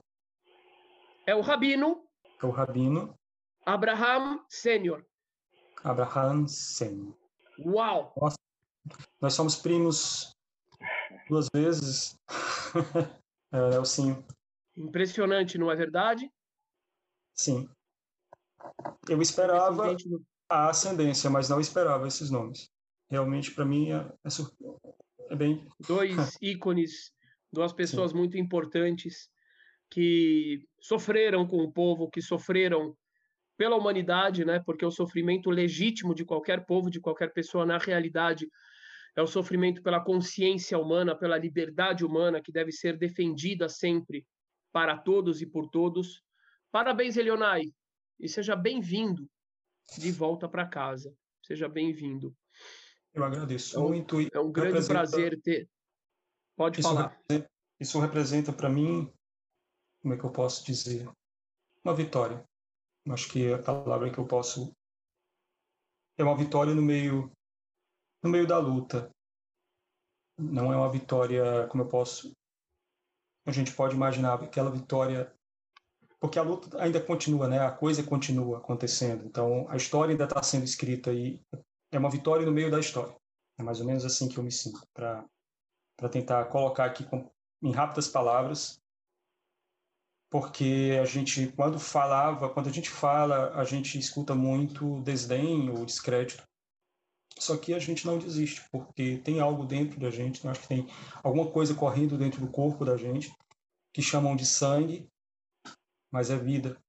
é 1.26 1.36
o 1.36 1.42
Rabino. 1.42 2.08
É 2.42 2.46
o 2.46 2.52
Rabino. 2.52 3.14
Abraham 3.66 4.46
Sênior. 4.48 5.06
Abraham 5.84 6.48
Sênior. 6.48 7.14
Uau! 7.60 8.14
Nossa, 8.16 8.38
nós 9.20 9.34
somos 9.34 9.58
primos 9.58 10.32
duas 11.28 11.48
vezes. 11.54 12.16
é, 13.52 13.70
Nelsinho. 13.72 14.26
Impressionante, 14.78 15.58
não 15.58 15.72
é 15.72 15.76
verdade? 15.76 16.32
Sim. 17.34 17.68
Eu 19.10 19.20
esperava 19.22 19.96
a 20.48 20.70
ascendência, 20.70 21.30
mas 21.30 21.50
não 21.50 21.60
esperava 21.60 22.08
esses 22.08 22.30
nomes. 22.30 22.70
Realmente, 23.10 23.52
para 23.52 23.66
mim, 23.66 23.92
é, 23.92 23.96
é, 23.96 25.32
é, 25.32 25.36
bem. 25.36 25.68
Dois 25.88 26.38
ícones, 26.42 27.12
duas 27.52 27.74
pessoas 27.74 28.12
Sim. 28.12 28.18
muito 28.18 28.38
importantes 28.38 29.30
que 29.90 30.64
sofreram 30.80 31.48
com 31.48 31.58
o 31.58 31.72
povo, 31.72 32.10
que 32.10 32.22
sofreram 32.22 32.96
pela 33.58 33.76
humanidade, 33.76 34.46
né? 34.46 34.62
Porque 34.64 34.86
o 34.86 34.92
sofrimento 34.92 35.50
legítimo 35.50 36.14
de 36.14 36.24
qualquer 36.24 36.66
povo, 36.66 36.92
de 36.92 37.00
qualquer 37.00 37.34
pessoa, 37.34 37.66
na 37.66 37.78
realidade, 37.78 38.48
é 39.16 39.22
o 39.22 39.28
sofrimento 39.28 39.82
pela 39.82 40.04
consciência 40.04 40.78
humana, 40.78 41.16
pela 41.16 41.38
liberdade 41.38 42.06
humana, 42.06 42.42
que 42.42 42.52
deve 42.52 42.72
ser 42.72 42.98
defendida 42.98 43.68
sempre 43.68 44.26
para 44.78 44.96
todos 44.96 45.42
e 45.42 45.46
por 45.48 45.68
todos. 45.70 46.24
Parabéns, 46.72 47.18
Elionai, 47.18 47.64
e 48.20 48.30
seja 48.30 48.56
bem-vindo 48.56 49.28
de 49.98 50.12
volta 50.12 50.48
para 50.48 50.68
casa. 50.68 51.12
Seja 51.44 51.68
bem-vindo. 51.68 52.32
Eu 53.12 53.24
agradeço 53.24 53.76
é 53.76 53.80
um, 53.80 53.88
muito. 53.88 54.20
É 54.32 54.40
um 54.40 54.52
grande 54.52 54.74
representa... 54.74 54.94
prazer 54.94 55.42
ter. 55.42 55.68
Pode 56.56 56.80
isso 56.80 56.88
falar. 56.88 57.08
Representa, 57.08 57.52
isso 57.80 58.00
representa 58.00 58.54
para 58.54 58.70
mim, 58.70 59.12
como 60.00 60.14
é 60.14 60.18
que 60.18 60.24
eu 60.24 60.32
posso 60.32 60.64
dizer? 60.64 61.10
Uma 61.84 61.96
vitória. 61.96 62.46
Acho 63.10 63.32
que 63.32 63.48
é 63.48 63.56
a 63.56 63.64
palavra 63.64 64.12
que 64.12 64.20
eu 64.20 64.28
posso 64.28 64.72
é 66.20 66.24
uma 66.24 66.38
vitória 66.38 66.76
no 66.76 66.84
meio 66.84 67.32
no 68.24 68.30
meio 68.30 68.46
da 68.46 68.60
luta. 68.60 69.10
Não 70.38 70.72
é 70.72 70.78
uma 70.78 70.92
vitória 70.92 71.66
como 71.68 71.82
eu 71.82 71.88
posso 71.88 72.32
a 73.48 73.52
gente 73.52 73.72
pode 73.72 73.96
imaginar 73.96 74.34
aquela 74.36 74.70
vitória 74.70 75.34
porque 76.20 76.40
a 76.40 76.42
luta 76.42 76.82
ainda 76.82 77.00
continua, 77.00 77.48
né? 77.48 77.60
A 77.60 77.72
coisa 77.72 78.04
continua 78.04 78.58
acontecendo. 78.58 79.24
Então, 79.26 79.68
a 79.70 79.78
história 79.78 80.12
ainda 80.12 80.26
está 80.26 80.42
sendo 80.42 80.66
escrita 80.66 81.14
e 81.14 81.40
é 81.92 81.98
uma 81.98 82.10
vitória 82.10 82.46
no 82.46 82.52
meio 82.52 82.72
da 82.72 82.80
história. 82.80 83.16
É 83.58 83.64
mais 83.64 83.80
ou 83.80 83.86
menos 83.86 84.04
assim 84.04 84.28
que 84.28 84.38
eu 84.38 84.44
me 84.44 84.52
sinto 84.52 84.82
para 84.94 85.24
para 85.96 86.10
tentar 86.10 86.46
colocar 86.46 86.86
aqui 86.86 87.04
com, 87.04 87.28
em 87.60 87.72
rápidas 87.72 88.08
palavras, 88.08 88.80
porque 90.30 90.96
a 91.02 91.06
gente 91.06 91.48
quando 91.54 91.80
falava, 91.80 92.50
quando 92.50 92.70
a 92.70 92.72
gente 92.72 92.88
fala, 92.88 93.52
a 93.56 93.64
gente 93.64 93.98
escuta 93.98 94.36
muito 94.36 95.02
desdém 95.02 95.72
ou 95.72 95.84
descrédito. 95.86 96.48
Só 97.40 97.56
que 97.58 97.74
a 97.74 97.80
gente 97.80 98.06
não 98.06 98.18
desiste, 98.18 98.64
porque 98.72 99.18
tem 99.18 99.40
algo 99.40 99.66
dentro 99.66 100.00
da 100.00 100.10
gente, 100.10 100.44
eu 100.44 100.52
acho 100.52 100.62
que 100.62 100.68
tem 100.68 100.88
alguma 101.24 101.50
coisa 101.52 101.74
correndo 101.76 102.18
dentro 102.18 102.42
do 102.42 102.52
corpo 102.52 102.84
da 102.84 102.98
gente 102.98 103.32
que 103.94 104.02
chamam 104.02 104.36
de 104.36 104.46
sangue 104.46 105.10
mas 106.12 106.30
é 106.30 106.38
vida. 106.38 106.82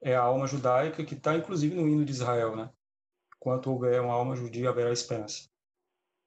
É 0.00 0.14
a 0.14 0.22
alma 0.22 0.46
judaica 0.46 1.04
que 1.04 1.14
está, 1.14 1.36
inclusive, 1.36 1.74
no 1.74 1.88
hino 1.88 2.04
de 2.04 2.12
Israel, 2.12 2.56
né? 2.56 2.72
Enquanto 3.36 3.70
houver 3.70 4.00
uma 4.00 4.14
alma 4.14 4.36
judia, 4.36 4.70
haverá 4.70 4.92
esperança. 4.92 5.48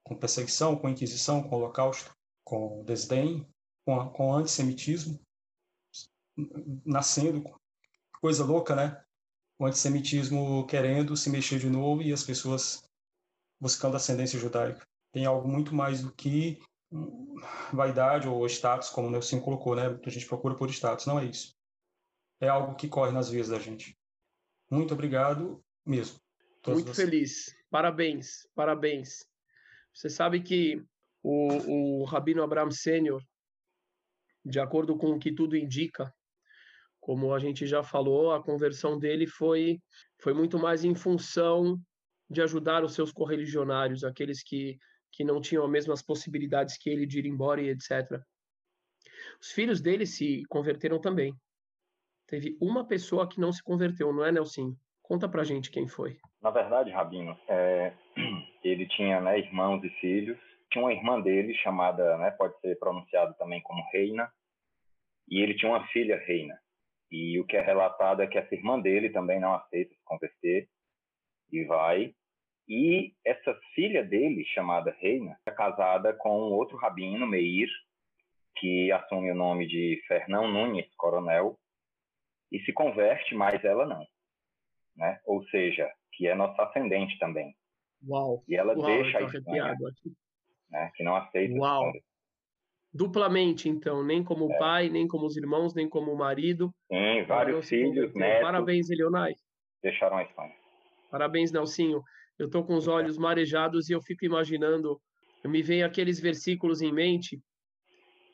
Com 0.04 0.18
perseguição, 0.18 0.76
com 0.76 0.90
inquisição, 0.90 1.42
com 1.42 1.56
holocausto, 1.56 2.16
com 2.44 2.84
desdém, 2.84 3.48
com, 3.86 4.10
com 4.10 4.34
antissemitismo, 4.34 5.20
nascendo, 6.86 7.44
coisa 8.20 8.44
louca, 8.44 8.76
né? 8.76 9.04
O 9.60 9.66
antissemitismo 9.66 10.66
querendo 10.68 11.16
se 11.16 11.30
mexer 11.30 11.60
de 11.60 11.70
novo 11.70 12.02
e 12.02 12.12
as 12.12 12.24
pessoas 12.24 12.84
buscando 13.60 13.96
ascendência 13.96 14.40
judaica. 14.40 14.86
Tem 15.12 15.26
algo 15.26 15.48
muito 15.48 15.74
mais 15.74 16.02
do 16.02 16.12
que 16.12 16.60
vaidade 17.72 18.28
ou 18.28 18.46
status, 18.48 18.90
como 18.90 19.08
o 19.08 19.12
Nelson 19.12 19.40
colocou, 19.40 19.76
né? 19.76 19.98
Que 20.00 20.10
a 20.10 20.12
gente 20.12 20.28
procura 20.28 20.56
por 20.56 20.70
status. 20.70 21.06
Não 21.06 21.20
é 21.20 21.26
isso. 21.26 21.56
É 22.40 22.48
algo 22.48 22.76
que 22.76 22.88
corre 22.88 23.12
nas 23.12 23.30
vias 23.30 23.50
da 23.50 23.60
gente. 23.60 23.98
Muito 24.70 24.94
obrigado 24.94 25.64
mesmo. 25.86 26.20
Muito 26.68 26.94
vocês. 26.94 26.98
feliz. 26.98 27.56
Parabéns, 27.70 28.48
parabéns. 28.56 29.26
Você 29.94 30.10
sabe 30.10 30.42
que 30.42 30.84
o, 31.22 32.02
o 32.02 32.04
Rabino 32.06 32.44
Abraham 32.44 32.72
Sênior, 32.72 33.24
de 34.44 34.60
acordo 34.60 34.98
com 34.98 35.12
o 35.12 35.20
que 35.20 35.34
tudo 35.34 35.56
indica, 35.56 36.14
como 37.04 37.34
a 37.34 37.40
gente 37.40 37.68
já 37.68 37.84
falou, 37.84 38.32
a 38.32 38.42
conversão 38.42 38.98
dele 38.98 39.28
foi, 39.28 39.78
foi 40.22 40.34
muito 40.34 40.58
mais 40.58 40.86
em 40.86 40.96
função 40.96 41.78
de 42.30 42.42
ajudar 42.42 42.82
os 42.82 42.94
seus 42.94 43.12
correligionários, 43.12 44.06
aqueles 44.06 44.42
que 44.42 44.78
que 45.12 45.24
não 45.24 45.40
tinham 45.40 45.64
as 45.64 45.70
mesmas 45.70 46.02
possibilidades 46.02 46.76
que 46.76 46.90
ele 46.90 47.06
de 47.06 47.20
ir 47.20 47.28
embora 47.28 47.62
e 47.62 47.70
etc. 47.70 48.20
Os 49.40 49.52
filhos 49.52 49.80
dele 49.80 50.08
se 50.08 50.44
converteram 50.50 51.00
também. 51.00 51.36
Teve 52.26 52.58
uma 52.60 52.84
pessoa 52.88 53.30
que 53.30 53.40
não 53.40 53.52
se 53.52 53.62
converteu, 53.62 54.12
não 54.12 54.26
é, 54.26 54.32
Nelson? 54.32 54.76
Conta 55.04 55.30
pra 55.30 55.44
gente 55.44 55.70
quem 55.70 55.88
foi. 55.88 56.18
Na 56.42 56.50
verdade, 56.50 56.90
Rabino, 56.90 57.38
é, 57.48 57.94
ele 58.64 58.88
tinha 58.88 59.22
né, 59.22 59.38
irmãos 59.38 59.84
e 59.84 59.90
filhos. 60.02 60.40
Tinha 60.72 60.84
uma 60.84 60.94
irmã 60.94 61.22
dele 61.22 61.54
chamada, 61.58 62.18
né, 62.18 62.32
pode 62.32 62.60
ser 62.60 62.80
pronunciado 62.80 63.36
também 63.36 63.62
como 63.62 63.88
Reina, 63.92 64.28
e 65.30 65.44
ele 65.44 65.54
tinha 65.54 65.72
uma 65.72 65.86
filha 65.90 66.18
Reina. 66.26 66.63
E 67.14 67.40
o 67.40 67.46
que 67.46 67.56
é 67.56 67.62
relatado 67.62 68.22
é 68.22 68.28
que 68.28 68.38
essa 68.38 68.54
irmã 68.56 68.80
dele 68.80 69.10
também 69.10 69.40
não 69.40 69.54
aceita 69.54 69.94
se 69.94 70.04
converter 70.04 70.68
e 71.52 71.64
vai 71.64 72.14
e 72.68 73.14
essa 73.26 73.54
filha 73.76 74.04
dele, 74.04 74.46
chamada 74.46 74.96
Reina, 75.00 75.38
é 75.46 75.52
casada 75.52 76.14
com 76.14 76.30
outro 76.30 76.78
rabino, 76.78 77.28
Meir, 77.28 77.70
que 78.56 78.92
assume 78.92 79.32
o 79.32 79.36
nome 79.36 79.68
de 79.68 80.02
Fernão 80.08 80.50
Nunes, 80.50 80.88
coronel, 80.96 81.60
e 82.52 82.60
se 82.62 82.72
converte, 82.72 83.36
mas 83.36 83.64
ela 83.64 83.86
não. 83.86 84.08
Né? 84.96 85.20
Ou 85.26 85.44
seja, 85.48 85.92
que 86.14 86.28
é 86.28 86.36
nossa 86.36 86.64
ascendente 86.64 87.18
também. 87.20 87.56
Uau! 88.08 88.44
E 88.48 88.56
ela 88.56 88.74
Uau, 88.78 88.86
deixa 88.86 89.18
a 89.18 89.22
Espanha, 89.24 89.76
né? 90.70 90.92
que 90.96 91.04
não 91.04 91.16
aceita. 91.16 91.54
Uau! 91.56 91.92
Duplamente, 92.94 93.68
então, 93.68 94.04
nem 94.04 94.24
como 94.24 94.52
é. 94.52 94.60
pai, 94.60 94.90
nem 94.90 95.08
como 95.08 95.26
os 95.26 95.36
irmãos, 95.36 95.74
nem 95.74 95.90
como 95.90 96.12
o 96.12 96.18
marido. 96.18 96.72
Sim, 96.92 97.24
vários 97.28 97.68
filhos, 97.68 98.14
netos. 98.14 98.44
Parabéns, 98.44 98.90
Elionai. 98.90 99.34
Deixaram 99.82 100.18
a 100.18 100.24
Espanha. 100.24 100.54
Parabéns, 101.10 101.52
Nelsinho 101.52 102.04
eu 102.38 102.48
estou 102.48 102.66
com 102.66 102.76
os 102.76 102.88
olhos 102.88 103.18
marejados 103.18 103.90
e 103.90 103.94
eu 103.94 104.02
fico 104.02 104.26
imaginando, 104.26 105.00
me 105.46 105.62
vem 105.62 105.84
aqueles 105.84 106.20
versículos 106.20 106.82
em 106.82 106.92
mente, 106.92 107.40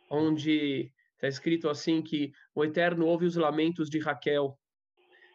onde 0.10 0.92
está 1.16 1.28
escrito 1.28 1.70
assim 1.70 2.02
que 2.02 2.32
o 2.56 2.64
Eterno 2.64 3.06
ouve 3.06 3.26
os 3.26 3.36
lamentos 3.36 3.90
de 3.90 4.00
Raquel. 4.00 4.58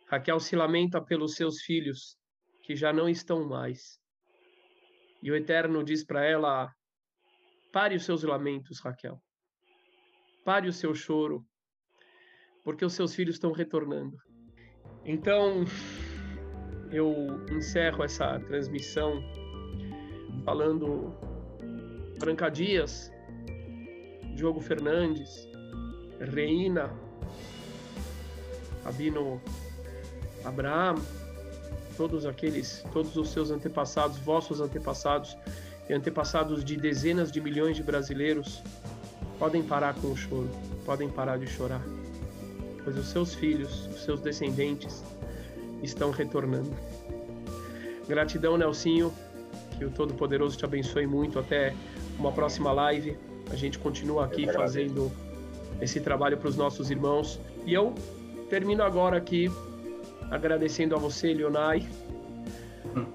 Raquel 0.09 0.41
se 0.41 0.57
lamenta 0.57 1.01
pelos 1.01 1.35
seus 1.35 1.61
filhos, 1.63 2.17
que 2.63 2.75
já 2.75 2.93
não 2.93 3.09
estão 3.09 3.47
mais. 3.47 4.01
E 5.23 5.31
o 5.31 5.37
Eterno 5.37 5.85
diz 5.85 6.05
para 6.05 6.25
ela: 6.25 6.73
pare 7.75 7.97
os 7.97 8.05
seus 8.05 8.23
lamentos, 8.23 8.79
Raquel. 8.79 9.21
Pare 10.45 10.69
o 10.69 10.73
seu 10.73 10.95
choro, 10.95 11.45
porque 12.63 12.85
os 12.85 12.93
seus 12.93 13.13
filhos 13.13 13.35
estão 13.35 13.51
retornando. 13.51 14.17
Então, 15.05 15.65
eu 16.93 17.45
encerro 17.51 18.05
essa 18.05 18.39
transmissão 18.39 19.21
falando 20.45 21.13
Branca 22.21 22.49
Dias, 22.49 23.11
Diogo 24.37 24.61
Fernandes, 24.61 25.49
Reina, 26.21 26.97
Abino 28.85 29.43
Abraham, 30.45 30.95
todos 31.97 32.25
aqueles, 32.25 32.85
todos 32.93 33.17
os 33.17 33.31
seus 33.31 33.51
antepassados, 33.51 34.17
vossos 34.19 34.61
antepassados 34.61 35.37
e 35.89 35.95
antepassados 35.95 36.65
de 36.65 36.77
dezenas 36.77 37.31
de 37.31 37.41
milhões 37.41 37.77
de 37.77 37.83
brasileiros, 37.83 38.63
podem 39.39 39.63
parar 39.63 39.95
com 39.95 40.09
o 40.09 40.17
choro, 40.17 40.51
podem 40.85 41.09
parar 41.09 41.39
de 41.39 41.47
chorar, 41.47 41.83
pois 42.83 42.97
os 42.97 43.09
seus 43.09 43.35
filhos, 43.35 43.87
os 43.89 44.05
seus 44.05 44.21
descendentes 44.21 45.03
estão 45.83 46.11
retornando. 46.11 46.71
Gratidão, 48.09 48.57
Nelsinho, 48.57 49.13
que 49.79 49.85
o 49.85 49.91
Todo-Poderoso 49.91 50.57
te 50.57 50.65
abençoe 50.65 51.07
muito. 51.07 51.39
Até 51.39 51.75
uma 52.19 52.33
próxima 52.33 52.73
live. 52.73 53.17
A 53.51 53.57
gente 53.57 53.79
continua 53.79 54.25
aqui 54.25 54.51
fazendo 54.53 55.11
esse 55.81 56.01
trabalho 56.01 56.37
para 56.37 56.49
os 56.49 56.57
nossos 56.57 56.91
irmãos. 56.91 57.41
E 57.67 57.75
eu 57.75 57.95
termino 58.49 58.83
agora 58.83 59.17
aqui 59.17 59.51
agradecendo 60.31 60.95
a 60.95 60.99
você, 60.99 61.33
Leonai, 61.33 61.87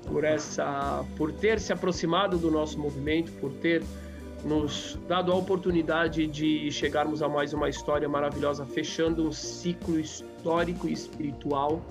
por 0.09 0.23
essa, 0.23 1.05
por 1.15 1.31
ter 1.31 1.59
se 1.59 1.71
aproximado 1.71 2.37
do 2.37 2.51
nosso 2.51 2.79
movimento, 2.79 3.31
por 3.33 3.53
ter 3.53 3.83
nos 4.43 4.95
dado 5.07 5.31
a 5.31 5.35
oportunidade 5.35 6.25
de 6.27 6.71
chegarmos 6.71 7.21
a 7.21 7.29
mais 7.29 7.53
uma 7.53 7.69
história 7.69 8.07
maravilhosa, 8.07 8.65
fechando 8.65 9.27
um 9.27 9.31
ciclo 9.31 9.99
histórico 9.99 10.87
e 10.87 10.93
espiritual 10.93 11.83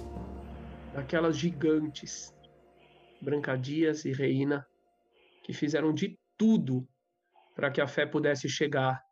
daquelas 0.95 1.37
gigantes, 1.37 2.35
Brancadias 3.21 4.05
e 4.05 4.12
Reina, 4.12 4.66
que 5.43 5.53
fizeram 5.53 5.93
de 5.93 6.19
tudo 6.37 6.87
para 7.55 7.71
que 7.71 7.81
a 7.81 7.87
fé 7.87 8.07
pudesse 8.07 8.49
chegar 8.49 9.03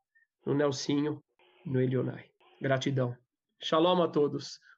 no 0.44 0.54
Nelsinho, 0.54 1.22
no 1.64 1.80
Elionai. 1.80 2.24
Gratidão. 2.60 3.16
Shalom 3.60 4.02
a 4.02 4.08
todos. 4.08 4.60